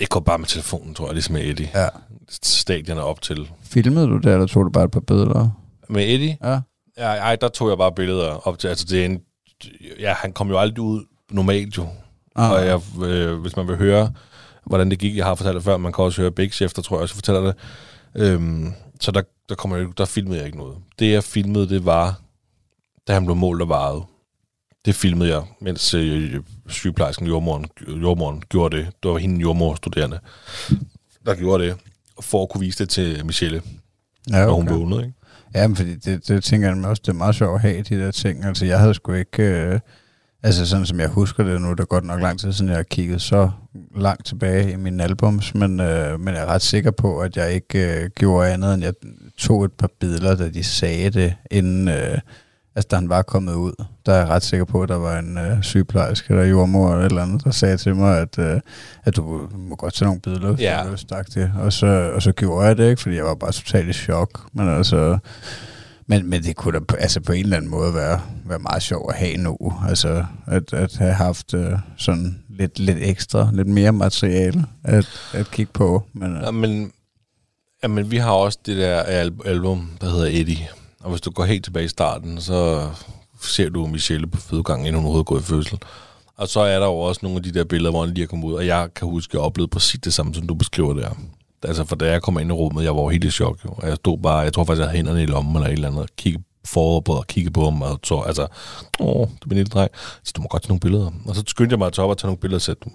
Jeg 0.00 0.08
går 0.08 0.20
bare 0.20 0.38
med 0.38 0.46
telefonen, 0.46 0.94
tror 0.94 1.06
jeg, 1.06 1.14
ligesom 1.14 1.32
med 1.32 1.42
Eddie. 1.42 1.70
Ja. 1.74 1.88
Stadion 2.42 2.98
er 2.98 3.02
op 3.02 3.22
til. 3.22 3.50
Filmede 3.62 4.06
du 4.06 4.18
det, 4.18 4.32
eller 4.32 4.46
tog 4.46 4.64
du 4.64 4.70
bare 4.70 4.84
et 4.84 4.90
par 4.90 5.00
billeder? 5.00 5.48
Med 5.88 6.14
Eddie? 6.14 6.38
Ja. 6.44 6.60
Ja, 6.98 7.04
ej, 7.04 7.36
der 7.36 7.48
tog 7.48 7.68
jeg 7.68 7.78
bare 7.78 7.92
billeder 7.92 8.48
op 8.48 8.58
til. 8.58 8.68
Altså, 8.68 8.86
det 8.90 9.00
er 9.00 9.04
en, 9.06 9.20
ja, 10.00 10.14
han 10.14 10.32
kom 10.32 10.48
jo 10.48 10.58
aldrig 10.58 10.80
ud 10.80 11.04
normalt 11.30 11.76
jo. 11.78 11.86
Ah. 12.36 12.50
Og 12.50 12.66
jeg, 12.66 12.80
øh, 13.04 13.40
hvis 13.40 13.56
man 13.56 13.68
vil 13.68 13.76
høre, 13.76 14.12
hvordan 14.64 14.90
det 14.90 14.98
gik, 14.98 15.16
jeg 15.16 15.24
har 15.24 15.34
fortalt 15.34 15.54
det 15.54 15.64
før, 15.64 15.76
man 15.76 15.92
kan 15.92 16.04
også 16.04 16.20
høre 16.20 16.30
Big 16.30 16.52
Chef, 16.52 16.72
der 16.72 16.82
tror 16.82 16.96
jeg 16.96 17.02
også 17.02 17.14
fortæller 17.14 17.40
det. 17.40 17.54
Øhm, 18.14 18.72
så 19.00 19.10
der, 19.10 19.22
der, 19.48 19.54
kommer 19.54 19.76
jeg, 19.76 19.86
der 19.98 20.04
filmede 20.04 20.38
jeg 20.38 20.46
ikke 20.46 20.58
noget. 20.58 20.76
Det 20.98 21.12
jeg 21.12 21.24
filmede, 21.24 21.68
det 21.68 21.84
var, 21.84 22.20
da 23.08 23.12
han 23.12 23.24
blev 23.24 23.36
målt 23.36 23.62
og 23.62 23.68
vejet. 23.68 24.02
Det 24.84 24.94
filmede 24.94 25.30
jeg, 25.30 25.42
mens 25.60 25.94
øh, 25.94 26.40
sygeplejersken, 26.68 27.26
jordmoren, 27.26 27.66
jordmoren 27.88 28.42
gjorde 28.48 28.76
det. 28.76 28.86
Det 29.02 29.10
var 29.10 29.18
hende 29.18 29.40
jordmorstuderende, 29.40 30.20
der 31.26 31.34
gjorde 31.34 31.64
det, 31.64 31.76
for 32.20 32.42
at 32.42 32.48
kunne 32.48 32.60
vise 32.60 32.78
det 32.78 32.88
til 32.88 33.26
Michelle, 33.26 33.62
Ja, 34.30 34.44
når 34.44 34.52
hun 34.52 34.68
okay. 34.68 34.76
vågnede. 34.76 35.02
Ikke? 35.02 35.14
Ja, 35.54 35.68
men 35.68 35.76
fordi 35.76 35.94
det, 35.96 36.28
det 36.28 36.44
tænker 36.44 36.74
jeg 36.74 36.84
også, 36.84 37.02
det 37.06 37.12
er 37.12 37.16
meget 37.16 37.34
sjovt 37.34 37.54
at 37.54 37.60
have, 37.60 37.82
de 37.82 37.98
der 37.98 38.10
ting. 38.10 38.44
Altså, 38.44 38.66
jeg 38.66 38.78
havde 38.78 38.94
sgu 38.94 39.12
ikke... 39.12 39.42
Øh, 39.42 39.80
altså, 40.42 40.66
sådan 40.66 40.86
som 40.86 41.00
jeg 41.00 41.08
husker 41.08 41.44
det 41.44 41.60
nu, 41.60 41.70
det 41.70 41.80
er 41.80 41.84
godt 41.84 42.04
nok 42.04 42.20
lang 42.20 42.40
tid 42.40 42.52
siden, 42.52 42.68
jeg 42.68 42.76
har 42.76 42.82
kigget 42.82 43.22
så 43.22 43.50
langt 43.96 44.26
tilbage 44.26 44.72
i 44.72 44.76
mine 44.76 45.02
albums, 45.02 45.54
men, 45.54 45.80
øh, 45.80 46.20
men 46.20 46.34
jeg 46.34 46.42
er 46.42 46.46
ret 46.46 46.62
sikker 46.62 46.90
på, 46.90 47.20
at 47.20 47.36
jeg 47.36 47.52
ikke 47.52 48.02
øh, 48.02 48.10
gjorde 48.10 48.50
andet, 48.50 48.74
end 48.74 48.82
jeg 48.82 48.94
tog 49.38 49.64
et 49.64 49.72
par 49.72 49.90
billeder, 50.00 50.36
da 50.36 50.48
de 50.48 50.64
sagde 50.64 51.10
det, 51.10 51.34
inden... 51.50 51.88
Øh, 51.88 52.18
altså, 52.74 52.88
da 52.90 52.96
han 52.96 53.08
var 53.08 53.22
kommet 53.22 53.54
ud, 53.54 53.84
der 54.06 54.12
er 54.12 54.16
jeg 54.18 54.28
ret 54.28 54.42
sikker 54.42 54.64
på, 54.64 54.82
at 54.82 54.88
der 54.88 54.96
var 54.96 55.18
en 55.18 55.38
øh, 55.38 55.62
sygeplejerske 55.62 56.30
eller 56.30 56.44
jordmor 56.44 56.92
eller 56.92 57.04
eller 57.04 57.22
andet, 57.22 57.44
der 57.44 57.50
sagde 57.50 57.76
til 57.76 57.96
mig, 57.96 58.18
at, 58.18 58.38
øh, 58.38 58.60
at 59.04 59.16
du 59.16 59.48
må 59.58 59.76
godt 59.76 59.94
tage 59.94 60.06
nogle 60.06 60.20
hvis 60.90 61.04
Ja. 61.36 61.48
Og 61.58 61.72
så, 61.72 62.10
og 62.14 62.22
så 62.22 62.32
gjorde 62.32 62.66
jeg 62.66 62.76
det, 62.76 62.90
ikke? 62.90 63.02
Fordi 63.02 63.16
jeg 63.16 63.24
var 63.24 63.34
bare 63.34 63.52
totalt 63.52 63.88
i 63.88 63.92
chok. 63.92 64.40
Men 64.52 64.68
altså... 64.68 65.18
Men, 66.06 66.30
men 66.30 66.42
det 66.42 66.56
kunne 66.56 66.80
da 66.80 66.94
altså 66.98 67.20
på 67.20 67.32
en 67.32 67.44
eller 67.44 67.56
anden 67.56 67.70
måde 67.70 67.94
være, 67.94 68.20
være 68.44 68.58
meget 68.58 68.82
sjov 68.82 69.10
at 69.10 69.16
have 69.16 69.36
nu. 69.36 69.56
Altså, 69.88 70.24
at, 70.46 70.72
at 70.72 70.96
have 70.96 71.12
haft 71.12 71.54
øh, 71.54 71.72
sådan 71.96 72.38
lidt, 72.58 72.78
lidt 72.78 72.98
ekstra, 73.00 73.48
lidt 73.52 73.68
mere 73.68 73.92
materiale 73.92 74.64
at, 74.84 75.08
at 75.32 75.50
kigge 75.50 75.72
på. 75.72 76.02
Men, 76.12 76.36
øh, 76.36 76.42
Ja, 76.42 76.50
men, 76.50 76.92
ja, 77.82 77.88
men 77.88 78.10
vi 78.10 78.16
har 78.16 78.30
også 78.30 78.58
det 78.66 78.76
der 78.76 79.00
al- 79.00 79.32
album, 79.44 79.90
der 80.00 80.10
hedder 80.10 80.26
Eddie. 80.40 80.68
Og 81.02 81.10
hvis 81.10 81.20
du 81.20 81.30
går 81.30 81.44
helt 81.44 81.64
tilbage 81.64 81.84
i 81.84 81.88
starten, 81.88 82.40
så 82.40 82.90
ser 83.42 83.68
du 83.68 83.86
Michelle 83.86 84.26
på 84.26 84.40
fødegangen, 84.40 84.86
inden 84.86 85.00
hun 85.00 85.04
overhovedet 85.04 85.26
går 85.26 85.38
i 85.38 85.42
fødsel. 85.42 85.78
Og 86.36 86.48
så 86.48 86.60
er 86.60 86.78
der 86.78 86.86
jo 86.86 86.98
også 86.98 87.20
nogle 87.22 87.36
af 87.36 87.42
de 87.42 87.52
der 87.52 87.64
billeder, 87.64 87.90
hvor 87.90 88.04
han 88.04 88.14
lige 88.14 88.24
er 88.24 88.28
kommet 88.28 88.46
ud. 88.46 88.54
Og 88.54 88.66
jeg 88.66 88.88
kan 88.96 89.08
huske, 89.08 89.30
at 89.30 89.34
jeg 89.34 89.40
oplevede 89.42 89.70
præcis 89.70 90.00
det 90.04 90.14
samme, 90.14 90.34
som 90.34 90.46
du 90.46 90.54
beskriver 90.54 90.94
der. 90.94 91.10
Altså, 91.62 91.84
for 91.84 91.96
da 91.96 92.10
jeg 92.10 92.22
kom 92.22 92.38
ind 92.38 92.50
i 92.50 92.52
rummet, 92.52 92.84
jeg 92.84 92.96
var 92.96 93.10
helt 93.10 93.24
i 93.24 93.30
chok. 93.30 93.64
Jo. 93.64 93.76
Jeg 93.82 93.96
stod 93.96 94.18
bare, 94.18 94.38
jeg 94.38 94.52
tror 94.52 94.64
faktisk, 94.64 94.80
jeg 94.80 94.88
havde 94.88 94.96
hænderne 94.96 95.22
i 95.22 95.26
lommen 95.26 95.56
eller 95.56 95.68
et 95.68 95.72
eller 95.72 95.88
andet, 95.88 96.02
og 96.02 96.08
kiggede 96.16 96.44
forud 96.64 97.02
på 97.02 97.12
og 97.12 97.26
kiggede 97.26 97.52
på 97.52 97.64
ham, 97.64 97.82
og 97.82 98.00
så, 98.04 98.20
altså, 98.20 98.46
åh, 99.00 99.26
det 99.26 99.42
er 99.42 99.46
min 99.46 99.56
lille 99.56 99.70
dreng. 99.70 99.90
Så 100.24 100.32
du 100.36 100.42
må 100.42 100.48
godt 100.48 100.62
tage 100.62 100.68
nogle 100.68 100.80
billeder. 100.80 101.10
Og 101.26 101.34
så 101.34 101.42
skyndte 101.46 101.72
jeg 101.72 101.78
mig 101.78 101.86
at 101.86 101.92
tage 101.92 102.04
op 102.04 102.10
og 102.10 102.18
tage 102.18 102.28
nogle 102.28 102.40
billeder 102.40 102.56
og 102.56 102.62
sagde, 102.62 102.80
du, 102.84 102.90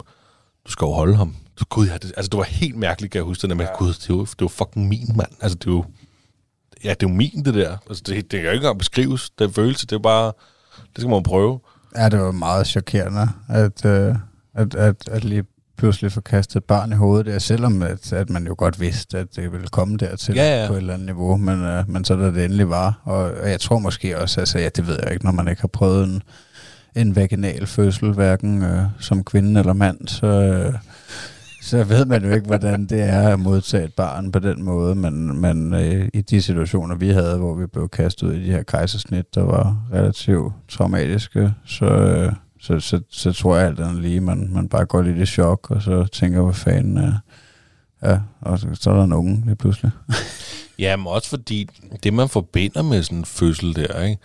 du 0.66 0.72
skal 0.72 0.86
jo 0.86 0.92
holde 0.92 1.16
ham. 1.16 1.36
Så, 1.58 1.66
gud, 1.70 1.88
ja, 1.88 1.94
det, 1.94 2.14
altså, 2.18 2.30
det 2.30 2.38
var 2.38 2.44
helt 2.44 2.76
mærkeligt, 2.76 3.12
kan 3.12 3.20
jeg 3.20 3.26
huske 3.26 3.42
det 3.42 3.50
der 3.50 3.56
med, 3.56 3.68
gud, 3.78 3.88
det 3.88 4.10
jo, 4.10 4.20
det 4.20 4.42
jo 4.42 4.48
fucking 4.48 4.88
min, 4.88 5.12
mand. 5.16 5.32
Altså, 5.42 5.58
det 5.58 5.68
jo, 5.68 5.86
ja, 6.84 6.90
det 6.90 7.04
er 7.04 7.10
jo 7.10 7.16
min, 7.16 7.42
det 7.46 7.54
der. 7.54 7.78
Altså, 7.90 8.04
det, 8.08 8.16
det 8.16 8.30
kan 8.32 8.42
jo 8.42 8.50
ikke 8.50 8.64
engang 8.64 8.78
beskrives, 8.78 9.30
den 9.30 9.54
følelse. 9.54 9.88
Det 9.88 9.96
er 9.96 10.00
bare, 10.00 10.32
det 10.78 10.98
skal 10.98 11.10
man 11.10 11.24
prøve. 11.24 11.60
Ja, 11.98 12.10
det 12.10 12.20
var 12.20 12.32
meget 12.32 12.68
chokerende, 12.68 13.30
at, 13.50 13.86
øh, 13.86 14.16
at, 14.56 14.76
at, 14.76 14.96
at 15.12 15.24
lige 15.24 15.44
pludselig 15.78 16.12
få 16.12 16.22
kastet 16.22 16.56
et 16.56 16.64
barn 16.64 16.92
i 16.92 16.96
hovedet 16.96 17.26
der, 17.26 17.40
selvom 17.40 17.82
at, 17.82 18.14
at 18.14 18.30
man 18.30 18.48
jo 18.48 18.56
godt 18.58 18.80
vidste, 18.80 19.18
at 19.20 19.28
det 19.36 19.52
ville 19.52 19.68
komme 19.68 19.98
dertil 19.98 20.36
Ja, 20.36 20.62
ja. 20.62 20.68
på 20.68 20.74
et 20.74 20.78
eller 20.78 20.94
andet 20.94 21.06
niveau, 21.06 21.38
men, 21.38 21.64
øh, 21.64 21.90
men 21.90 22.06
så 22.06 22.16
da 22.16 22.26
det 22.26 22.46
endelig 22.46 22.70
var, 22.70 23.02
og, 23.04 23.18
og 23.18 23.50
jeg 23.50 23.60
tror 23.60 23.80
måske 23.80 24.20
også, 24.20 24.40
altså 24.40 24.60
ja, 24.60 24.70
det 24.76 24.88
ved 24.88 25.00
jeg 25.04 25.14
ikke, 25.14 25.26
når 25.26 25.32
man 25.32 25.48
ikke 25.48 25.62
har 25.62 25.68
prøvet 25.68 26.04
en, 26.04 26.24
en 26.96 27.16
vaginal 27.16 27.68
fødsel, 27.68 28.14
hverken 28.14 28.64
øh, 28.64 28.84
som 29.00 29.24
kvinde 29.24 29.60
eller 29.60 29.74
mand, 29.74 30.08
så, 30.08 30.28
øh, 30.28 30.74
så 31.68 31.84
ved 31.84 32.06
man 32.06 32.26
jo 32.26 32.32
ikke, 32.32 32.48
hvordan 32.48 32.86
det 32.86 33.02
er 33.02 33.30
at 33.30 33.40
modtage 33.40 33.84
et 33.84 33.94
barn 33.94 34.32
på 34.32 34.40
den 34.40 34.64
måde, 34.64 34.96
men, 34.96 35.42
men 35.42 35.74
øh, 35.74 36.10
i 36.14 36.22
de 36.22 36.42
situationer, 36.42 36.96
vi 36.96 37.10
havde, 37.10 37.38
hvor 37.38 37.54
vi 37.56 37.68
blev 37.68 37.90
kastet 37.90 38.28
ud 38.28 38.34
i 38.34 38.46
de 38.46 38.52
her 38.52 38.64
kejsersnit, 38.64 39.36
der 39.36 39.42
var 39.42 39.88
relativt 39.94 40.54
traumatiske, 40.70 41.54
så, 41.66 41.86
øh, 41.86 42.34
så, 42.62 42.80
så, 42.80 43.02
så 43.10 43.34
tror 43.34 43.58
jeg 43.58 43.68
alt 43.68 43.80
andet 43.80 44.02
lige, 44.02 44.22
man, 44.22 44.50
man 44.54 44.70
bare 44.70 44.86
går 44.86 45.02
lidt 45.02 45.18
i 45.18 45.26
chok, 45.26 45.72
og 45.72 45.82
så 45.82 46.06
tænker, 46.06 46.42
hvad 46.42 46.54
fanden 46.54 46.98
er... 46.98 47.14
Ja, 48.04 48.20
og 48.42 48.60
så, 48.60 48.68
så 48.74 48.92
er 48.92 48.96
der 48.96 49.04
en 49.04 49.14
unge 49.14 49.44
lige 49.46 49.56
pludselig. 49.56 49.92
Ja, 50.80 50.96
men 50.96 51.08
også 51.08 51.30
fordi 51.30 51.70
det, 52.04 52.14
man 52.14 52.30
forbinder 52.30 52.82
med 52.82 53.04
sådan 53.04 53.18
en 53.18 53.26
fødsel 53.26 53.76
der, 53.76 54.04
ikke? 54.04 54.22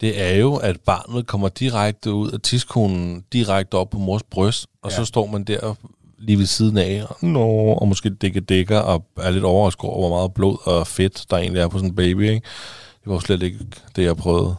det 0.00 0.22
er 0.22 0.36
jo, 0.36 0.56
at 0.56 0.80
barnet 0.80 1.26
kommer 1.26 1.48
direkte 1.48 2.12
ud 2.12 2.30
af 2.30 2.40
tidskonen, 2.40 3.24
direkte 3.32 3.74
op 3.74 3.90
på 3.90 3.98
mors 3.98 4.22
bryst, 4.22 4.66
og 4.82 4.90
ja. 4.90 4.96
så 4.96 5.04
står 5.04 5.26
man 5.26 5.44
der 5.44 5.74
lige 6.26 6.38
ved 6.38 6.46
siden 6.46 6.78
af, 6.78 7.02
og, 7.08 7.16
nå, 7.26 7.46
og 7.50 7.88
måske 7.88 8.10
dækker 8.10 8.40
dækker, 8.40 8.78
og 8.78 9.04
er 9.22 9.30
lidt 9.30 9.44
overrasket 9.44 9.84
over, 9.84 10.08
hvor 10.08 10.18
meget 10.18 10.34
blod 10.34 10.56
og 10.68 10.86
fedt, 10.86 11.24
der 11.30 11.36
egentlig 11.36 11.60
er 11.62 11.68
på 11.68 11.78
sådan 11.78 11.90
en 11.90 11.96
baby. 11.96 12.22
Ikke? 12.22 12.46
Det 13.04 13.12
var 13.12 13.18
slet 13.18 13.42
ikke 13.42 13.58
det, 13.96 14.04
jeg 14.04 14.16
prøvede. 14.16 14.54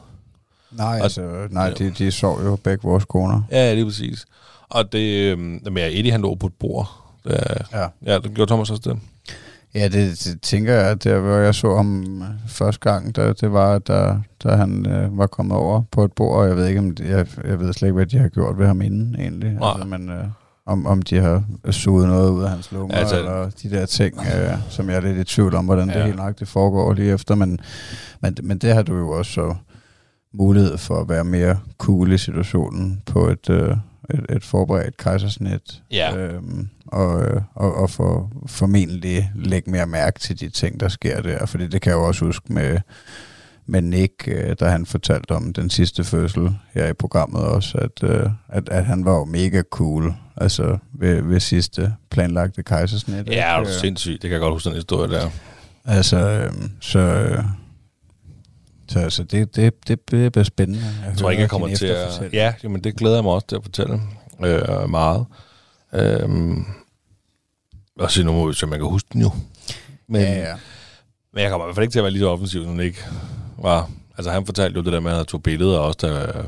Nej, 0.71 0.97
Og- 0.97 1.03
altså, 1.03 1.47
nej 1.51 1.69
de, 1.69 1.89
de 1.97 2.11
sov 2.11 2.43
jo 2.43 2.55
begge 2.55 2.83
vores 2.83 3.05
koner. 3.05 3.41
Ja, 3.51 3.71
det 3.71 3.79
er 3.81 3.85
præcis. 3.85 4.25
Og 4.69 4.91
det, 4.91 5.31
øhm, 5.31 5.59
men 5.63 5.77
ja, 5.77 5.87
Eddie 5.87 6.11
han 6.11 6.21
lå 6.21 6.35
på 6.35 6.47
et 6.47 6.53
bord. 6.59 6.91
Det, 7.23 7.43
Ja. 7.73 7.87
ja, 8.05 8.19
det 8.19 8.33
gjorde 8.33 8.49
Thomas 8.51 8.69
også 8.69 8.81
det. 8.85 8.99
Ja, 9.75 9.87
det, 9.87 10.23
det 10.25 10.41
tænker 10.41 10.73
jeg, 10.73 10.91
at 10.91 11.03
der, 11.03 11.19
hvor 11.19 11.35
jeg 11.35 11.55
så 11.55 11.75
ham 11.75 12.21
øh, 12.21 12.27
første 12.47 12.79
gang, 12.89 13.15
der, 13.15 13.33
det 13.33 13.51
var, 13.53 13.79
da, 13.79 14.17
da 14.43 14.55
han 14.55 14.85
øh, 14.85 15.17
var 15.17 15.27
kommet 15.27 15.57
over 15.57 15.81
på 15.91 16.03
et 16.05 16.11
bord, 16.13 16.39
og 16.39 16.47
jeg 16.47 16.55
ved 16.57 16.67
ikke, 16.67 16.79
om 16.79 16.95
det, 16.95 17.09
jeg, 17.09 17.27
jeg 17.47 17.59
ved 17.59 17.73
slet 17.73 17.87
ikke, 17.87 17.93
hvad 17.95 18.05
de 18.05 18.17
har 18.17 18.27
gjort 18.27 18.57
ved 18.59 18.67
ham 18.67 18.81
inden, 18.81 19.15
egentlig. 19.19 19.51
Nej. 19.53 19.69
Altså, 19.71 19.87
men 19.87 20.09
øh, 20.09 20.23
om, 20.65 20.85
om 20.85 21.01
de 21.01 21.15
har 21.17 21.43
suget 21.71 22.07
noget 22.07 22.31
ud 22.31 22.43
af 22.43 22.49
hans 22.49 22.71
lunger, 22.71 22.97
Altså- 22.97 23.17
eller 23.19 23.49
de 23.63 23.69
der 23.69 23.85
ting, 23.85 24.19
øh, 24.19 24.53
som 24.69 24.89
jeg 24.89 24.95
er 24.95 25.01
lidt 25.01 25.17
i 25.17 25.23
tvivl 25.23 25.55
om, 25.55 25.65
hvordan 25.65 25.87
ja. 25.89 25.93
Ja. 25.93 25.99
det 25.99 26.05
helt 26.05 26.17
nok 26.17 26.39
det 26.39 26.47
foregår 26.47 26.93
lige 26.93 27.13
efter. 27.13 27.35
Men, 27.35 27.59
men, 28.21 28.37
men 28.43 28.57
det 28.57 28.73
har 28.73 28.81
du 28.81 28.97
jo 28.97 29.09
også 29.09 29.31
så 29.31 29.55
mulighed 30.33 30.77
for 30.77 31.01
at 31.01 31.09
være 31.09 31.23
mere 31.23 31.59
cool 31.77 32.11
i 32.11 32.17
situationen 32.17 33.01
på 33.05 33.27
et, 33.27 33.49
øh, 33.49 33.77
et, 34.09 34.25
et 34.29 34.43
forberedt 34.43 34.97
kejsersnit. 34.97 35.81
Ja. 35.91 36.15
Øhm, 36.15 36.69
og, 36.87 37.23
øh, 37.23 37.41
og, 37.55 37.75
og 37.75 37.89
for, 37.89 38.31
formentlig 38.47 39.31
lægge 39.35 39.71
mere 39.71 39.85
mærke 39.85 40.19
til 40.19 40.39
de 40.39 40.49
ting, 40.49 40.79
der 40.79 40.87
sker 40.87 41.21
der. 41.21 41.45
Fordi 41.45 41.67
det 41.67 41.81
kan 41.81 41.89
jeg 41.89 41.97
jo 41.97 42.07
også 42.07 42.25
huske 42.25 42.53
med, 42.53 42.79
med 43.65 43.81
Nick, 43.81 44.27
øh, 44.27 44.55
da 44.59 44.65
han 44.65 44.85
fortalte 44.85 45.31
om 45.31 45.53
den 45.53 45.69
sidste 45.69 46.03
fødsel 46.03 46.57
her 46.73 46.87
i 46.87 46.93
programmet 46.93 47.41
også, 47.41 47.77
at, 47.77 48.03
øh, 48.03 48.29
at, 48.49 48.69
at 48.69 48.85
han 48.85 49.05
var 49.05 49.17
jo 49.17 49.25
mega 49.25 49.61
cool, 49.61 50.13
altså 50.37 50.77
ved, 50.93 51.21
ved 51.21 51.39
sidste 51.39 51.93
planlagte 52.09 52.63
kejsersnit. 52.63 53.15
Ja, 53.15 53.21
det 53.21 53.39
er 53.39 53.59
Øh, 53.59 53.67
sindssygt. 53.67 54.21
Det 54.21 54.29
kan 54.29 54.31
jeg 54.31 54.39
godt 54.39 54.53
huske, 54.53 54.69
den 54.69 54.75
historie 54.75 55.11
der. 55.11 55.29
Altså, 55.85 56.17
øh, 56.17 56.51
så... 56.81 56.99
Øh, 56.99 57.43
så 58.87 58.99
altså, 58.99 59.23
det, 59.23 59.55
det, 59.55 59.87
det, 59.87 59.99
bliver 59.99 60.43
spændende. 60.43 60.81
Jeg 61.05 61.17
tror 61.17 61.31
ikke, 61.31 61.41
jeg 61.41 61.49
kommer 61.49 61.75
til 61.75 61.85
at... 61.85 62.33
Ja, 62.33 62.53
jamen, 62.63 62.83
det 62.83 62.95
glæder 62.95 63.15
jeg 63.15 63.23
mig 63.23 63.33
også 63.33 63.47
til 63.47 63.55
at 63.55 63.63
fortælle 63.63 64.01
øh, 64.45 64.89
meget. 64.89 65.25
Øhm, 65.93 66.65
og 67.99 68.11
se 68.11 68.23
nu 68.23 68.31
må 68.31 68.47
vi 68.47 68.53
se, 68.53 68.63
om 68.63 68.69
man 68.69 68.79
kan 68.79 68.87
huske 68.87 69.09
den 69.13 69.21
jo. 69.21 69.31
Men, 70.07 70.21
ja, 70.21 70.39
ja. 70.39 70.55
men 71.33 71.43
jeg 71.43 71.51
kommer 71.51 71.65
i 71.65 71.67
hvert 71.67 71.75
fald 71.75 71.83
ikke 71.83 71.91
til 71.91 71.99
at 71.99 72.03
være 72.03 72.11
lige 72.11 72.21
så 72.21 72.29
offensiv, 72.29 72.63
som 72.63 72.79
ikke 72.79 73.05
var. 73.57 73.89
Altså, 74.17 74.31
han 74.31 74.45
fortalte 74.45 74.77
jo 74.77 74.83
det 74.83 74.93
der 74.93 74.99
med, 74.99 75.11
at 75.11 75.17
han 75.17 75.25
tog 75.25 75.43
billeder 75.43 75.77
også, 75.79 75.97
da, 76.01 76.41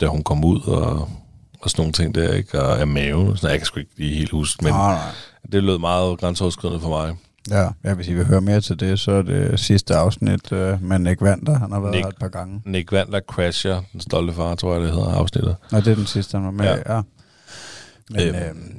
da 0.00 0.06
hun 0.06 0.22
kom 0.22 0.44
ud, 0.44 0.60
og, 0.60 1.08
og 1.60 1.70
sådan 1.70 1.80
nogle 1.82 1.92
ting 1.92 2.14
der, 2.14 2.32
ikke? 2.32 2.62
Og 2.62 2.80
af 2.80 2.86
maven. 2.86 3.36
Sådan, 3.36 3.50
jeg 3.50 3.58
kan 3.58 3.66
sgu 3.66 3.80
ikke 3.80 3.92
lige 3.96 4.14
helt 4.14 4.30
huske, 4.30 4.64
men 4.64 4.72
Nej, 4.72 4.94
nej. 4.94 5.02
det 5.52 5.62
lød 5.64 5.78
meget 5.78 6.18
grænseoverskridende 6.20 6.80
for 6.80 6.88
mig. 6.88 7.14
Ja, 7.50 7.68
ja, 7.84 7.94
hvis 7.94 8.08
I 8.08 8.14
vil 8.14 8.24
høre 8.26 8.40
mere 8.40 8.60
til 8.60 8.80
det, 8.80 9.00
så 9.00 9.12
er 9.12 9.22
det 9.22 9.60
sidste 9.60 9.94
afsnit 9.94 10.52
øh, 10.52 10.82
med 10.82 10.98
Nick 10.98 11.20
Vander. 11.22 11.58
Han 11.58 11.72
har 11.72 11.80
været 11.80 11.94
Nick- 11.94 11.98
her 11.98 12.06
et 12.08 12.16
par 12.20 12.28
gange. 12.28 12.62
Nick 12.66 12.92
Vandler 12.92 13.20
crasher, 13.20 13.82
den 13.92 14.00
stolte 14.00 14.32
far, 14.32 14.54
tror 14.54 14.72
jeg, 14.74 14.82
det 14.82 14.90
hedder 14.90 15.08
afsnittet. 15.14 15.56
Nå, 15.72 15.78
det 15.80 15.86
er 15.88 15.94
den 15.94 16.06
sidste, 16.06 16.36
han 16.38 16.44
var 16.44 16.50
med. 16.50 16.64
Ja. 16.64 16.94
Ja. 16.94 17.00
Men, 18.10 18.20
Øhm, 18.20 18.34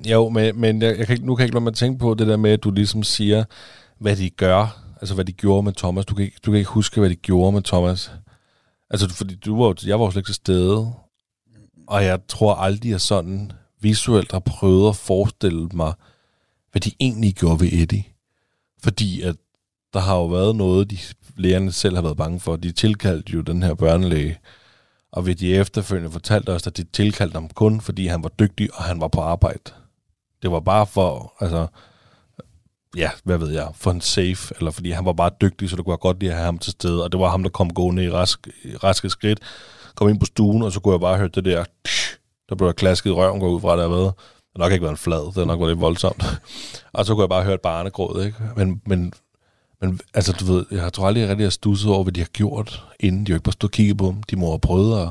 øh, 0.06 0.12
Jo, 0.12 0.30
men, 0.30 0.60
men 0.62 0.82
jeg, 0.82 0.98
jeg 0.98 1.06
kan 1.08 1.14
ikke, 1.14 1.26
nu 1.26 1.36
kan 1.36 1.42
jeg 1.42 1.48
ikke 1.48 1.56
lade 1.56 1.64
mig 1.64 1.74
tænke 1.74 2.00
på 2.00 2.14
det 2.14 2.28
der 2.28 2.38
med, 2.38 2.52
at 2.52 2.64
du 2.64 2.72
ligesom 2.72 3.04
siger, 3.04 3.44
hvad 4.00 4.16
de 4.16 4.30
gør, 4.30 4.83
altså 5.04 5.16
hvad 5.16 5.26
de 5.26 5.34
gjorde 5.34 5.64
med 5.64 5.74
Thomas. 5.74 6.06
Du 6.06 6.16
kan 6.16 6.26
ikke, 6.26 6.38
du 6.46 6.52
kan 6.52 6.58
ikke 6.58 6.72
huske, 6.72 7.00
hvad 7.00 7.10
de 7.10 7.16
gjorde 7.16 7.52
med 7.52 7.62
Thomas. 7.62 8.12
Altså, 8.90 9.10
fordi 9.10 9.36
du 9.36 9.58
var, 9.58 9.68
jo- 9.68 9.76
jeg 9.86 10.00
var 10.00 10.06
jo 10.06 10.12
slet 10.12 10.20
ikke 10.20 10.28
til 10.28 10.36
stede, 10.36 10.94
og 11.88 12.06
jeg 12.06 12.20
tror 12.28 12.56
aldrig, 12.56 12.92
jeg 12.92 13.02
sådan 13.02 13.52
visuelt 13.82 14.32
har 14.32 14.40
prøvet 14.40 14.90
at 14.90 14.96
forestille 14.96 15.70
mig, 15.74 15.94
hvad 16.72 16.82
de 16.82 16.92
egentlig 17.00 17.34
gjorde 17.36 17.60
ved 17.60 17.74
Eddie. 17.74 18.04
Fordi 18.84 19.22
at 19.22 19.36
der 19.94 20.00
har 20.00 20.16
jo 20.16 20.26
været 20.26 20.56
noget, 20.56 20.92
de 20.92 20.98
lægerne 21.36 21.72
selv 21.72 21.96
har 21.96 22.02
været 22.02 22.18
bange 22.18 22.40
for. 22.40 22.56
De 22.56 22.72
tilkaldte 22.72 23.34
jo 23.34 23.42
den 23.42 23.64
her 23.64 23.74
børnelæge, 23.74 24.40
og 25.12 25.26
ved 25.26 25.36
de 25.36 25.56
efterfølgende 25.56 26.12
fortalte 26.12 26.50
os, 26.50 26.68
at 26.68 26.78
de 26.78 26.84
tilkaldte 26.84 27.34
ham 27.34 27.50
kun, 27.50 27.82
fordi 27.82 28.08
han 28.08 28.24
var 28.24 28.30
dygtig, 28.30 28.70
og 28.74 28.84
han 28.84 29.02
var 29.02 29.08
på 29.08 29.22
arbejde. 29.22 29.72
Det 30.42 30.52
var 30.52 30.60
bare 30.60 30.88
for, 30.88 31.34
altså, 31.40 31.68
ja, 32.98 33.10
hvad 33.24 33.38
ved 33.38 33.52
jeg, 33.52 33.68
for 33.76 33.92
en 33.92 34.02
safe, 34.02 34.56
eller 34.58 34.72
fordi 34.72 34.92
han 34.92 35.06
var 35.06 35.14
bare 35.14 35.32
dygtig, 35.42 35.70
så 35.70 35.76
det 35.76 35.86
kunne 35.86 35.94
jeg 35.94 36.00
godt 36.00 36.20
lide 36.20 36.32
at 36.32 36.38
have 36.38 36.46
ham 36.46 36.58
til 36.58 36.72
stede, 36.72 37.04
og 37.04 37.12
det 37.12 37.20
var 37.20 37.30
ham, 37.30 37.44
der 37.44 37.50
kom 37.50 37.74
gående 37.74 38.04
i, 38.04 38.10
rask, 38.10 38.48
raske 38.84 39.10
skridt, 39.10 39.40
kom 39.96 40.10
ind 40.10 40.20
på 40.20 40.26
stuen, 40.26 40.62
og 40.62 40.72
så 40.72 40.80
kunne 40.80 40.92
jeg 40.92 41.00
bare 41.00 41.18
høre 41.18 41.28
det 41.28 41.46
der, 41.46 41.64
der 42.50 42.56
blev 42.56 42.68
der 42.68 42.74
klasket 42.74 43.10
i 43.10 43.14
røven, 43.14 43.40
går 43.40 43.50
ud 43.50 43.62
fra, 43.62 43.78
der 43.78 43.90
har. 43.90 44.14
Det 44.54 44.62
har 44.62 44.66
nok 44.66 44.72
ikke 44.72 44.84
været 44.84 44.94
en 44.94 44.98
flad, 44.98 45.26
det 45.26 45.36
har 45.36 45.46
nok 45.46 45.60
været 45.60 45.72
lidt 45.72 45.82
voldsomt. 45.82 46.24
og 46.94 47.06
så 47.06 47.14
kunne 47.14 47.22
jeg 47.22 47.30
bare 47.30 47.44
høre 47.44 47.54
et 47.54 47.62
barnegråd, 47.62 48.26
ikke? 48.26 48.38
Men, 48.56 48.82
men, 48.86 49.14
men 49.82 50.00
altså, 50.14 50.34
du 50.34 50.46
ved, 50.46 50.66
jeg 50.72 50.94
tror 50.94 51.08
aldrig, 51.08 51.22
jeg 51.22 51.30
rigtig 51.30 51.46
har 51.46 51.50
stusset 51.52 51.92
over, 51.92 52.04
hvad 52.04 52.14
de 52.14 52.20
har 52.20 52.28
gjort, 52.28 52.86
inden 53.00 53.26
de 53.26 53.30
jo 53.30 53.36
ikke 53.36 53.44
bare 53.44 53.54
stod 53.54 53.70
og 53.70 53.72
kiggede 53.72 53.98
på 53.98 54.06
dem. 54.06 54.24
De 54.24 54.36
må 54.36 54.50
have 54.50 54.60
prøvet 54.60 55.02
at, 55.02 55.10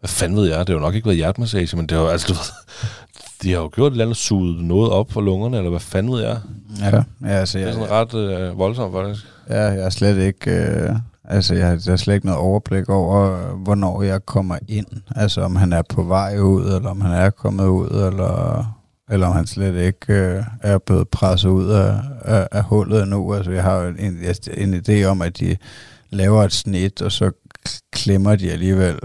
hvad 0.00 0.08
fanden 0.08 0.38
ved 0.38 0.48
jeg, 0.48 0.58
det 0.58 0.68
har 0.68 0.74
jo 0.74 0.80
nok 0.80 0.94
ikke 0.94 1.06
været 1.06 1.16
hjertemassage, 1.16 1.76
men 1.76 1.86
det 1.86 1.98
har 1.98 2.06
altså, 2.06 2.28
du 2.28 2.32
ved, 2.32 2.42
de 3.42 3.52
har 3.52 3.58
jo 3.60 3.70
gjort 3.74 3.86
et 3.86 3.94
eller 3.94 4.04
andet, 4.04 4.16
suget 4.16 4.64
noget 4.64 4.90
op 4.90 5.12
for 5.12 5.20
lungerne, 5.20 5.56
eller 5.56 5.70
hvad 5.70 5.80
fanden 5.80 6.12
ved 6.12 6.22
jeg. 6.22 6.38
ja, 6.80 6.96
ja, 6.96 7.02
altså, 7.28 7.58
Det 7.58 7.62
er 7.64 7.66
jeg, 7.68 7.74
sådan 7.74 7.90
ret 7.90 8.14
øh, 8.14 8.58
voldsomt, 8.58 8.94
faktisk. 8.94 9.26
ja, 9.48 9.62
jeg 9.62 9.78
er 9.84 9.90
slet 9.90 10.18
ikke... 10.18 10.50
Øh, 10.50 10.90
altså, 11.24 11.54
jeg, 11.54 11.66
har- 11.66 11.82
jeg 11.86 11.92
har 11.92 11.96
slet 11.96 12.14
ikke 12.14 12.26
noget 12.26 12.40
overblik 12.40 12.88
over, 12.88 13.36
hvornår 13.56 14.02
jeg 14.02 14.26
kommer 14.26 14.58
ind. 14.68 14.86
Altså, 15.16 15.40
om 15.40 15.56
han 15.56 15.72
er 15.72 15.82
på 15.88 16.02
vej 16.02 16.38
ud, 16.38 16.64
eller 16.64 16.90
om 16.90 17.00
han 17.00 17.12
er 17.12 17.30
kommet 17.30 17.66
ud, 17.66 17.88
eller, 17.88 18.64
eller 19.10 19.26
om 19.26 19.32
han 19.32 19.46
slet 19.46 19.74
ikke 19.86 20.12
øh, 20.12 20.42
er 20.62 20.78
blevet 20.78 21.08
presset 21.08 21.48
ud 21.48 21.70
af, 21.70 21.94
af, 22.24 22.48
af 22.52 22.62
hullet 22.64 23.02
endnu. 23.02 23.34
Altså, 23.34 23.50
jeg 23.50 23.62
har 23.62 23.76
jo 23.76 23.88
en, 23.98 24.18
en 24.56 24.74
idé 24.88 25.04
om, 25.04 25.22
at 25.22 25.38
de 25.38 25.56
laver 26.10 26.42
et 26.44 26.52
snit, 26.52 27.02
og 27.02 27.12
så 27.12 27.30
klemmer 27.92 28.36
de 28.36 28.50
alligevel 28.52 28.98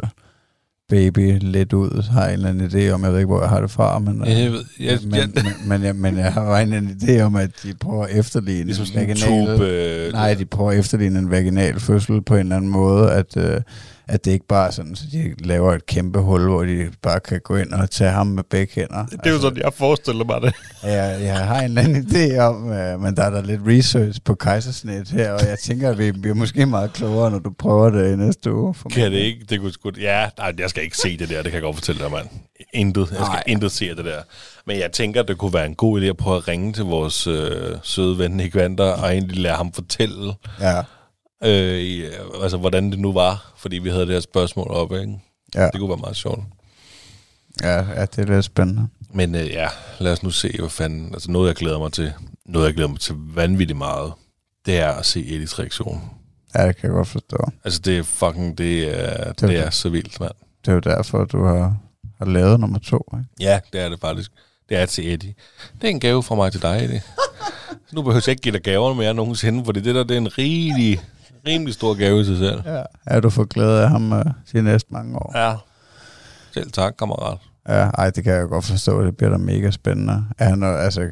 baby 0.92 1.38
lidt 1.42 1.74
ud, 1.74 2.04
har 2.12 2.26
en 2.28 2.34
eller 2.34 2.50
anden 2.50 2.68
idé 2.72 2.90
om, 2.92 3.04
jeg 3.04 3.12
ved 3.12 3.20
ikke, 3.20 3.28
hvor 3.28 3.42
jeg 3.42 3.50
har 3.50 3.62
det 3.62 3.72
fra, 3.72 4.00
men, 4.00 4.22
øh, 4.22 4.30
Jeg 4.42 4.52
ved, 4.52 4.64
jeg, 4.80 5.00
men, 5.04 5.16
jeg, 5.16 5.30
men, 5.36 5.70
men, 5.70 5.84
jeg, 5.84 5.96
men 5.96 6.18
jeg 6.18 6.34
har 6.34 6.58
en 6.60 6.98
idé 7.02 7.22
om, 7.22 7.36
at 7.36 7.50
de 7.64 7.74
prøver 7.82 8.06
at 8.06 8.16
efterligne 8.20 8.64
ligesom 8.64 8.86
en 8.96 9.10
vaginal- 9.10 9.26
tube... 9.58 9.66
Øh, 9.68 10.12
Nej, 10.14 10.34
de 10.34 10.46
prøver 10.46 10.72
at 10.72 10.80
efterligne 10.80 11.20
en 11.20 11.32
vaginal 11.32 11.80
fødsel 11.80 12.22
på 12.22 12.34
en 12.34 12.40
eller 12.40 12.56
anden 12.56 12.72
måde, 12.72 13.12
at, 13.12 13.38
øh, 13.38 13.62
at 14.12 14.26
det 14.26 14.32
ikke 14.32 14.48
bare 14.48 14.68
er 14.68 14.72
sådan, 14.72 14.96
så 14.96 15.04
de 15.12 15.34
laver 15.40 15.74
et 15.74 15.86
kæmpe 15.86 16.20
hul, 16.20 16.50
hvor 16.50 16.64
de 16.64 16.92
bare 17.02 17.20
kan 17.20 17.42
gå 17.44 17.56
ind 17.56 17.72
og 17.74 17.90
tage 17.90 18.12
ham 18.12 18.28
med 18.28 18.44
begge 18.44 18.74
hænder. 18.76 19.06
Det 19.06 19.26
er 19.26 19.30
jo 19.32 19.40
sådan, 19.40 19.58
jeg 19.58 19.74
forestiller 19.74 20.26
mig 20.26 20.42
det. 20.42 20.54
Jeg, 20.84 21.18
jeg 21.22 21.38
har 21.38 21.60
en 21.60 21.64
eller 21.64 21.82
anden 21.82 22.04
idé 22.10 22.38
om, 22.38 22.72
øh, 22.72 23.00
men 23.00 23.16
der 23.16 23.24
er 23.24 23.30
der 23.30 23.42
lidt 23.42 23.62
research 23.68 24.20
på 24.26 24.36
kejsersnit 24.36 25.10
her, 25.10 25.32
og 25.32 25.40
jeg 25.48 25.60
tænker, 25.60 25.90
at 25.90 25.98
vi 25.98 26.12
bliver 26.12 26.36
måske 26.36 26.66
meget 26.66 26.94
klogere, 26.94 27.32
når 27.32 27.40
du 27.40 27.52
prøver 27.60 27.90
det 27.90 28.14
i 28.14 28.16
næste 28.16 28.54
uge. 28.54 28.74
For 28.74 28.90
Kan 28.90 29.12
det 29.12 29.18
ikke? 29.18 29.46
Det 29.50 29.60
kunne 29.60 29.72
sgu... 29.72 29.92
Ja, 30.02 30.30
nej, 30.38 30.54
jeg 30.60 30.70
skal 30.70 30.84
ikke 30.84 30.98
se 30.98 31.18
det 31.18 31.30
der, 31.30 31.36
det 31.36 31.44
kan 31.46 31.54
jeg 31.54 31.62
godt 31.62 31.76
fortælle 31.76 32.04
dig, 32.04 32.12
mand. 32.12 32.28
Intet. 32.74 33.00
Jeg 33.00 33.08
skal 33.08 33.26
Nej. 33.26 33.44
intet 33.48 33.72
se 33.72 33.96
det 33.96 34.06
der. 34.06 34.22
Men 34.68 34.80
jeg 34.80 34.92
tænker, 34.92 35.24
det 35.24 35.38
kunne 35.38 35.54
være 35.54 35.66
en 35.66 35.76
god 35.76 36.02
idé 36.02 36.06
at 36.06 36.18
prøve 36.18 36.38
at 36.38 36.48
ringe 36.48 36.74
til 36.74 36.84
vores 36.84 37.28
øh, 37.28 37.76
søde 37.84 38.18
ven 38.18 38.32
Nick 38.32 38.56
Vander, 38.56 38.92
og 38.92 39.12
egentlig 39.12 39.38
lade 39.40 39.56
ham 39.56 39.72
fortælle, 39.74 40.34
Ja, 40.60 40.82
øh, 41.44 42.12
altså, 42.44 42.58
hvordan 42.58 42.92
det 42.92 43.00
nu 43.00 43.14
var, 43.14 43.54
fordi 43.58 43.78
vi 43.78 43.90
havde 43.90 44.06
det 44.06 44.14
her 44.14 44.20
spørgsmål 44.20 44.68
op, 44.72 44.92
ikke? 44.94 45.20
ja, 45.56 45.66
Det 45.66 45.80
kunne 45.80 45.90
være 45.90 45.98
meget 45.98 46.16
sjovt. 46.16 46.44
ja, 47.62 47.76
ja, 47.78 48.02
det 48.06 48.18
er 48.30 48.34
lidt 48.34 48.46
spændende. 48.46 48.88
Men 49.14 49.36
øh, 49.36 49.48
ja, 49.48 49.68
lad 50.00 50.12
os 50.12 50.24
nu 50.24 50.30
se, 50.32 50.56
hvad 50.60 50.70
fanden... 50.70 51.14
Altså 51.14 51.32
noget, 51.32 51.48
jeg 51.48 51.56
glæder 51.56 51.80
mig 51.80 51.92
til, 51.92 52.14
noget, 52.46 52.66
jeg 52.68 52.74
glæder 52.74 52.90
mig 52.90 53.00
til 53.00 53.16
vanvittigt 53.18 53.78
meget, 53.78 54.14
det 54.66 54.78
er 54.80 54.92
at 54.92 55.06
se 55.06 55.20
Eddies 55.20 55.60
reaktion. 55.60 56.02
Ja, 56.56 56.68
det 56.68 56.76
kan 56.78 56.88
jeg 56.90 56.94
godt 56.96 57.08
forstå. 57.08 57.38
Altså, 57.64 57.80
det 57.86 57.98
er 57.98 58.04
fucking... 58.04 58.58
Det 58.58 59.00
er, 59.02 59.24
Det 59.34 59.42
det, 59.42 59.58
er 59.60 59.64
det 59.64 59.74
så 59.74 59.90
vildt, 59.90 60.20
mand. 60.20 60.32
Det 60.66 60.72
er 60.72 60.74
jo 60.74 60.80
derfor, 60.80 61.26
du 61.26 61.44
har, 61.46 61.78
har 62.18 62.26
lavet 62.26 62.60
nummer 62.60 62.80
to. 62.80 63.06
Ikke? 63.14 63.26
Ja, 63.40 63.60
det 63.74 63.82
er 63.82 63.90
det 63.90 64.00
faktisk. 64.00 64.32
Det 64.70 64.78
er 64.78 64.86
til 64.86 65.14
Eddie. 65.14 65.34
Det 65.82 65.88
er 65.88 65.92
en 65.92 66.00
gave 66.00 66.24
fra 66.24 66.36
mig 66.36 66.52
til 66.52 66.62
dig, 66.62 66.84
Eddie. 66.84 67.02
Nu 67.94 68.02
behøver 68.02 68.22
jeg 68.28 68.32
ikke 68.32 68.42
give 68.42 68.54
dig 68.54 68.62
gaver 68.62 68.94
mere 68.94 69.14
nogensinde, 69.14 69.66
fordi 69.66 69.80
det 69.82 69.96
der 69.96 70.04
det 70.04 70.14
er 70.14 70.18
en 70.18 70.38
rimelig, 70.38 71.00
rimelig 71.48 71.74
stor 71.74 71.94
gave 71.94 72.22
i 72.22 72.26
sig 72.26 72.38
selv. 72.38 72.62
Ja. 72.66 72.84
Er 73.06 73.20
du 73.20 73.30
får 73.30 73.44
glæde 73.44 73.84
af 73.84 73.90
ham 73.90 74.12
uh, 74.12 74.22
de 74.54 74.62
næste 74.62 74.94
mange 74.94 75.16
år? 75.20 75.38
Ja. 75.38 75.56
Selv 76.54 76.72
tak, 76.72 76.94
kammerat. 77.00 77.38
Ja, 77.68 77.90
ej, 77.90 78.10
det 78.10 78.24
kan 78.24 78.34
jeg 78.34 78.48
godt 78.48 78.66
forstå. 78.66 79.06
Det 79.06 79.18
bliver 79.18 79.30
da 79.30 79.38
mega 79.38 79.72
spændende. 79.72 80.26
Er 80.38 80.46
han, 80.50 80.64
øh, 80.64 80.84
altså, 80.86 81.12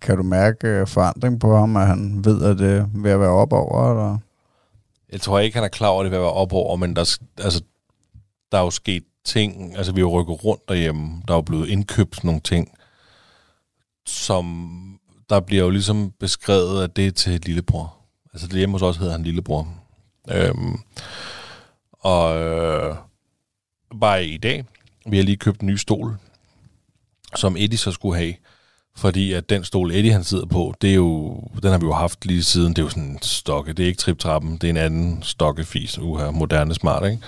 kan 0.00 0.16
du 0.16 0.22
mærke 0.22 0.68
øh, 0.68 0.86
forandring 0.86 1.40
på 1.40 1.56
ham, 1.56 1.76
at 1.76 1.86
han 1.86 2.24
ved, 2.24 2.42
at 2.44 2.58
det 2.58 2.76
er 2.76 2.86
ved 2.94 3.10
at 3.10 3.20
være 3.20 3.28
op 3.30 3.52
over? 3.52 3.90
Eller? 3.90 4.18
Jeg 5.12 5.20
tror 5.20 5.38
ikke, 5.38 5.56
han 5.56 5.64
er 5.64 5.68
klar 5.68 5.88
over, 5.88 6.00
at 6.00 6.04
det 6.04 6.12
vil 6.12 6.20
være 6.20 6.32
op 6.32 6.52
over, 6.52 6.76
men 6.76 6.96
der, 6.96 7.02
er- 7.02 7.42
altså, 7.44 7.62
der 8.52 8.58
er 8.58 8.62
jo 8.62 8.70
sket 8.70 9.02
ting. 9.24 9.76
Altså, 9.76 9.92
vi 9.92 10.00
har 10.00 10.06
rykket 10.06 10.44
rundt 10.44 10.68
derhjemme. 10.68 11.22
Der 11.28 11.34
er 11.34 11.38
jo 11.38 11.42
blevet 11.42 11.68
indkøbt 11.68 12.24
nogle 12.24 12.40
ting, 12.40 12.68
som 14.06 14.70
der 15.30 15.40
bliver 15.40 15.62
jo 15.64 15.70
ligesom 15.70 16.12
beskrevet, 16.20 16.84
at 16.84 16.96
det 16.96 17.06
er 17.06 17.10
til 17.10 17.40
lillebror. 17.40 17.95
Altså, 18.36 18.46
det 18.46 18.56
hjemme 18.56 18.74
hos 18.74 18.82
os 18.82 18.96
hedder 18.96 19.12
han 19.12 19.22
lillebror. 19.22 19.68
Øhm, 20.30 20.78
og 21.92 22.36
øh, 22.36 22.96
bare 24.00 24.24
i 24.24 24.36
dag, 24.36 24.64
vi 25.06 25.16
har 25.16 25.24
lige 25.24 25.36
købt 25.36 25.60
en 25.60 25.66
ny 25.66 25.76
stol, 25.76 26.16
som 27.36 27.56
Eddie 27.58 27.78
så 27.78 27.92
skulle 27.92 28.16
have. 28.16 28.34
Fordi 28.96 29.32
at 29.32 29.50
den 29.50 29.64
stol, 29.64 29.92
Eddie 29.92 30.12
han 30.12 30.24
sidder 30.24 30.46
på, 30.46 30.74
det 30.80 30.90
er 30.90 30.94
jo, 30.94 31.42
den 31.62 31.70
har 31.70 31.78
vi 31.78 31.86
jo 31.86 31.92
haft 31.92 32.26
lige 32.26 32.44
siden, 32.44 32.68
det 32.68 32.78
er 32.78 32.82
jo 32.82 32.88
sådan 32.88 33.02
en 33.02 33.18
stokke, 33.22 33.72
det 33.72 33.82
er 33.82 33.86
ikke 33.86 33.98
triptrappen, 33.98 34.52
det 34.52 34.64
er 34.64 34.70
en 34.70 34.76
anden 34.76 35.22
stokkefis, 35.22 35.98
uha, 35.98 36.30
moderne 36.30 36.74
smart, 36.74 37.10
ikke? 37.10 37.22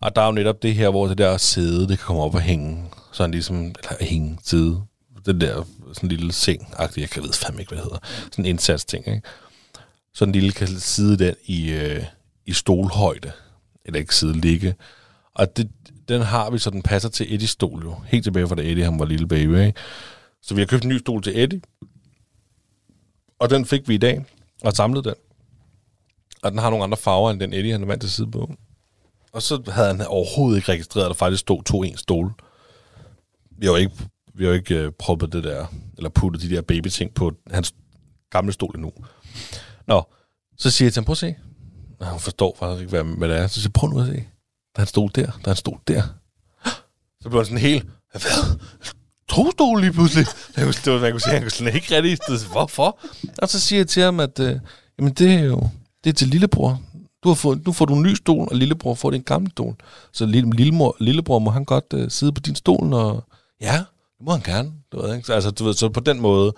Og 0.00 0.16
der 0.16 0.22
er 0.22 0.26
jo 0.26 0.32
netop 0.32 0.62
det 0.62 0.74
her, 0.74 0.90
hvor 0.90 1.06
det 1.06 1.18
der 1.18 1.36
sæde, 1.36 1.80
det 1.80 1.98
kan 1.98 2.06
komme 2.06 2.22
op 2.22 2.34
og 2.34 2.40
hænge, 2.40 2.84
sådan 3.12 3.30
ligesom, 3.30 3.56
eller 3.56 4.04
hænge 4.04 4.38
side, 4.44 4.82
den 5.26 5.40
der 5.40 5.64
sådan 5.92 6.08
lille 6.08 6.32
seng 6.32 6.62
-agtig. 6.62 7.00
jeg 7.00 7.10
kan 7.10 7.22
ved 7.22 7.32
fandme 7.32 7.60
ikke, 7.60 7.70
hvad 7.70 7.78
det 7.78 7.84
hedder, 7.84 7.98
sådan 8.32 8.44
en 8.44 8.50
indsatsting, 8.50 9.08
ikke? 9.08 9.22
Sådan 10.16 10.28
en 10.28 10.40
lille 10.40 10.52
kan 10.52 10.68
sidde 10.68 11.24
den 11.24 11.34
i, 11.44 11.70
øh, 11.72 12.04
i 12.46 12.52
stolhøjde, 12.52 13.32
eller 13.84 14.00
ikke 14.00 14.14
sidde 14.14 14.40
ligge, 14.40 14.74
og 15.34 15.56
det, 15.56 15.70
den 16.08 16.22
har 16.22 16.50
vi, 16.50 16.58
så 16.58 16.70
den 16.70 16.82
passer 16.82 17.08
til 17.08 17.34
Eddies 17.34 17.50
stol 17.50 17.82
jo, 17.84 17.94
helt 18.06 18.24
tilbage 18.24 18.48
fra 18.48 18.54
da 18.54 18.62
Eddie 18.62 18.84
han 18.84 18.98
var 18.98 19.04
lille 19.04 19.28
baby, 19.28 19.58
ikke? 19.58 19.78
Så 20.42 20.54
vi 20.54 20.60
har 20.60 20.66
købt 20.66 20.82
en 20.82 20.88
ny 20.88 20.98
stol 20.98 21.22
til 21.22 21.40
Eddie, 21.40 21.60
og 23.38 23.50
den 23.50 23.66
fik 23.66 23.88
vi 23.88 23.94
i 23.94 23.98
dag, 23.98 24.24
og 24.64 24.72
samlet 24.72 25.04
den. 25.04 25.14
Og 26.42 26.50
den 26.50 26.58
har 26.58 26.70
nogle 26.70 26.84
andre 26.84 26.96
farver, 26.96 27.30
end 27.30 27.40
den 27.40 27.52
Eddie 27.52 27.72
han 27.72 27.82
er 27.82 27.86
vant 27.86 28.00
til 28.00 28.08
at 28.08 28.12
sidde 28.12 28.30
på. 28.30 28.54
Og 29.32 29.42
så 29.42 29.62
havde 29.68 29.88
han 29.88 30.06
overhovedet 30.06 30.56
ikke 30.56 30.72
registreret, 30.72 31.04
at 31.04 31.08
der 31.08 31.14
faktisk 31.14 31.40
stod 31.40 31.62
to 31.62 31.82
en 31.82 31.96
stole. 31.96 32.30
Vi 33.58 33.66
har 33.66 33.72
jo 33.72 33.76
ikke, 33.76 33.94
vi 34.34 34.44
har 34.44 34.50
jo 34.50 34.56
ikke 34.56 34.78
øh, 34.78 34.92
proppet 34.92 35.32
det 35.32 35.44
der, 35.44 35.66
eller 35.96 36.10
puttet 36.10 36.42
de 36.42 36.50
der 36.50 36.62
babyting 36.62 37.14
på 37.14 37.32
hans 37.50 37.74
gamle 38.30 38.52
stol 38.52 38.74
endnu. 38.74 38.92
Nå, 39.86 40.02
så 40.58 40.70
siger 40.70 40.86
jeg 40.86 40.92
til 40.92 41.00
ham, 41.00 41.04
prøv 41.04 41.12
at 41.12 41.18
se. 41.18 41.34
Og 42.00 42.06
han 42.06 42.20
forstår 42.20 42.56
faktisk 42.58 42.80
ikke, 42.80 42.90
hvad, 42.90 43.16
hvad 43.16 43.28
det 43.28 43.36
er. 43.36 43.46
Så 43.46 43.54
siger 43.54 43.68
jeg, 43.68 43.72
prøv 43.72 43.90
nu 43.90 44.00
at 44.00 44.06
se. 44.06 44.12
Der 44.76 44.80
er 44.80 44.80
en 44.80 44.86
stol 44.86 45.10
der, 45.14 45.26
der 45.26 45.48
er 45.48 45.50
en 45.50 45.56
stol 45.56 45.78
der. 45.88 46.02
Så 47.22 47.28
blev 47.28 47.38
han 47.38 47.44
sådan 47.46 47.58
helt, 47.58 47.86
hvad? 48.12 48.58
To 49.28 49.50
stole 49.50 49.80
lige 49.80 49.92
pludselig. 49.92 50.26
Det 50.56 50.66
var, 50.66 50.72
det 50.84 50.92
var, 50.92 51.00
man 51.00 51.10
kunne 51.12 51.20
sige, 51.20 51.32
han 51.32 51.42
kunne 51.42 51.50
slet 51.50 51.74
ikke 51.74 51.96
rigtig. 51.96 52.18
Det, 52.28 52.46
hvorfor? 52.46 52.98
Og 53.42 53.48
så 53.48 53.60
siger 53.60 53.80
jeg 53.80 53.88
til 53.88 54.02
ham, 54.02 54.20
at 54.20 54.40
øh, 54.40 54.58
jamen 54.98 55.12
det 55.12 55.32
er 55.32 55.44
jo 55.44 55.68
det 56.04 56.10
er 56.10 56.14
til 56.14 56.28
lillebror. 56.28 56.82
Du 57.24 57.28
har 57.28 57.34
fået, 57.34 57.66
nu 57.66 57.72
får 57.72 57.84
du 57.84 57.94
en 57.94 58.02
ny 58.02 58.14
stol, 58.14 58.48
og 58.50 58.56
lillebror 58.56 58.94
får 58.94 59.10
din 59.10 59.22
gamle 59.22 59.50
stol. 59.50 59.74
Så 60.12 60.26
lille, 60.26 60.50
lillemor, 60.50 60.96
lillebror, 61.00 61.38
må 61.38 61.50
han 61.50 61.64
godt 61.64 61.84
øh, 61.94 62.10
sidde 62.10 62.32
på 62.32 62.40
din 62.40 62.54
stol, 62.54 62.92
og 62.92 63.24
ja, 63.60 63.76
det 64.18 64.26
må 64.26 64.32
han 64.32 64.40
gerne. 64.40 64.72
Du 64.92 65.02
ved, 65.02 65.14
ikke? 65.14 65.26
Så, 65.26 65.32
altså, 65.32 65.50
du 65.50 65.64
ved, 65.64 65.74
så 65.74 65.88
på 65.88 66.00
den 66.00 66.20
måde 66.20 66.54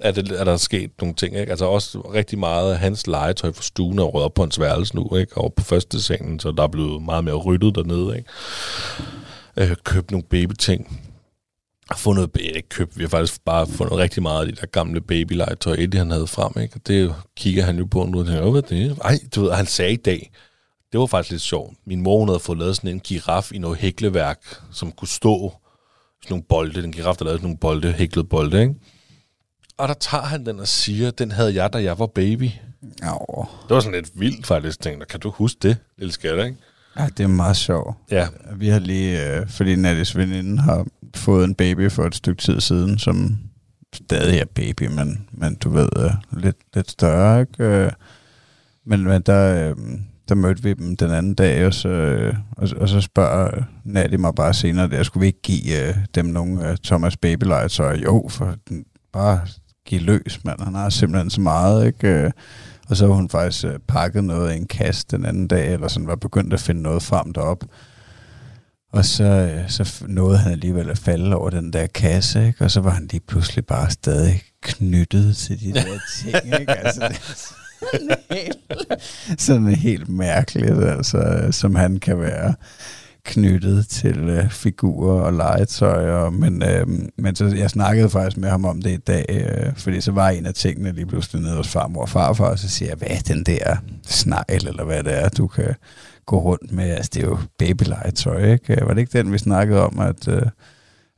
er, 0.00 0.10
det, 0.10 0.40
er 0.40 0.44
der 0.44 0.56
sket 0.56 0.90
nogle 1.00 1.14
ting. 1.14 1.36
Ikke? 1.36 1.50
Altså 1.50 1.64
også 1.64 2.00
rigtig 2.00 2.38
meget 2.38 2.72
af 2.72 2.78
hans 2.78 3.06
legetøj 3.06 3.52
fra 3.52 3.62
stuen 3.62 3.98
er 3.98 4.02
røget 4.02 4.24
op 4.24 4.34
på 4.34 4.42
hans 4.42 4.60
værelse 4.60 4.96
nu, 4.96 5.16
ikke? 5.16 5.38
og 5.38 5.54
på 5.54 5.64
første 5.64 6.02
sengen, 6.02 6.40
så 6.40 6.50
der 6.50 6.62
er 6.62 6.68
blevet 6.68 7.02
meget 7.02 7.24
mere 7.24 7.34
ryddet 7.34 7.74
dernede. 7.74 8.16
Ikke? 8.16 8.28
Øh, 9.56 9.76
købt 9.84 10.10
nogle 10.10 10.26
babyting. 10.30 11.06
Fundet, 11.96 12.30
ikke 12.40 12.68
købt, 12.68 12.98
vi 12.98 13.02
har 13.02 13.08
faktisk 13.08 13.44
bare 13.44 13.66
fundet 13.66 13.96
rigtig 13.96 14.22
meget 14.22 14.40
af 14.40 14.52
de 14.52 14.60
der 14.60 14.66
gamle 14.66 15.00
babylegetøj, 15.00 15.76
Eddie 15.78 15.98
han 15.98 16.10
havde 16.10 16.26
frem, 16.26 16.62
ikke? 16.62 16.74
Og 16.74 16.86
det 16.86 17.14
kigger 17.36 17.64
han 17.64 17.78
jo 17.78 17.84
på 17.84 18.04
nu 18.04 18.20
og 18.20 18.26
tænker, 18.26 18.50
hvad 18.50 18.62
er 18.62 18.66
det? 18.66 18.98
Ej, 19.04 19.18
du 19.34 19.42
ved, 19.42 19.52
han 19.52 19.66
sagde 19.66 19.92
i 19.92 19.96
dag, 19.96 20.30
det 20.92 21.00
var 21.00 21.06
faktisk 21.06 21.30
lidt 21.30 21.42
sjovt. 21.42 21.76
Min 21.86 22.02
mor 22.02 22.26
havde 22.26 22.40
fået 22.40 22.58
lavet 22.58 22.76
sådan 22.76 22.90
en 22.90 23.00
giraf 23.00 23.52
i 23.52 23.58
noget 23.58 23.78
hækleværk, 23.78 24.38
som 24.72 24.92
kunne 24.92 25.08
stå 25.08 25.52
sådan 26.22 26.32
nogle 26.32 26.44
bolde. 26.48 26.82
Den 26.82 26.92
giraf, 26.92 27.16
der 27.16 27.24
lavede 27.24 27.38
sådan 27.38 27.46
nogle 27.46 27.58
bolde, 27.58 27.92
hæklede 27.92 28.26
bolde, 28.28 28.62
ikke? 28.62 28.74
Og 29.80 29.88
der 29.88 29.94
tager 29.94 30.24
han 30.24 30.46
den 30.46 30.60
og 30.60 30.68
siger, 30.68 31.10
den 31.10 31.32
havde 31.32 31.54
jeg, 31.54 31.72
da 31.72 31.82
jeg 31.82 31.98
var 31.98 32.06
baby. 32.06 32.50
Jo. 32.82 33.46
Det 33.68 33.74
var 33.74 33.80
sådan 33.80 33.94
lidt 33.94 34.10
vildt 34.14 34.46
faktisk. 34.46 34.80
Tænkte, 34.80 35.06
kan 35.06 35.20
du 35.20 35.30
huske 35.30 35.58
det, 35.62 35.76
lille 35.98 36.12
skatter, 36.12 36.44
ikke? 36.44 36.56
Ja, 36.98 37.06
det 37.16 37.24
er 37.24 37.28
meget 37.28 37.56
sjovt. 37.56 37.96
Ja. 38.10 38.28
Vi 38.56 38.68
har 38.68 38.78
lige, 38.78 39.36
øh, 39.36 39.48
fordi 39.48 39.76
Nattis 39.76 40.16
veninde 40.16 40.62
har 40.62 40.86
fået 41.14 41.44
en 41.44 41.54
baby 41.54 41.90
for 41.90 42.04
et 42.06 42.14
stykke 42.14 42.42
tid 42.42 42.60
siden, 42.60 42.98
som 42.98 43.38
stadig 43.94 44.38
er 44.38 44.44
baby, 44.54 44.82
men, 44.82 45.26
men 45.32 45.54
du 45.54 45.70
ved, 45.70 45.88
øh, 45.96 46.42
lidt, 46.42 46.56
lidt 46.74 46.90
større, 46.90 47.40
ikke? 47.40 47.64
Øh, 47.64 47.90
men, 48.86 49.04
men 49.04 49.22
der, 49.22 49.70
øh, 49.70 49.76
der 50.28 50.34
mødte 50.34 50.62
vi 50.62 50.74
dem 50.74 50.96
den 50.96 51.10
anden 51.10 51.34
dag, 51.34 51.66
og 51.66 51.74
så, 51.74 51.88
øh, 51.88 52.34
og, 52.56 52.68
og 52.76 52.88
så 52.88 53.00
spørger 53.00 53.62
Natty 53.84 54.14
mig 54.14 54.34
bare 54.34 54.54
senere, 54.54 54.88
der 54.88 55.02
skulle 55.02 55.20
vi 55.20 55.26
ikke 55.26 55.42
give 55.42 55.88
øh, 55.88 55.94
dem 56.14 56.26
nogle 56.26 56.70
øh, 56.70 56.76
Thomas 56.84 57.16
babylegetøj? 57.16 57.96
Jo, 57.96 58.28
for 58.28 58.54
den, 58.68 58.84
bare 59.12 59.40
give 59.86 60.00
løs, 60.00 60.40
mand. 60.44 60.60
Han 60.62 60.74
har 60.74 60.90
simpelthen 60.90 61.30
så 61.30 61.40
meget, 61.40 61.86
ikke? 61.86 62.08
Øh, 62.08 62.30
og 62.88 62.96
så 62.96 63.06
har 63.06 63.14
hun 63.14 63.28
faktisk 63.28 63.64
øh, 63.64 63.78
pakket 63.88 64.24
noget 64.24 64.52
i 64.54 64.56
en 64.56 64.66
kasse 64.66 65.06
den 65.10 65.24
anden 65.24 65.48
dag, 65.48 65.72
eller 65.72 65.88
sådan 65.88 66.06
var 66.06 66.16
begyndt 66.16 66.54
at 66.54 66.60
finde 66.60 66.82
noget 66.82 67.02
frem 67.02 67.32
derop. 67.32 67.64
Og 68.92 69.04
så, 69.04 69.24
øh, 69.24 69.70
så 69.70 70.04
nåede 70.08 70.38
han 70.38 70.52
alligevel 70.52 70.90
at 70.90 70.98
falde 70.98 71.36
over 71.36 71.50
den 71.50 71.72
der 71.72 71.86
kasse, 71.86 72.46
ikke? 72.46 72.64
og 72.64 72.70
så 72.70 72.80
var 72.80 72.90
han 72.90 73.08
lige 73.10 73.22
pludselig 73.28 73.66
bare 73.66 73.90
stadig 73.90 74.42
knyttet 74.62 75.36
til 75.36 75.60
de 75.60 75.72
der 75.72 75.98
ting. 76.18 76.60
Ikke? 76.60 76.72
Altså, 76.72 77.08
det 77.08 77.20
sådan 77.80 78.16
helt, 78.30 79.40
sådan 79.40 79.74
helt 79.74 80.08
mærkeligt, 80.08 80.84
altså, 80.84 81.48
som 81.50 81.74
han 81.74 81.96
kan 81.96 82.20
være 82.20 82.54
knyttet 83.24 83.88
til 83.88 84.18
øh, 84.18 84.50
figurer 84.50 85.22
og 85.22 85.32
legetøj. 85.32 86.30
Men, 86.30 86.62
øh, 86.62 86.86
men 87.18 87.36
så, 87.36 87.46
jeg 87.46 87.70
snakkede 87.70 88.10
faktisk 88.10 88.36
med 88.36 88.48
ham 88.48 88.64
om 88.64 88.82
det 88.82 88.90
i 88.90 88.96
dag, 88.96 89.24
øh, 89.28 89.72
fordi 89.76 90.00
så 90.00 90.12
var 90.12 90.28
en 90.28 90.46
af 90.46 90.54
tingene 90.54 90.92
lige 90.92 91.06
pludselig 91.06 91.42
nede 91.42 91.56
hos 91.56 91.68
farmor 91.68 92.02
og 92.02 92.08
farfar, 92.08 92.50
og 92.50 92.58
så 92.58 92.68
siger 92.68 92.88
jeg, 92.88 92.96
hvad 92.96 93.08
er 93.10 93.34
den 93.34 93.44
der 93.44 93.76
snegl, 94.06 94.66
eller 94.68 94.84
hvad 94.84 95.02
det 95.02 95.24
er, 95.24 95.28
du 95.28 95.46
kan 95.46 95.74
gå 96.26 96.38
rundt 96.38 96.72
med? 96.72 96.90
Altså, 96.90 97.10
det 97.14 97.22
er 97.22 97.26
jo 97.26 97.38
babylegetøj, 97.58 98.52
ikke? 98.52 98.80
Øh, 98.80 98.88
var 98.88 98.94
det 98.94 99.00
ikke 99.00 99.18
den, 99.18 99.32
vi 99.32 99.38
snakkede 99.38 99.86
om, 99.86 99.98
at, 99.98 100.28
øh, 100.28 100.42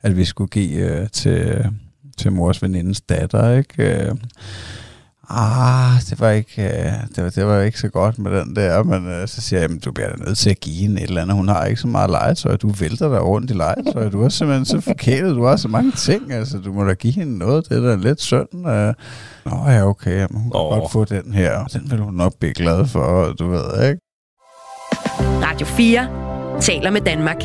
at 0.01 0.17
vi 0.17 0.25
skulle 0.25 0.49
give 0.49 0.77
øh, 0.77 1.09
til, 1.09 1.65
til 2.17 2.31
mors 2.31 2.61
venindes 2.61 3.01
datter, 3.01 3.57
ikke? 3.57 4.05
Øh, 4.07 4.15
Ah, 5.29 6.01
det 6.09 6.19
var 6.19 6.29
ikke, 6.29 6.63
øh, 6.63 6.93
det 7.15 7.23
var, 7.23 7.29
det 7.29 7.45
var 7.45 7.61
ikke 7.61 7.79
så 7.79 7.89
godt 7.89 8.19
med 8.19 8.39
den 8.39 8.55
der, 8.55 8.83
men 8.83 9.07
øh, 9.07 9.27
så 9.27 9.41
siger 9.41 9.59
jeg, 9.59 9.69
jamen, 9.69 9.79
du 9.79 9.91
bliver 9.91 10.09
da 10.09 10.23
nødt 10.23 10.37
til 10.37 10.49
at 10.49 10.59
give 10.59 10.75
hende 10.75 11.01
et 11.01 11.07
eller 11.07 11.21
andet. 11.21 11.35
Hun 11.35 11.47
har 11.47 11.65
ikke 11.65 11.81
så 11.81 11.87
meget 11.87 12.09
legetøj. 12.09 12.55
Du 12.57 12.69
vælter 12.69 13.09
dig 13.09 13.21
rundt 13.23 13.51
i 13.51 13.53
legetøj. 13.53 14.09
Du 14.09 14.23
er 14.23 14.29
simpelthen 14.29 14.65
så 14.65 14.81
forkælet. 14.81 15.35
Du 15.35 15.43
har 15.45 15.55
så 15.55 15.67
mange 15.67 15.91
ting. 15.91 16.31
Altså, 16.33 16.57
du 16.57 16.73
må 16.73 16.83
da 16.87 16.93
give 16.93 17.13
hende 17.13 17.37
noget. 17.37 17.69
Det 17.69 17.77
er 17.77 17.81
da 17.89 17.95
lidt 17.95 18.21
synd. 18.21 18.67
Øh. 18.67 18.93
Nå 19.45 19.69
ja, 19.71 19.85
okay. 19.87 20.11
Jamen, 20.19 20.41
hun 20.41 20.51
kan 20.51 20.59
Åh. 20.61 20.79
godt 20.79 20.91
få 20.91 21.05
den 21.05 21.33
her. 21.33 21.63
Den 21.63 21.91
vil 21.91 21.99
hun 21.99 22.13
nok 22.13 22.33
blive 22.39 22.53
glad 22.53 22.87
for, 22.87 23.33
du 23.39 23.49
ved, 23.49 23.89
ikke? 23.89 23.99
Radio 25.47 25.67
4 25.67 26.07
taler 26.61 26.91
med 26.91 27.01
Danmark. 27.01 27.37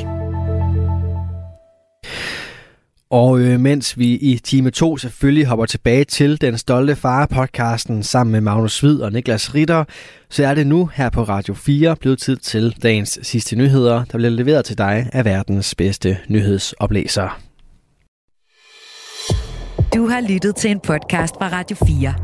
Og 3.10 3.40
øh, 3.40 3.60
mens 3.60 3.98
vi 3.98 4.14
i 4.14 4.38
time 4.38 4.70
2 4.70 4.96
selvfølgelig 4.96 5.46
hopper 5.46 5.66
tilbage 5.66 6.04
til 6.04 6.40
Den 6.40 6.58
Stolte 6.58 6.96
Far-podcasten 6.96 8.02
sammen 8.02 8.32
med 8.32 8.40
Magnus 8.40 8.80
Hvid 8.80 9.00
og 9.00 9.12
Niklas 9.12 9.54
Ritter, 9.54 9.84
så 10.30 10.46
er 10.46 10.54
det 10.54 10.66
nu 10.66 10.90
her 10.94 11.10
på 11.10 11.22
Radio 11.22 11.54
4 11.54 11.96
blevet 11.96 12.18
tid 12.18 12.36
til 12.36 12.76
dagens 12.82 13.18
sidste 13.22 13.56
nyheder, 13.56 14.04
der 14.04 14.18
bliver 14.18 14.30
leveret 14.30 14.64
til 14.64 14.78
dig 14.78 15.10
af 15.12 15.24
verdens 15.24 15.74
bedste 15.74 16.18
nyhedsoplæser. 16.28 17.40
Du 19.94 20.08
har 20.08 20.28
lyttet 20.28 20.56
til 20.56 20.70
en 20.70 20.80
podcast 20.80 21.34
fra 21.34 21.48
Radio 21.48 21.76
4. 21.86 22.14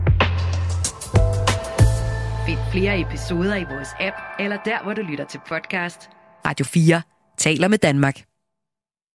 Find 2.47 2.59
flere 2.73 3.01
episoder 3.01 3.57
i 3.57 3.65
vores 3.71 3.89
app, 4.01 4.17
eller 4.41 4.57
der, 4.65 4.83
hvor 4.85 4.95
du 4.95 5.03
lytter 5.03 5.25
til 5.25 5.41
podcast. 5.49 6.01
Radio 6.47 6.65
4 6.65 7.03
taler 7.39 7.69
med 7.69 7.79
Danmark. 7.79 8.34